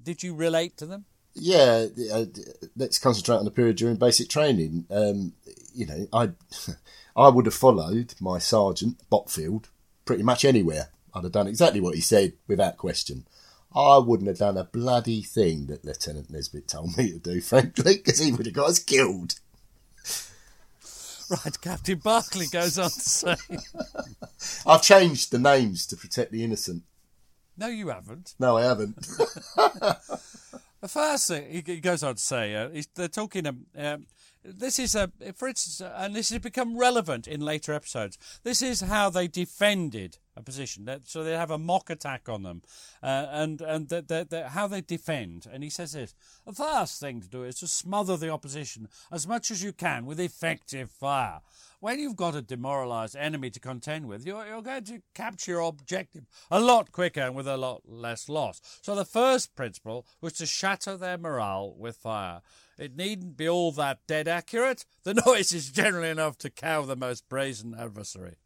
did 0.00 0.22
you 0.22 0.34
relate 0.34 0.76
to 0.76 0.86
them? 0.86 1.06
Yeah, 1.34 1.86
uh, 2.12 2.26
let's 2.76 2.98
concentrate 2.98 3.36
on 3.36 3.44
the 3.44 3.50
period 3.50 3.76
during 3.76 3.96
basic 3.96 4.28
training. 4.28 4.86
Um, 4.90 5.32
you 5.74 5.86
know, 5.86 6.06
I 6.12 6.30
I 7.16 7.28
would 7.28 7.46
have 7.46 7.54
followed 7.54 8.14
my 8.20 8.38
sergeant 8.38 9.00
Botfield 9.10 9.64
pretty 10.08 10.22
much 10.22 10.42
anywhere. 10.42 10.88
I'd 11.12 11.24
have 11.24 11.32
done 11.32 11.46
exactly 11.46 11.82
what 11.82 11.94
he 11.94 12.00
said 12.00 12.32
without 12.46 12.78
question. 12.78 13.26
I 13.76 13.98
wouldn't 13.98 14.26
have 14.26 14.38
done 14.38 14.56
a 14.56 14.64
bloody 14.64 15.20
thing 15.20 15.66
that 15.66 15.84
Lieutenant 15.84 16.30
Nesbitt 16.30 16.66
told 16.66 16.96
me 16.96 17.12
to 17.12 17.18
do, 17.18 17.40
frankly, 17.42 17.98
because 17.98 18.18
he 18.18 18.32
would 18.32 18.46
have 18.46 18.54
got 18.54 18.70
us 18.70 18.78
killed. 18.78 19.34
Right, 21.28 21.60
Captain 21.60 21.98
Barclay 21.98 22.46
goes 22.50 22.78
on 22.78 22.88
to 22.88 23.00
say. 23.00 23.36
I've 24.66 24.80
changed 24.80 25.30
the 25.30 25.38
names 25.38 25.84
to 25.88 25.96
protect 25.98 26.32
the 26.32 26.42
innocent. 26.42 26.84
No, 27.58 27.66
you 27.66 27.88
haven't. 27.88 28.34
No, 28.38 28.56
I 28.56 28.62
haven't. 28.62 28.96
the 29.60 30.88
first 30.88 31.28
thing 31.28 31.62
he 31.66 31.80
goes 31.80 32.02
on 32.02 32.14
to 32.14 32.20
say, 32.20 32.54
uh, 32.54 32.70
they're 32.94 33.08
talking. 33.08 33.46
Um, 33.46 33.66
um, 33.76 34.06
this 34.44 34.78
is 34.78 34.94
a, 34.94 35.10
for 35.34 35.48
instance, 35.48 35.80
and 35.80 36.14
this 36.14 36.30
has 36.30 36.38
become 36.38 36.78
relevant 36.78 37.26
in 37.26 37.40
later 37.40 37.72
episodes. 37.72 38.18
This 38.44 38.62
is 38.62 38.80
how 38.80 39.10
they 39.10 39.28
defended 39.28 40.18
a 40.36 40.42
position. 40.42 40.88
So 41.04 41.24
they 41.24 41.32
have 41.32 41.50
a 41.50 41.58
mock 41.58 41.90
attack 41.90 42.28
on 42.28 42.42
them, 42.44 42.62
uh, 43.02 43.26
and 43.30 43.60
and 43.60 43.88
the, 43.88 44.26
the, 44.28 44.48
how 44.50 44.68
they 44.68 44.80
defend. 44.80 45.46
And 45.52 45.62
he 45.62 45.70
says 45.70 45.92
this: 45.92 46.14
the 46.46 46.52
first 46.52 47.00
thing 47.00 47.20
to 47.20 47.28
do 47.28 47.44
is 47.44 47.56
to 47.56 47.66
smother 47.66 48.16
the 48.16 48.30
opposition 48.30 48.88
as 49.10 49.26
much 49.26 49.50
as 49.50 49.62
you 49.62 49.72
can 49.72 50.06
with 50.06 50.20
effective 50.20 50.90
fire. 50.90 51.40
When 51.80 52.00
you've 52.00 52.16
got 52.16 52.34
a 52.34 52.42
demoralised 52.42 53.14
enemy 53.14 53.50
to 53.50 53.60
contend 53.60 54.08
with, 54.08 54.26
you're, 54.26 54.44
you're 54.44 54.62
going 54.62 54.82
to 54.84 55.00
capture 55.14 55.52
your 55.52 55.60
objective 55.60 56.24
a 56.50 56.58
lot 56.58 56.90
quicker 56.90 57.20
and 57.20 57.36
with 57.36 57.46
a 57.46 57.56
lot 57.56 57.82
less 57.86 58.28
loss. 58.28 58.60
So 58.82 58.96
the 58.96 59.04
first 59.04 59.54
principle 59.54 60.04
was 60.20 60.32
to 60.34 60.46
shatter 60.46 60.96
their 60.96 61.18
morale 61.18 61.72
with 61.78 61.96
fire. 61.96 62.42
It 62.78 62.96
needn't 62.96 63.36
be 63.36 63.48
all 63.48 63.72
that 63.72 64.06
dead 64.06 64.28
accurate. 64.28 64.86
The 65.02 65.14
noise 65.26 65.52
is 65.52 65.70
generally 65.70 66.10
enough 66.10 66.38
to 66.38 66.50
cow 66.50 66.82
the 66.82 66.96
most 66.96 67.28
brazen 67.28 67.74
adversary. 67.78 68.36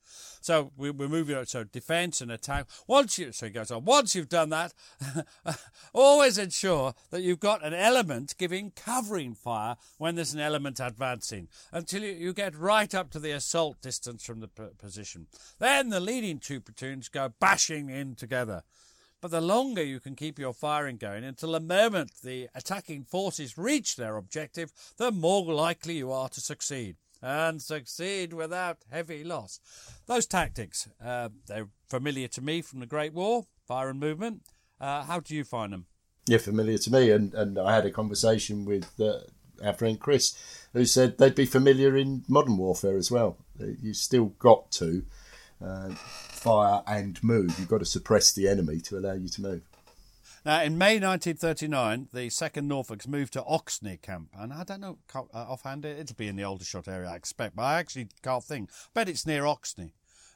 So 0.40 0.72
we, 0.76 0.90
are 0.90 0.92
moving 0.92 1.36
on. 1.36 1.46
So 1.46 1.64
defence 1.64 2.20
and 2.20 2.30
attack. 2.30 2.66
Once 2.86 3.18
you, 3.18 3.32
so 3.32 3.46
he 3.46 3.52
goes 3.52 3.70
on. 3.70 3.84
Once 3.84 4.14
you've 4.14 4.28
done 4.28 4.50
that, 4.50 4.74
always 5.94 6.38
ensure 6.38 6.94
that 7.10 7.22
you've 7.22 7.40
got 7.40 7.64
an 7.64 7.74
element 7.74 8.34
giving 8.38 8.72
covering 8.72 9.34
fire 9.34 9.76
when 9.98 10.14
there's 10.14 10.34
an 10.34 10.40
element 10.40 10.80
advancing 10.80 11.48
until 11.70 12.02
you, 12.02 12.12
you 12.12 12.32
get 12.32 12.56
right 12.56 12.94
up 12.94 13.10
to 13.10 13.18
the 13.18 13.30
assault 13.30 13.80
distance 13.80 14.24
from 14.24 14.40
the 14.40 14.48
p- 14.48 14.64
position. 14.78 15.26
Then 15.58 15.90
the 15.90 16.00
leading 16.00 16.38
two 16.38 16.60
platoons 16.60 17.08
go 17.08 17.32
bashing 17.38 17.88
in 17.88 18.14
together. 18.14 18.64
But 19.22 19.30
the 19.30 19.40
longer 19.40 19.84
you 19.84 20.00
can 20.00 20.16
keep 20.16 20.36
your 20.36 20.52
firing 20.52 20.96
going 20.96 21.22
until 21.22 21.52
the 21.52 21.60
moment 21.60 22.10
the 22.24 22.48
attacking 22.56 23.04
forces 23.04 23.56
reach 23.56 23.94
their 23.94 24.16
objective, 24.16 24.72
the 24.96 25.12
more 25.12 25.44
likely 25.44 25.94
you 25.94 26.10
are 26.10 26.28
to 26.30 26.40
succeed 26.40 26.96
and 27.22 27.62
succeed 27.62 28.32
without 28.32 28.78
heavy 28.90 29.22
loss. 29.22 29.60
Those 30.06 30.26
tactics, 30.26 30.88
uh, 31.02 31.28
they're 31.46 31.68
familiar 31.88 32.26
to 32.26 32.42
me 32.42 32.62
from 32.62 32.80
the 32.80 32.86
Great 32.86 33.14
War, 33.14 33.44
fire 33.64 33.90
and 33.90 34.00
movement. 34.00 34.42
Uh, 34.80 35.04
how 35.04 35.20
do 35.20 35.36
you 35.36 35.44
find 35.44 35.72
them? 35.72 35.86
Yeah, 36.26 36.38
familiar 36.38 36.78
to 36.78 36.90
me. 36.90 37.12
And, 37.12 37.32
and 37.32 37.60
I 37.60 37.76
had 37.76 37.86
a 37.86 37.92
conversation 37.92 38.64
with 38.64 39.00
uh, 39.00 39.20
our 39.64 39.72
friend 39.72 40.00
Chris, 40.00 40.36
who 40.72 40.84
said 40.84 41.18
they'd 41.18 41.36
be 41.36 41.46
familiar 41.46 41.96
in 41.96 42.24
modern 42.26 42.56
warfare 42.56 42.96
as 42.96 43.12
well. 43.12 43.38
You 43.56 43.94
still 43.94 44.34
got 44.40 44.72
to 44.72 45.04
uh, 45.64 45.90
fire 46.42 46.82
and 46.86 47.22
move. 47.22 47.56
You've 47.58 47.68
got 47.68 47.78
to 47.78 47.84
suppress 47.84 48.32
the 48.32 48.48
enemy 48.48 48.80
to 48.80 48.98
allow 48.98 49.12
you 49.12 49.28
to 49.28 49.42
move. 49.42 49.62
Now, 50.44 50.62
in 50.62 50.76
May 50.76 50.98
1939, 50.98 52.08
the 52.12 52.26
2nd 52.26 52.66
Norfolks 52.66 53.06
moved 53.06 53.34
to 53.34 53.42
Oxney 53.42 54.02
Camp. 54.02 54.30
And 54.36 54.52
I 54.52 54.64
don't 54.64 54.80
know 54.80 54.98
uh, 55.14 55.22
offhand, 55.32 55.84
it'll 55.84 56.16
be 56.16 56.26
in 56.26 56.34
the 56.34 56.42
Aldershot 56.42 56.88
area, 56.88 57.08
I 57.08 57.14
expect, 57.14 57.54
but 57.54 57.62
I 57.62 57.78
actually 57.78 58.08
can't 58.22 58.42
think. 58.42 58.70
I 58.70 58.88
bet 58.92 59.08
it's 59.08 59.24
near 59.24 59.44
Oxney. 59.44 59.92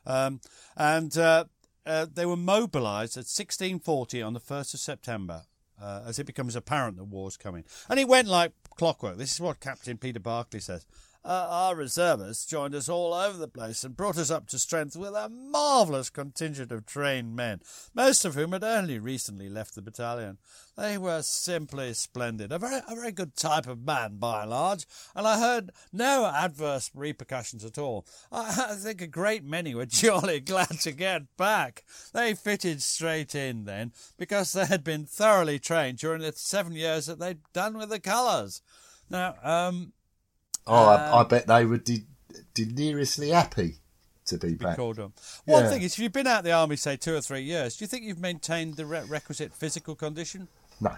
Um, 0.06 0.40
and 0.76 1.18
uh, 1.18 1.46
uh, 1.84 2.06
they 2.12 2.24
were 2.24 2.36
mobilised 2.36 3.16
at 3.16 3.26
1640 3.26 4.22
on 4.22 4.32
the 4.32 4.40
1st 4.40 4.74
of 4.74 4.80
September. 4.80 5.42
Uh, 5.78 6.02
as 6.06 6.18
it 6.18 6.24
becomes 6.24 6.56
apparent 6.56 6.96
the 6.96 7.04
war's 7.04 7.36
coming. 7.36 7.62
And 7.90 8.00
it 8.00 8.08
went 8.08 8.28
like 8.28 8.52
clockwork. 8.78 9.18
This 9.18 9.34
is 9.34 9.42
what 9.42 9.60
Captain 9.60 9.98
Peter 9.98 10.18
Barclay 10.18 10.60
says 10.60 10.86
uh, 11.26 11.48
our 11.50 11.74
reservists 11.74 12.46
joined 12.46 12.72
us 12.72 12.88
all 12.88 13.12
over 13.12 13.36
the 13.36 13.48
place 13.48 13.82
and 13.82 13.96
brought 13.96 14.16
us 14.16 14.30
up 14.30 14.46
to 14.46 14.60
strength 14.60 14.94
with 14.94 15.12
a 15.12 15.28
marvellous 15.28 16.08
contingent 16.08 16.70
of 16.70 16.86
trained 16.86 17.34
men, 17.34 17.60
most 17.94 18.24
of 18.24 18.36
whom 18.36 18.52
had 18.52 18.62
only 18.62 19.00
recently 19.00 19.48
left 19.48 19.74
the 19.74 19.82
battalion. 19.82 20.38
They 20.76 20.96
were 20.96 21.22
simply 21.22 21.94
splendid, 21.94 22.52
a 22.52 22.60
very, 22.60 22.80
a 22.86 22.94
very 22.94 23.10
good 23.10 23.34
type 23.34 23.66
of 23.66 23.84
man 23.84 24.18
by 24.18 24.42
and 24.42 24.50
large, 24.50 24.86
and 25.16 25.26
I 25.26 25.40
heard 25.40 25.72
no 25.92 26.26
adverse 26.26 26.92
repercussions 26.94 27.64
at 27.64 27.76
all. 27.76 28.06
I, 28.30 28.68
I 28.70 28.74
think 28.76 29.02
a 29.02 29.08
great 29.08 29.42
many 29.42 29.74
were 29.74 29.86
jolly 29.86 30.38
glad 30.38 30.78
to 30.82 30.92
get 30.92 31.36
back. 31.36 31.82
They 32.12 32.34
fitted 32.34 32.82
straight 32.82 33.34
in 33.34 33.64
then, 33.64 33.92
because 34.16 34.52
they 34.52 34.66
had 34.66 34.84
been 34.84 35.06
thoroughly 35.06 35.58
trained 35.58 35.98
during 35.98 36.22
the 36.22 36.32
seven 36.36 36.74
years 36.74 37.06
that 37.06 37.18
they'd 37.18 37.40
done 37.52 37.76
with 37.76 37.88
the 37.88 37.98
colours. 37.98 38.62
Now, 39.10 39.34
um, 39.42 39.92
Oh, 40.66 40.88
um, 40.88 41.00
I, 41.00 41.04
I, 41.04 41.20
um, 41.20 41.28
bet 41.28 41.46
they 41.46 41.64
were 41.64 41.78
de- 41.78 42.06
deliriously 42.54 43.30
happy 43.30 43.76
to 44.26 44.38
be 44.38 44.54
back. 44.54 44.76
Called 44.76 44.98
on. 44.98 45.12
One 45.44 45.64
yeah. 45.64 45.70
thing 45.70 45.82
is, 45.82 45.94
if 45.94 45.98
you've 45.98 46.12
been 46.12 46.26
out 46.26 46.40
of 46.40 46.44
the 46.44 46.52
army, 46.52 46.76
say 46.76 46.96
two 46.96 47.14
or 47.14 47.20
three 47.20 47.42
years, 47.42 47.76
do 47.76 47.84
you 47.84 47.88
think 47.88 48.04
you've 48.04 48.20
maintained 48.20 48.74
the 48.74 48.86
re- 48.86 49.04
requisite 49.06 49.54
physical 49.54 49.94
condition? 49.94 50.48
No, 50.80 50.96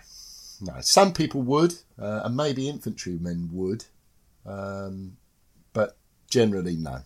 no. 0.61 0.75
Some 0.81 1.12
people 1.12 1.43
would, 1.43 1.75
uh, 2.01 2.23
and 2.25 2.37
maybe 2.37 2.69
infantrymen 2.69 3.51
would, 3.53 3.85
um, 4.47 5.16
but 5.73 5.97
generally 6.31 6.77
no. 6.77 7.01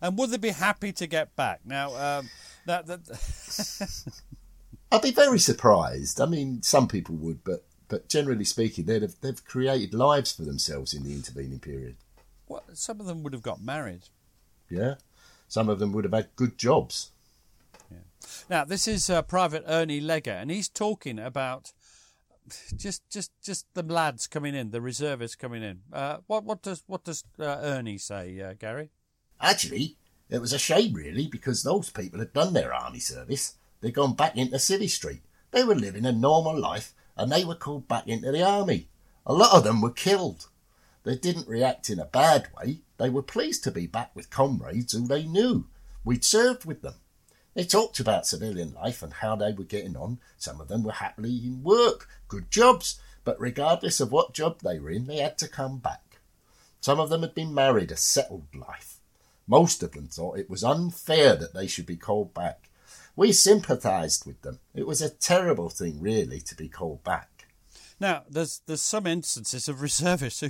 And 0.00 0.16
would 0.16 0.30
they 0.30 0.38
be 0.38 0.50
happy 0.50 0.92
to 0.92 1.06
get 1.06 1.36
back 1.36 1.60
now? 1.64 1.94
Um, 1.94 2.30
that, 2.66 2.86
that... 2.86 4.04
I'd 4.92 5.02
be 5.02 5.10
very 5.10 5.38
surprised. 5.38 6.20
I 6.20 6.26
mean, 6.26 6.62
some 6.62 6.88
people 6.88 7.16
would, 7.16 7.44
but 7.44 7.64
but 7.90 8.08
generally 8.08 8.44
speaking, 8.44 8.86
they've 8.86 9.20
they've 9.20 9.44
created 9.44 9.92
lives 9.92 10.32
for 10.32 10.42
themselves 10.42 10.94
in 10.94 11.02
the 11.02 11.12
intervening 11.12 11.58
period. 11.58 11.96
Well, 12.48 12.62
some 12.72 13.00
of 13.00 13.06
them 13.06 13.22
would 13.22 13.34
have 13.34 13.42
got 13.42 13.62
married. 13.62 14.04
Yeah, 14.70 14.94
some 15.48 15.68
of 15.68 15.80
them 15.80 15.92
would 15.92 16.04
have 16.04 16.14
had 16.14 16.34
good 16.36 16.56
jobs. 16.56 17.10
Yeah. 17.90 17.98
Now 18.48 18.64
this 18.64 18.88
is 18.88 19.10
uh, 19.10 19.22
Private 19.22 19.64
Ernie 19.66 20.00
Leggett, 20.00 20.40
and 20.40 20.50
he's 20.50 20.68
talking 20.68 21.18
about 21.18 21.72
just 22.76 23.02
just 23.10 23.32
just 23.42 23.66
the 23.74 23.82
lads 23.82 24.28
coming 24.28 24.54
in, 24.54 24.70
the 24.70 24.80
reservists 24.80 25.36
coming 25.36 25.62
in. 25.62 25.80
Uh, 25.92 26.18
what 26.28 26.44
what 26.44 26.62
does 26.62 26.84
what 26.86 27.04
does 27.04 27.24
uh, 27.40 27.58
Ernie 27.60 27.98
say, 27.98 28.40
uh, 28.40 28.54
Gary? 28.58 28.90
Actually, 29.40 29.96
it 30.28 30.40
was 30.40 30.52
a 30.52 30.58
shame, 30.58 30.94
really, 30.94 31.26
because 31.26 31.62
those 31.64 31.90
people 31.90 32.20
had 32.20 32.32
done 32.32 32.52
their 32.52 32.72
army 32.72 33.00
service. 33.00 33.54
They'd 33.80 33.94
gone 33.94 34.14
back 34.14 34.36
into 34.36 34.58
Civvy 34.58 34.88
Street. 34.88 35.22
They 35.50 35.64
were 35.64 35.74
living 35.74 36.06
a 36.06 36.12
normal 36.12 36.56
life 36.56 36.94
and 37.20 37.30
they 37.30 37.44
were 37.44 37.54
called 37.54 37.86
back 37.86 38.08
into 38.08 38.32
the 38.32 38.42
army. 38.42 38.88
A 39.26 39.34
lot 39.34 39.54
of 39.54 39.62
them 39.62 39.82
were 39.82 39.90
killed. 39.90 40.48
They 41.04 41.16
didn't 41.16 41.46
react 41.46 41.90
in 41.90 41.98
a 41.98 42.06
bad 42.06 42.48
way. 42.56 42.80
They 42.96 43.10
were 43.10 43.22
pleased 43.22 43.62
to 43.64 43.70
be 43.70 43.86
back 43.86 44.16
with 44.16 44.30
comrades 44.30 44.94
who 44.94 45.06
they 45.06 45.24
knew. 45.24 45.66
We'd 46.02 46.24
served 46.24 46.64
with 46.64 46.80
them. 46.80 46.94
They 47.52 47.64
talked 47.64 48.00
about 48.00 48.26
civilian 48.26 48.72
life 48.72 49.02
and 49.02 49.12
how 49.12 49.36
they 49.36 49.52
were 49.52 49.64
getting 49.64 49.98
on. 49.98 50.18
Some 50.38 50.62
of 50.62 50.68
them 50.68 50.82
were 50.82 50.92
happily 50.92 51.36
in 51.44 51.62
work, 51.62 52.08
good 52.26 52.50
jobs, 52.50 52.98
but 53.22 53.38
regardless 53.38 54.00
of 54.00 54.10
what 54.10 54.32
job 54.32 54.60
they 54.60 54.78
were 54.78 54.90
in, 54.90 55.06
they 55.06 55.18
had 55.18 55.36
to 55.38 55.48
come 55.48 55.76
back. 55.76 56.20
Some 56.80 56.98
of 56.98 57.10
them 57.10 57.20
had 57.20 57.34
been 57.34 57.52
married 57.52 57.90
a 57.90 57.98
settled 57.98 58.46
life. 58.54 58.98
Most 59.46 59.82
of 59.82 59.92
them 59.92 60.06
thought 60.06 60.38
it 60.38 60.48
was 60.48 60.64
unfair 60.64 61.36
that 61.36 61.52
they 61.52 61.66
should 61.66 61.86
be 61.86 61.96
called 61.96 62.32
back 62.32 62.69
we 63.20 63.32
sympathised 63.32 64.24
with 64.24 64.40
them. 64.40 64.60
It 64.74 64.86
was 64.86 65.02
a 65.02 65.10
terrible 65.10 65.68
thing, 65.68 66.00
really, 66.00 66.40
to 66.40 66.54
be 66.54 66.68
called 66.68 67.04
back. 67.04 67.48
Now, 68.00 68.22
there's 68.30 68.62
there's 68.66 68.80
some 68.80 69.06
instances 69.06 69.68
of 69.68 69.82
reservists 69.82 70.40
who 70.40 70.48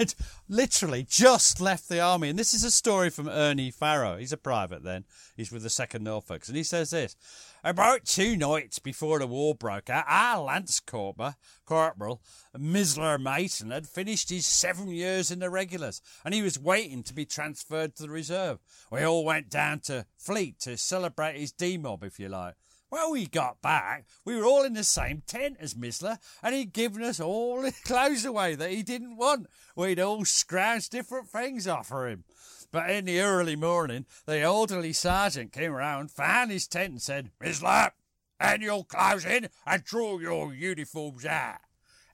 had 0.00 0.14
literally 0.48 1.04
just 1.08 1.60
left 1.60 1.88
the 1.88 2.00
army, 2.00 2.30
and 2.30 2.38
this 2.38 2.54
is 2.54 2.64
a 2.64 2.70
story 2.70 3.10
from 3.10 3.28
Ernie 3.28 3.70
Farrow. 3.70 4.16
He's 4.16 4.32
a 4.32 4.36
private 4.36 4.82
then. 4.82 5.04
He's 5.36 5.52
with 5.52 5.62
the 5.62 5.70
Second 5.70 6.04
Norfolks, 6.04 6.48
and 6.48 6.56
he 6.56 6.64
says 6.64 6.90
this: 6.90 7.16
about 7.62 8.06
two 8.06 8.36
nights 8.36 8.78
before 8.78 9.18
the 9.18 9.26
war 9.26 9.54
broke 9.54 9.90
out, 9.90 10.06
our 10.08 10.42
Lance 10.42 10.80
Corporal, 10.80 11.34
Corporal 11.66 12.22
Misler 12.56 13.20
Mason 13.20 13.70
had 13.70 13.86
finished 13.86 14.30
his 14.30 14.46
seven 14.46 14.88
years 14.88 15.30
in 15.30 15.40
the 15.40 15.50
regulars 15.50 16.00
and 16.24 16.32
he 16.32 16.40
was 16.40 16.58
waiting 16.58 17.02
to 17.02 17.14
be 17.14 17.26
transferred 17.26 17.94
to 17.96 18.04
the 18.04 18.08
reserve. 18.08 18.60
We 18.90 19.02
all 19.02 19.24
went 19.24 19.50
down 19.50 19.80
to 19.80 20.06
Fleet 20.16 20.58
to 20.60 20.78
celebrate 20.78 21.38
his 21.38 21.52
demob, 21.52 22.02
if 22.02 22.18
you 22.18 22.28
like. 22.28 22.54
Well, 22.90 23.12
we 23.12 23.26
got 23.26 23.62
back. 23.62 24.04
We 24.24 24.36
were 24.36 24.44
all 24.44 24.64
in 24.64 24.72
the 24.72 24.82
same 24.82 25.22
tent 25.26 25.58
as 25.60 25.74
Misler, 25.74 26.18
and 26.42 26.54
he'd 26.54 26.72
given 26.72 27.02
us 27.02 27.20
all 27.20 27.62
the 27.62 27.72
clothes 27.84 28.24
away 28.24 28.56
that 28.56 28.70
he 28.70 28.82
didn't 28.82 29.16
want. 29.16 29.46
We'd 29.76 30.00
all 30.00 30.24
scrounged 30.24 30.90
different 30.90 31.28
things 31.28 31.68
off 31.68 31.88
for 31.88 32.08
him. 32.08 32.24
But 32.72 32.90
in 32.90 33.04
the 33.04 33.20
early 33.20 33.56
morning, 33.56 34.06
the 34.26 34.44
orderly 34.46 34.92
sergeant 34.92 35.52
came 35.52 35.72
round, 35.72 36.10
found 36.10 36.50
his 36.50 36.66
tent, 36.66 36.90
and 36.90 37.02
said, 37.02 37.30
Miss 37.40 37.62
Lap, 37.62 37.94
hand 38.40 38.62
your 38.62 38.84
clothes 38.84 39.24
in 39.24 39.48
and 39.66 39.84
draw 39.84 40.18
your 40.18 40.52
uniforms 40.52 41.24
out. 41.24 41.58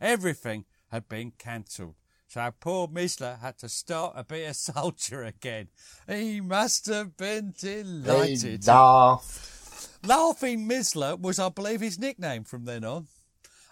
Everything 0.00 0.64
had 0.90 1.08
been 1.08 1.32
cancelled. 1.38 1.94
So 2.28 2.50
poor 2.58 2.88
Misler 2.88 3.40
had 3.40 3.58
to 3.58 3.68
start 3.68 4.14
a 4.16 4.24
be 4.24 4.42
a 4.42 4.54
soldier 4.54 5.22
again. 5.22 5.68
He 6.08 6.40
must 6.40 6.86
have 6.86 7.16
been 7.16 7.54
delighted. 7.58 8.62
They 8.62 8.72
laughed. 8.72 9.55
Laughing 10.04 10.68
Misler 10.68 11.20
was, 11.20 11.38
I 11.38 11.48
believe, 11.48 11.80
his 11.80 11.98
nickname 11.98 12.44
from 12.44 12.64
then 12.64 12.84
on. 12.84 13.06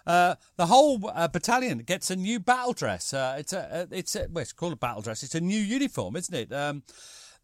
Uh, 0.05 0.35
the 0.55 0.67
whole 0.67 1.11
uh, 1.13 1.27
battalion 1.27 1.79
gets 1.79 2.11
a 2.11 2.15
new 2.15 2.39
battle 2.39 2.73
dress. 2.73 3.13
Uh, 3.13 3.35
it's 3.39 3.53
a, 3.53 3.75
uh, 3.75 3.85
it's 3.91 4.15
a, 4.15 4.27
well, 4.29 4.43
it's 4.43 4.53
called 4.53 4.73
a 4.73 4.77
battle 4.77 5.01
dress. 5.01 5.23
It's 5.23 5.35
a 5.35 5.41
new 5.41 5.59
uniform, 5.59 6.15
isn't 6.15 6.35
it? 6.35 6.53
Um, 6.53 6.83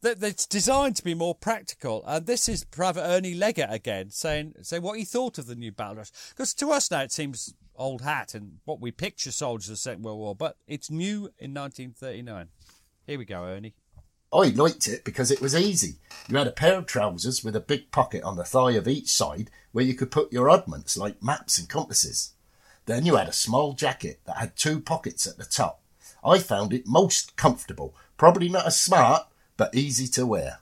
that 0.02 0.22
it's 0.24 0.48
designed 0.48 0.96
to 0.96 1.04
be 1.04 1.14
more 1.14 1.36
practical. 1.36 2.04
And 2.06 2.26
this 2.26 2.50
is 2.50 2.64
Private 2.64 3.04
Ernie 3.04 3.36
Leggett 3.36 3.72
again 3.72 4.10
saying, 4.10 4.54
saying 4.62 4.82
what 4.82 4.98
he 4.98 5.06
thought 5.06 5.38
of 5.38 5.48
the 5.48 5.56
new 5.56 5.72
battle 5.72 5.96
dress. 5.96 6.12
Because 6.30 6.54
to 6.56 6.72
us 6.72 6.90
now 6.90 7.02
it 7.02 7.12
seems 7.12 7.54
old 7.76 8.02
hat 8.02 8.34
and 8.34 8.60
what 8.66 8.80
we 8.80 8.92
picture 8.92 9.32
soldiers 9.32 9.70
of 9.70 9.74
the 9.74 9.78
Second 9.78 10.04
World 10.04 10.20
War, 10.20 10.36
but 10.36 10.58
it's 10.68 10.90
new 10.90 11.30
in 11.40 11.54
1939. 11.54 12.48
Here 13.06 13.18
we 13.18 13.26
go, 13.26 13.44
Ernie. 13.44 13.74
I 14.34 14.48
liked 14.50 14.88
it 14.88 15.04
because 15.04 15.32
it 15.32 15.42
was 15.42 15.56
easy. 15.56 15.96
You 16.30 16.38
had 16.38 16.48
a 16.48 16.52
pair 16.52 16.78
of 16.78 16.86
trousers 16.86 17.44
with 17.44 17.56
a 17.56 17.60
big 17.60 17.92
pocket 17.92 18.24
on 18.24 18.38
the 18.38 18.46
thigh 18.46 18.72
of 18.72 18.88
each 18.88 19.10
side 19.12 19.52
where 19.72 19.84
you 19.84 19.94
could 19.94 20.12
put 20.12 20.32
your 20.32 20.50
oddments 20.50 20.98
like 20.98 21.22
maps 21.22 21.58
and 21.58 21.68
compasses. 21.68 22.32
Then 22.86 23.06
you 23.06 23.16
had 23.16 23.28
a 23.28 23.34
small 23.34 23.74
jacket 23.74 24.20
that 24.26 24.38
had 24.38 24.56
two 24.56 24.80
pockets 24.80 25.28
at 25.28 25.38
the 25.38 25.46
top. 25.46 25.82
I 26.24 26.40
found 26.40 26.74
it 26.74 26.88
most 26.88 27.36
comfortable, 27.36 27.96
probably 28.18 28.48
not 28.48 28.68
as 28.68 28.80
smart, 28.80 29.28
but 29.58 29.76
easy 29.76 30.08
to 30.08 30.26
wear. 30.26 30.60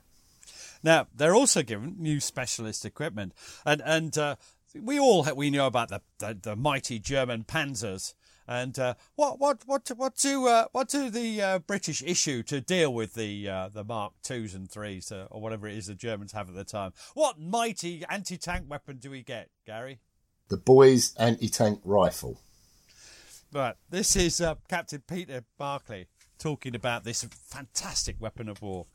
Now 0.82 1.08
they're 1.16 1.36
also 1.36 1.62
given 1.62 1.96
new 2.00 2.20
specialist 2.20 2.86
equipment, 2.86 3.34
and 3.66 3.82
and 3.86 4.18
uh, 4.18 4.36
we 4.74 5.00
all 5.00 5.28
we 5.36 5.50
know 5.50 5.68
about 5.68 5.90
the, 5.90 6.02
the, 6.20 6.38
the 6.42 6.56
mighty 6.56 7.00
German 7.00 7.44
Panzers. 7.44 8.14
And 8.50 8.80
uh, 8.80 8.96
what 9.16 9.40
what 9.40 9.62
what 9.68 9.88
what 9.96 10.16
do 10.16 10.48
uh, 10.48 10.66
what 10.72 10.90
do 10.90 11.12
the 11.12 11.40
uh, 11.40 11.60
British 11.60 12.02
issue 12.02 12.42
to 12.44 12.60
deal 12.60 12.92
with 12.92 13.14
the 13.14 13.48
uh, 13.48 13.70
the 13.72 13.84
Mark 13.84 14.14
twos 14.24 14.56
and 14.56 14.68
threes 14.70 15.12
uh, 15.12 15.28
or 15.30 15.40
whatever 15.40 15.68
it 15.68 15.78
is 15.78 15.86
the 15.86 15.94
Germans 15.94 16.32
have 16.32 16.50
at 16.50 16.56
the 16.56 16.64
time? 16.64 16.94
What 17.14 17.40
mighty 17.40 18.04
anti 18.10 18.38
tank 18.38 18.66
weapon 18.68 18.98
do 18.98 19.12
we 19.12 19.22
get, 19.22 19.50
Gary? 19.68 20.00
The 20.48 20.58
boys' 20.58 21.14
anti 21.20 21.48
tank 21.48 21.82
rifle. 21.86 22.42
Right, 23.54 23.76
this 23.92 24.16
is 24.16 24.42
uh, 24.42 24.56
Captain 24.68 25.04
Peter 25.08 25.44
Barclay 25.60 26.08
talking 26.40 26.74
about 26.74 27.04
this 27.04 27.24
fantastic 27.24 28.16
weapon 28.20 28.50
of 28.50 28.64
war. 28.64 28.88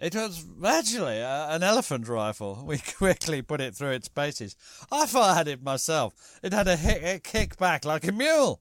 It 0.00 0.14
was 0.14 0.44
actually 0.64 1.22
uh, 1.22 1.54
an 1.54 1.62
elephant 1.62 2.08
rifle. 2.08 2.62
We 2.66 2.78
quickly 2.78 3.42
put 3.42 3.60
it 3.60 3.74
through 3.74 3.92
its 3.92 4.08
paces. 4.08 4.56
I 4.90 5.06
fired 5.06 5.48
it 5.48 5.62
myself. 5.62 6.38
It 6.42 6.52
had 6.52 6.66
a, 6.66 7.14
a 7.14 7.18
kick 7.20 7.56
back 7.56 7.84
like 7.84 8.06
a 8.06 8.12
mule. 8.12 8.60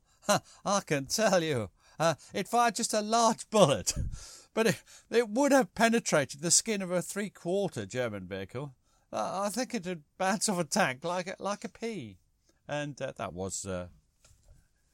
I 0.65 0.81
can 0.85 1.05
tell 1.05 1.41
you. 1.43 1.69
Uh, 1.99 2.15
it 2.33 2.47
fired 2.47 2.75
just 2.75 2.93
a 2.93 3.01
large 3.01 3.49
bullet, 3.49 3.93
but 4.53 4.67
it, 4.67 4.83
it 5.09 5.29
would 5.29 5.51
have 5.51 5.75
penetrated 5.75 6.41
the 6.41 6.51
skin 6.51 6.81
of 6.81 6.91
a 6.91 7.01
three 7.01 7.29
quarter 7.29 7.85
German 7.85 8.27
vehicle. 8.27 8.73
Uh, 9.11 9.43
I 9.45 9.49
think 9.49 9.73
it 9.73 9.85
would 9.85 10.03
bounce 10.17 10.49
off 10.49 10.59
a 10.59 10.63
tank 10.63 11.03
like 11.03 11.27
a, 11.27 11.35
like 11.39 11.63
a 11.63 11.69
pea. 11.69 12.17
And 12.67 12.99
uh, 13.01 13.13
that 13.17 13.33
was 13.33 13.65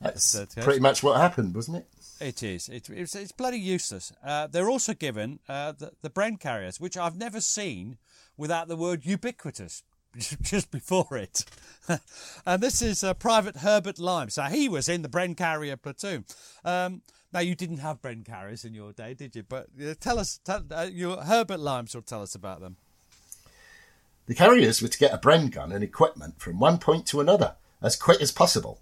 uh, 0.02 0.12
that's 0.12 0.56
pretty 0.56 0.80
much 0.80 1.04
what 1.04 1.20
happened, 1.20 1.54
wasn't 1.54 1.78
it? 1.78 1.88
It 2.22 2.43
is. 2.43 2.70
It, 2.70 2.89
it's, 2.89 3.16
it's 3.16 3.32
bloody 3.32 3.60
useless. 3.60 4.14
Uh, 4.24 4.47
they're 4.47 4.70
also 4.70 4.93
given 4.93 5.39
uh, 5.47 5.74
the, 5.74 5.91
the 6.02 6.10
Bren 6.10 6.39
carriers, 6.39 6.80
which 6.80 6.97
I've 6.97 7.18
never 7.18 7.41
seen 7.41 7.97
without 8.38 8.68
the 8.68 8.76
word 8.76 9.06
ubiquitous 9.06 9.84
just 10.41 10.72
before 10.72 11.18
it. 11.18 11.45
and 12.45 12.62
this 12.62 12.82
is 12.82 13.04
uh, 13.04 13.14
Private 13.14 13.58
Herbert 13.58 14.00
Lime. 14.00 14.30
So 14.30 14.43
he 14.43 14.70
was 14.70 14.89
in 14.89 15.02
the 15.02 15.10
Bren 15.10 15.36
carrier 15.36 15.78
platoon. 15.78 16.26
Um, 16.64 17.02
now, 17.32 17.41
you 17.41 17.56
didn't 17.56 17.78
have 17.78 18.02
Bren 18.02 18.26
carriers 18.26 18.66
in 18.66 18.74
your 18.74 18.91
day, 18.91 19.14
did 19.14 19.36
you? 19.36 19.43
But 19.43 19.68
uh, 19.82 19.93
tell 20.00 20.18
us, 20.18 20.39
tell, 20.43 20.64
uh, 20.72 20.88
your 20.91 21.22
Herbert 21.22 21.60
Limes 21.60 21.93
will 21.93 22.02
tell 22.02 22.22
us 22.22 22.36
about 22.36 22.60
them. 22.60 22.78
The 24.26 24.36
carriers 24.36 24.82
were 24.82 24.88
to 24.88 24.97
get 24.97 25.14
a 25.14 25.18
Bren 25.18 25.52
gun 25.52 25.72
and 25.72 25.84
equipment 25.84 26.39
from 26.39 26.60
one 26.60 26.80
point 26.80 27.06
to 27.08 27.20
another 27.20 27.56
as 27.82 27.95
quick 27.95 28.22
as 28.22 28.32
possible 28.32 28.80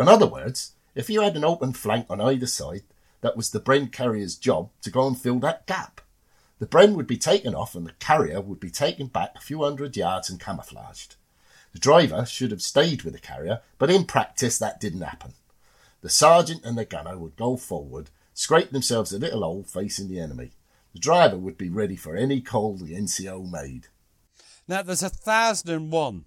in 0.00 0.08
other 0.08 0.26
words, 0.26 0.72
if 0.94 1.08
you 1.08 1.22
had 1.22 1.36
an 1.36 1.44
open 1.44 1.72
flank 1.72 2.06
on 2.08 2.20
either 2.20 2.46
side, 2.46 2.82
that 3.20 3.36
was 3.36 3.50
the 3.50 3.60
Bren 3.60 3.90
carrier's 3.90 4.36
job 4.36 4.70
to 4.82 4.90
go 4.90 5.06
and 5.06 5.18
fill 5.18 5.38
that 5.40 5.66
gap. 5.66 6.00
The 6.58 6.66
Bren 6.66 6.94
would 6.94 7.06
be 7.06 7.16
taken 7.16 7.54
off 7.54 7.74
and 7.74 7.86
the 7.86 7.92
carrier 8.00 8.40
would 8.40 8.60
be 8.60 8.70
taken 8.70 9.06
back 9.06 9.32
a 9.36 9.40
few 9.40 9.62
hundred 9.62 9.96
yards 9.96 10.28
and 10.28 10.40
camouflaged. 10.40 11.16
The 11.72 11.78
driver 11.78 12.24
should 12.24 12.50
have 12.50 12.62
stayed 12.62 13.02
with 13.02 13.12
the 13.12 13.20
carrier, 13.20 13.60
but 13.78 13.90
in 13.90 14.04
practice 14.04 14.58
that 14.58 14.80
didn't 14.80 15.02
happen. 15.02 15.34
The 16.00 16.08
sergeant 16.08 16.64
and 16.64 16.78
the 16.78 16.84
gunner 16.84 17.18
would 17.18 17.36
go 17.36 17.56
forward, 17.56 18.10
scrape 18.34 18.70
themselves 18.70 19.12
a 19.12 19.18
little 19.18 19.42
hole 19.42 19.64
facing 19.64 20.08
the 20.08 20.20
enemy. 20.20 20.52
The 20.92 21.00
driver 21.00 21.36
would 21.36 21.58
be 21.58 21.68
ready 21.68 21.96
for 21.96 22.16
any 22.16 22.40
call 22.40 22.76
the 22.76 22.94
NCO 22.94 23.50
made. 23.50 23.88
Now, 24.66 24.82
there's 24.82 25.02
a 25.02 25.08
thousand 25.08 25.70
and 25.70 25.92
one 25.92 26.24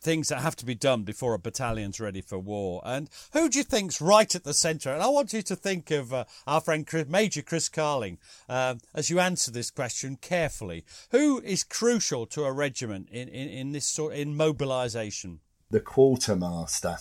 things 0.00 0.28
that 0.28 0.40
have 0.40 0.56
to 0.56 0.66
be 0.66 0.74
done 0.74 1.02
before 1.02 1.34
a 1.34 1.38
battalion's 1.38 2.00
ready 2.00 2.20
for 2.20 2.38
war. 2.38 2.82
And 2.84 3.08
who 3.32 3.48
do 3.48 3.58
you 3.58 3.64
think's 3.64 4.00
right 4.00 4.32
at 4.34 4.44
the 4.44 4.54
centre? 4.54 4.92
And 4.92 5.02
I 5.02 5.08
want 5.08 5.32
you 5.32 5.42
to 5.42 5.56
think 5.56 5.90
of 5.90 6.12
uh, 6.12 6.24
our 6.46 6.60
friend 6.60 6.86
Chris, 6.86 7.08
Major 7.08 7.42
Chris 7.42 7.68
Carling 7.68 8.18
uh, 8.48 8.76
as 8.94 9.10
you 9.10 9.20
answer 9.20 9.50
this 9.50 9.70
question 9.70 10.16
carefully. 10.20 10.84
Who 11.10 11.40
is 11.40 11.64
crucial 11.64 12.26
to 12.26 12.44
a 12.44 12.52
regiment 12.52 13.08
in, 13.10 13.28
in, 13.28 13.48
in 13.48 13.72
this 13.72 13.86
sort 13.86 14.14
in 14.14 14.36
mobilisation? 14.36 15.40
The 15.70 15.80
quartermaster. 15.80 16.96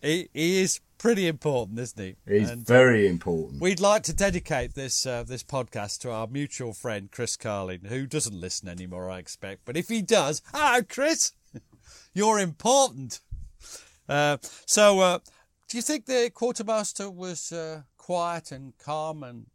He, 0.00 0.28
he 0.32 0.60
is 0.60 0.80
pretty 0.98 1.26
important, 1.26 1.78
isn't 1.78 1.98
he? 1.98 2.16
He's 2.26 2.50
and, 2.50 2.66
very 2.66 3.08
important. 3.08 3.60
We'd 3.60 3.80
like 3.80 4.02
to 4.04 4.14
dedicate 4.14 4.74
this 4.74 5.06
uh, 5.06 5.22
this 5.22 5.42
podcast 5.42 6.00
to 6.00 6.10
our 6.10 6.26
mutual 6.26 6.74
friend 6.74 7.10
Chris 7.10 7.36
Carling, 7.36 7.86
who 7.86 8.06
doesn't 8.06 8.38
listen 8.38 8.68
anymore, 8.68 9.10
I 9.10 9.18
expect. 9.18 9.62
But 9.64 9.76
if 9.76 9.88
he 9.88 10.02
does, 10.02 10.42
hello, 10.52 10.82
Chris. 10.82 11.32
You're 12.12 12.38
important. 12.38 13.20
Uh, 14.08 14.36
so, 14.66 15.00
uh, 15.00 15.18
do 15.68 15.78
you 15.78 15.82
think 15.82 16.06
the 16.06 16.30
quartermaster 16.32 17.10
was 17.10 17.52
uh, 17.52 17.82
quiet 17.96 18.52
and 18.52 18.76
calm 18.78 19.22
and 19.22 19.46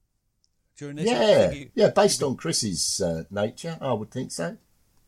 during 0.77 0.95
this? 0.97 1.05
Yeah, 1.05 1.51
you, 1.51 1.69
yeah. 1.75 1.89
Based 1.89 2.23
on 2.23 2.35
Chris's 2.35 3.01
uh, 3.01 3.23
nature, 3.29 3.77
I 3.79 3.93
would 3.93 4.11
think 4.11 4.31
so. 4.31 4.57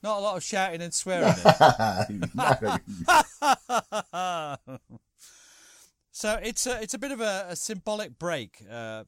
Not 0.04 0.18
a 0.18 0.22
lot 0.22 0.38
of 0.38 0.44
shouting 0.44 0.82
and 0.82 0.94
swearing. 0.94 1.34
so 6.12 6.40
it's 6.42 6.66
a, 6.66 6.82
it's 6.82 6.94
a 6.94 7.00
bit 7.00 7.12
of 7.12 7.22
a, 7.22 7.48
a 7.50 7.56
symbolic 7.56 8.18
break, 8.18 8.64
uh, 8.70 9.04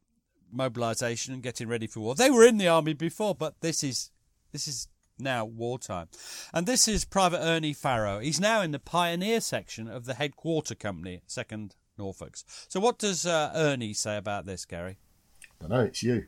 mobilisation 0.51 1.33
and 1.33 1.41
getting 1.41 1.67
ready 1.67 1.87
for 1.87 1.99
war. 1.99 2.15
They 2.15 2.29
were 2.29 2.45
in 2.45 2.57
the 2.57 2.67
army 2.67 2.93
before, 2.93 3.33
but 3.35 3.61
this 3.61 3.83
is 3.83 4.11
this 4.51 4.67
is 4.67 4.87
now 5.19 5.45
wartime. 5.45 6.07
And 6.53 6.65
this 6.65 6.87
is 6.87 7.05
Private 7.05 7.41
Ernie 7.41 7.73
Farrow. 7.73 8.19
He's 8.19 8.39
now 8.39 8.61
in 8.61 8.71
the 8.71 8.79
pioneer 8.79 9.41
section 9.41 9.87
of 9.87 10.05
the 10.05 10.15
headquarter 10.15 10.75
company, 10.75 11.21
2nd 11.27 11.71
Norfolks. 11.97 12.43
So, 12.67 12.79
what 12.79 12.97
does 12.97 13.25
uh, 13.25 13.51
Ernie 13.55 13.93
say 13.93 14.17
about 14.17 14.45
this, 14.45 14.65
Gary? 14.65 14.97
I 15.43 15.67
don't 15.67 15.69
know, 15.69 15.85
it's 15.85 16.03
you. 16.03 16.25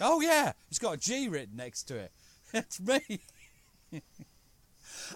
Oh, 0.00 0.20
yeah, 0.20 0.52
it's 0.68 0.78
got 0.78 0.94
a 0.94 0.98
G 0.98 1.28
written 1.28 1.56
next 1.56 1.84
to 1.84 1.96
it. 1.96 2.12
It's 2.54 2.78
me. 2.80 3.00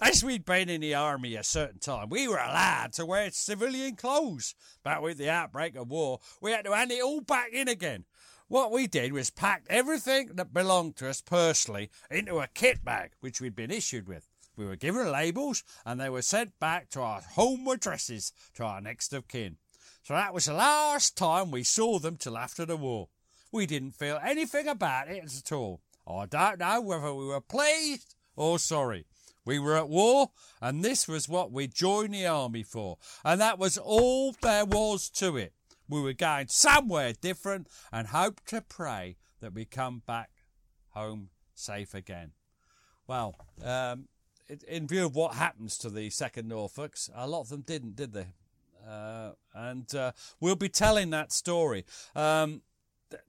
As 0.01 0.23
we'd 0.23 0.45
been 0.45 0.69
in 0.69 0.81
the 0.81 0.95
army 0.95 1.35
a 1.35 1.43
certain 1.43 1.79
time, 1.79 2.09
we 2.09 2.27
were 2.27 2.37
allowed 2.37 2.93
to 2.93 3.05
wear 3.05 3.29
civilian 3.31 3.95
clothes. 3.95 4.55
But 4.83 5.03
with 5.03 5.19
the 5.19 5.29
outbreak 5.29 5.75
of 5.75 5.89
war, 5.89 6.19
we 6.41 6.51
had 6.51 6.65
to 6.65 6.75
hand 6.75 6.91
it 6.91 7.03
all 7.03 7.21
back 7.21 7.51
in 7.53 7.67
again. 7.67 8.05
What 8.49 8.71
we 8.71 8.87
did 8.87 9.11
was 9.11 9.29
packed 9.29 9.67
everything 9.69 10.31
that 10.35 10.53
belonged 10.53 10.95
to 10.97 11.09
us 11.09 11.19
personally 11.19 11.89
into 12.09 12.39
a 12.39 12.47
kit 12.47 12.83
bag, 12.85 13.11
which 13.19 13.41
we'd 13.41 13.57
been 13.57 13.71
issued 13.71 14.07
with. 14.07 14.29
We 14.55 14.65
were 14.65 14.77
given 14.77 15.11
labels 15.11 15.65
and 15.85 15.99
they 15.99 16.09
were 16.09 16.21
sent 16.21 16.57
back 16.57 16.89
to 16.91 17.01
our 17.01 17.19
home 17.19 17.67
addresses 17.67 18.31
to 18.55 18.63
our 18.63 18.79
next 18.79 19.11
of 19.11 19.27
kin. 19.27 19.57
So 20.03 20.13
that 20.13 20.33
was 20.33 20.45
the 20.45 20.53
last 20.53 21.17
time 21.17 21.51
we 21.51 21.63
saw 21.63 21.99
them 21.99 22.15
till 22.15 22.37
after 22.37 22.65
the 22.65 22.77
war. 22.77 23.09
We 23.51 23.65
didn't 23.65 23.91
feel 23.91 24.17
anything 24.23 24.69
about 24.69 25.09
it 25.09 25.25
at 25.25 25.51
all. 25.51 25.81
I 26.07 26.25
don't 26.25 26.59
know 26.59 26.79
whether 26.79 27.13
we 27.13 27.25
were 27.25 27.41
pleased 27.41 28.15
or 28.37 28.59
sorry. 28.59 29.05
We 29.43 29.59
were 29.59 29.75
at 29.75 29.89
war, 29.89 30.31
and 30.61 30.83
this 30.83 31.05
was 31.07 31.27
what 31.27 31.51
we 31.51 31.67
joined 31.67 32.13
the 32.13 32.27
army 32.27 32.63
for, 32.63 32.97
and 33.23 33.39
that 33.39 33.59
was 33.59 33.77
all 33.77 34.33
there 34.41 34.65
was 34.65 35.09
to 35.11 35.37
it 35.37 35.53
we 35.89 36.01
were 36.01 36.13
going 36.13 36.47
somewhere 36.47 37.13
different 37.13 37.67
and 37.91 38.07
hope 38.07 38.41
to 38.47 38.61
pray 38.61 39.17
that 39.41 39.53
we 39.53 39.65
come 39.65 40.01
back 40.05 40.29
home 40.89 41.29
safe 41.53 41.93
again. 41.93 42.31
Well, 43.07 43.35
um, 43.63 44.07
in 44.67 44.87
view 44.87 45.05
of 45.05 45.15
what 45.15 45.35
happens 45.35 45.77
to 45.79 45.89
the 45.89 46.09
second 46.09 46.49
Norfolks, 46.49 47.09
a 47.15 47.27
lot 47.27 47.41
of 47.41 47.49
them 47.49 47.61
didn't, 47.61 47.95
did 47.95 48.13
they? 48.13 48.27
Uh, 48.87 49.31
and 49.53 49.93
uh, 49.95 50.11
we'll 50.39 50.55
be 50.55 50.69
telling 50.69 51.09
that 51.09 51.31
story. 51.31 51.85
Um, 52.15 52.61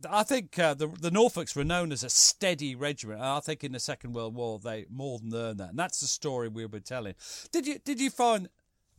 I 0.09 0.25
think 0.25 0.59
uh, 0.59 0.75
the 0.75 0.89
the 0.89 1.11
Norfolks 1.11 1.55
were 1.55 1.65
known 1.65 1.93
as 1.93 2.03
a 2.03 2.11
steady 2.11 2.75
regiment, 2.75 3.21
and 3.21 3.29
I 3.29 3.41
think 3.41 3.63
in 3.63 3.73
the 3.73 3.79
Second 3.79 4.13
World 4.13 4.35
War 4.35 4.59
they 4.59 4.87
more 4.91 5.19
than 5.19 5.35
earned 5.35 5.61
that, 5.61 5.71
and 5.71 5.79
that's 5.79 6.01
the 6.01 6.07
story 6.07 6.49
we'll 6.49 6.69
be 6.69 6.81
telling. 6.81 7.15
Did 7.53 7.67
you 7.67 7.79
did 7.79 8.01
you 8.01 8.11
find 8.11 8.49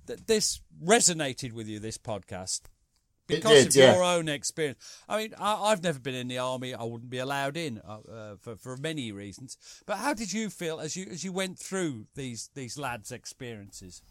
that 0.05 0.28
this 0.28 0.62
resonated 0.84 1.51
with 1.51 1.68
you? 1.68 1.80
This 1.80 1.97
podcast 1.97 2.62
because 3.30 3.63
did, 3.63 3.67
of 3.67 3.75
yeah. 3.75 3.93
your 3.93 4.03
own 4.03 4.27
experience. 4.27 5.01
I 5.07 5.17
mean, 5.17 5.34
I, 5.39 5.53
I've 5.55 5.84
never 5.84 5.99
been 5.99 6.15
in 6.15 6.27
the 6.27 6.39
army. 6.39 6.73
I 6.73 6.84
wouldn't 6.84 7.09
be 7.09 7.19
allowed 7.19 7.55
in 7.55 7.82
uh, 7.88 7.99
uh, 8.11 8.36
for 8.41 8.57
for 8.57 8.75
many 8.75 9.11
reasons. 9.11 9.57
But 9.86 9.97
how 9.97 10.13
did 10.13 10.34
you 10.34 10.49
feel 10.49 10.80
as 10.80 10.97
you 10.97 11.07
as 11.09 11.23
you 11.23 11.32
went 11.32 11.57
through 11.59 12.07
these 12.15 12.49
these 12.55 12.77
lads' 12.77 13.11
experiences? 13.11 14.01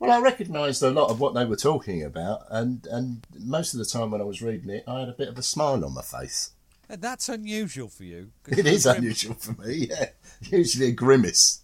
Well, 0.00 0.12
I 0.12 0.20
recognised 0.20 0.82
a 0.82 0.90
lot 0.90 1.10
of 1.10 1.18
what 1.18 1.34
they 1.34 1.44
were 1.44 1.56
talking 1.56 2.04
about, 2.04 2.42
and, 2.50 2.86
and 2.86 3.26
most 3.36 3.74
of 3.74 3.78
the 3.78 3.84
time 3.84 4.12
when 4.12 4.20
I 4.20 4.24
was 4.24 4.40
reading 4.40 4.70
it, 4.70 4.84
I 4.86 5.00
had 5.00 5.08
a 5.08 5.12
bit 5.12 5.26
of 5.28 5.36
a 5.36 5.42
smile 5.42 5.84
on 5.84 5.92
my 5.92 6.02
face. 6.02 6.52
And 6.88 7.02
that's 7.02 7.28
unusual 7.28 7.88
for 7.88 8.04
you. 8.04 8.30
It 8.46 8.66
is 8.66 8.86
unusual 8.86 9.34
for 9.34 9.60
me, 9.60 9.88
yeah. 9.90 10.10
Usually 10.42 10.86
a 10.86 10.92
grimace. 10.92 11.62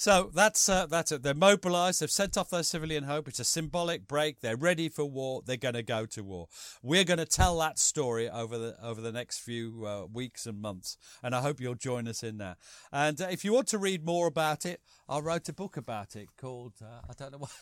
So 0.00 0.30
that's 0.32 0.66
uh, 0.66 0.86
that's 0.86 1.12
it. 1.12 1.22
They're 1.22 1.34
mobilised. 1.34 2.00
They've 2.00 2.10
sent 2.10 2.38
off 2.38 2.48
their 2.48 2.62
civilian 2.62 3.04
hope. 3.04 3.28
It's 3.28 3.38
a 3.38 3.44
symbolic 3.44 4.08
break. 4.08 4.40
They're 4.40 4.56
ready 4.56 4.88
for 4.88 5.04
war. 5.04 5.42
They're 5.44 5.58
going 5.58 5.74
to 5.74 5.82
go 5.82 6.06
to 6.06 6.24
war. 6.24 6.48
We're 6.82 7.04
going 7.04 7.18
to 7.18 7.26
tell 7.26 7.58
that 7.58 7.78
story 7.78 8.26
over 8.26 8.56
the 8.56 8.82
over 8.82 9.02
the 9.02 9.12
next 9.12 9.40
few 9.40 9.84
uh, 9.86 10.06
weeks 10.10 10.46
and 10.46 10.58
months, 10.58 10.96
and 11.22 11.34
I 11.34 11.42
hope 11.42 11.60
you'll 11.60 11.74
join 11.74 12.08
us 12.08 12.22
in 12.22 12.38
that. 12.38 12.56
And 12.90 13.20
uh, 13.20 13.26
if 13.30 13.44
you 13.44 13.52
want 13.52 13.68
to 13.68 13.78
read 13.78 14.02
more 14.02 14.26
about 14.26 14.64
it, 14.64 14.80
I 15.06 15.18
wrote 15.18 15.50
a 15.50 15.52
book 15.52 15.76
about 15.76 16.16
it 16.16 16.28
called 16.40 16.72
uh, 16.82 17.02
I 17.06 17.12
don't 17.18 17.32
know 17.32 17.38
what. 17.38 17.52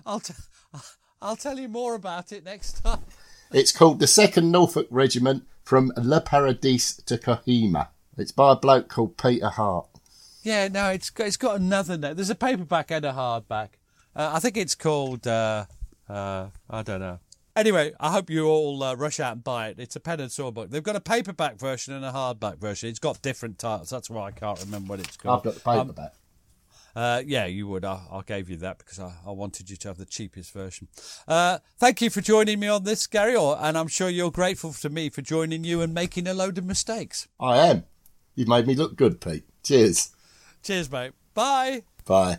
I'll 0.05 0.21
t- 0.21 0.35
I'll 1.23 1.37
tell 1.37 1.59
you 1.59 1.69
more 1.71 1.95
about 1.95 2.31
it 2.31 2.45
next 2.45 2.85
time. 2.85 3.01
It's 3.51 3.73
called 3.73 4.01
the 4.01 4.07
Second 4.07 4.53
Norfolk 4.53 4.87
Regiment 4.91 5.45
from 5.63 5.95
Le 5.97 6.21
Paradis 6.21 6.97
to 7.07 7.17
Kohima. 7.17 7.89
It's 8.17 8.33
by 8.33 8.53
a 8.53 8.57
bloke 8.57 8.89
called 8.89 9.17
Peter 9.17 9.49
Hart. 9.49 9.87
Yeah, 10.43 10.69
no, 10.69 10.91
it's 10.91 11.11
got, 11.11 11.27
it's 11.27 11.37
got 11.37 11.57
another 11.57 11.97
name. 11.97 12.15
There's 12.17 12.31
a 12.31 12.35
paperback 12.35 12.91
and 12.91 13.05
a 13.05 13.13
hardback. 13.13 13.71
Uh, 14.15 14.31
I 14.35 14.41
think 14.41 14.57
it's 14.57 14.75
called. 14.75 15.27
Uh, 15.27 15.65
uh, 16.09 16.49
I 16.71 16.83
don't 16.83 17.01
know. 17.01 17.19
Anyway, 17.57 17.93
I 18.01 18.11
hope 18.13 18.31
you 18.31 18.47
all 18.47 18.83
uh, 18.83 18.95
rush 18.95 19.21
out 19.21 19.33
and 19.33 19.45
buy 19.45 19.69
it. 19.69 19.79
It's 19.79 19.97
a 19.97 20.01
pen 20.01 20.21
and 20.21 20.31
sword 20.31 20.55
book. 20.55 20.71
They've 20.71 20.83
got 20.83 20.97
a 20.97 21.01
paperback 21.01 21.59
version 21.59 21.95
and 21.95 22.05
a 22.05 22.11
hardback 22.13 22.59
version. 22.59 22.89
It's 22.89 22.99
got 22.99 23.23
different 23.23 23.59
titles. 23.59 23.91
That's 23.91 24.11
why 24.11 24.27
I 24.27 24.31
can't 24.33 24.61
remember 24.61 24.91
what 24.91 25.01
it's 25.01 25.17
called. 25.17 25.39
I've 25.39 25.45
got 25.45 25.63
the 25.63 25.71
Um, 25.71 25.87
paperback. 25.87 26.15
uh, 26.97 27.23
yeah, 27.25 27.47
you 27.47 27.67
would. 27.69 27.85
I, 27.85 28.03
I 28.11 28.21
gave 28.27 28.51
you 28.51 28.57
that 28.59 28.79
because 28.79 28.99
I, 28.99 29.15
I 29.25 29.31
wanted 29.31 29.71
you 29.71 29.77
to 29.77 29.89
have 29.89 29.99
the 29.99 30.05
cheapest 30.05 30.53
version. 30.53 30.89
Uh, 31.29 31.59
thank 31.79 32.03
you 32.03 32.11
for 32.11 32.21
joining 32.21 32.59
me 32.59 32.67
on 32.69 32.83
this, 32.83 33.07
Gary, 33.07 33.37
or, 33.37 33.57
and 33.61 33.79
I'm 33.79 33.89
sure 33.89 34.09
you're 34.09 34.33
grateful 34.33 34.73
to 34.73 34.91
me 34.91 35.09
for 35.09 35.23
joining 35.23 35.63
you 35.65 35.81
and 35.81 35.95
making 35.95 36.27
a 36.27 36.35
load 36.35 36.59
of 36.59 36.65
mistakes. 36.65 37.29
I 37.41 37.59
am. 37.59 37.85
You've 38.35 38.49
made 38.49 38.67
me 38.67 38.75
look 38.75 38.97
good, 38.97 39.21
Pete. 39.21 39.45
Cheers. 39.63 40.11
Cheers, 40.63 40.91
mate. 40.91 41.13
Bye. 41.35 41.83
Bye. 42.05 42.39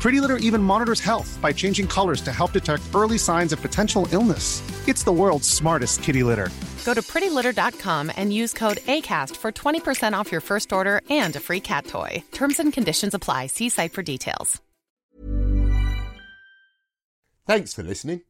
Pretty 0.00 0.20
Litter 0.20 0.36
even 0.36 0.62
monitors 0.62 1.00
health 1.00 1.38
by 1.42 1.52
changing 1.52 1.88
colors 1.88 2.20
to 2.20 2.32
help 2.32 2.52
detect 2.52 2.82
early 2.94 3.18
signs 3.18 3.52
of 3.52 3.60
potential 3.60 4.06
illness. 4.12 4.62
It's 4.86 5.02
the 5.02 5.12
world's 5.12 5.48
smartest 5.48 6.02
kitty 6.02 6.22
litter. 6.22 6.50
Go 6.84 6.94
to 6.94 7.02
prettylitter.com 7.02 8.12
and 8.16 8.32
use 8.32 8.52
code 8.52 8.76
ACAST 8.86 9.36
for 9.36 9.50
20% 9.50 10.12
off 10.12 10.30
your 10.30 10.40
first 10.40 10.72
order 10.72 11.00
and 11.10 11.34
a 11.34 11.40
free 11.40 11.60
cat 11.60 11.86
toy. 11.86 12.22
Terms 12.30 12.60
and 12.60 12.72
conditions 12.72 13.14
apply. 13.14 13.48
See 13.48 13.68
site 13.68 13.92
for 13.92 14.02
details. 14.02 14.62
Thanks 17.46 17.74
for 17.74 17.82
listening. 17.82 18.22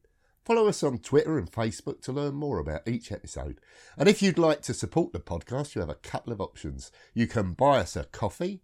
Follow 0.45 0.67
us 0.67 0.83
on 0.83 0.99
Twitter 0.99 1.37
and 1.37 1.51
Facebook 1.51 2.01
to 2.03 2.11
learn 2.11 2.35
more 2.35 2.59
about 2.59 2.87
each 2.87 3.11
episode. 3.11 3.59
And 3.97 4.07
if 4.07 4.21
you'd 4.21 4.37
like 4.37 4.61
to 4.61 4.73
support 4.73 5.11
the 5.11 5.19
podcast, 5.19 5.75
you 5.75 5.81
have 5.81 5.89
a 5.89 5.95
couple 5.95 6.31
of 6.31 6.39
options. 6.39 6.91
You 7.13 7.27
can 7.27 7.53
buy 7.53 7.79
us 7.79 7.95
a 7.95 8.05
coffee 8.05 8.61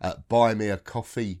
at 0.00 0.28
buymeacoffee 0.28 1.40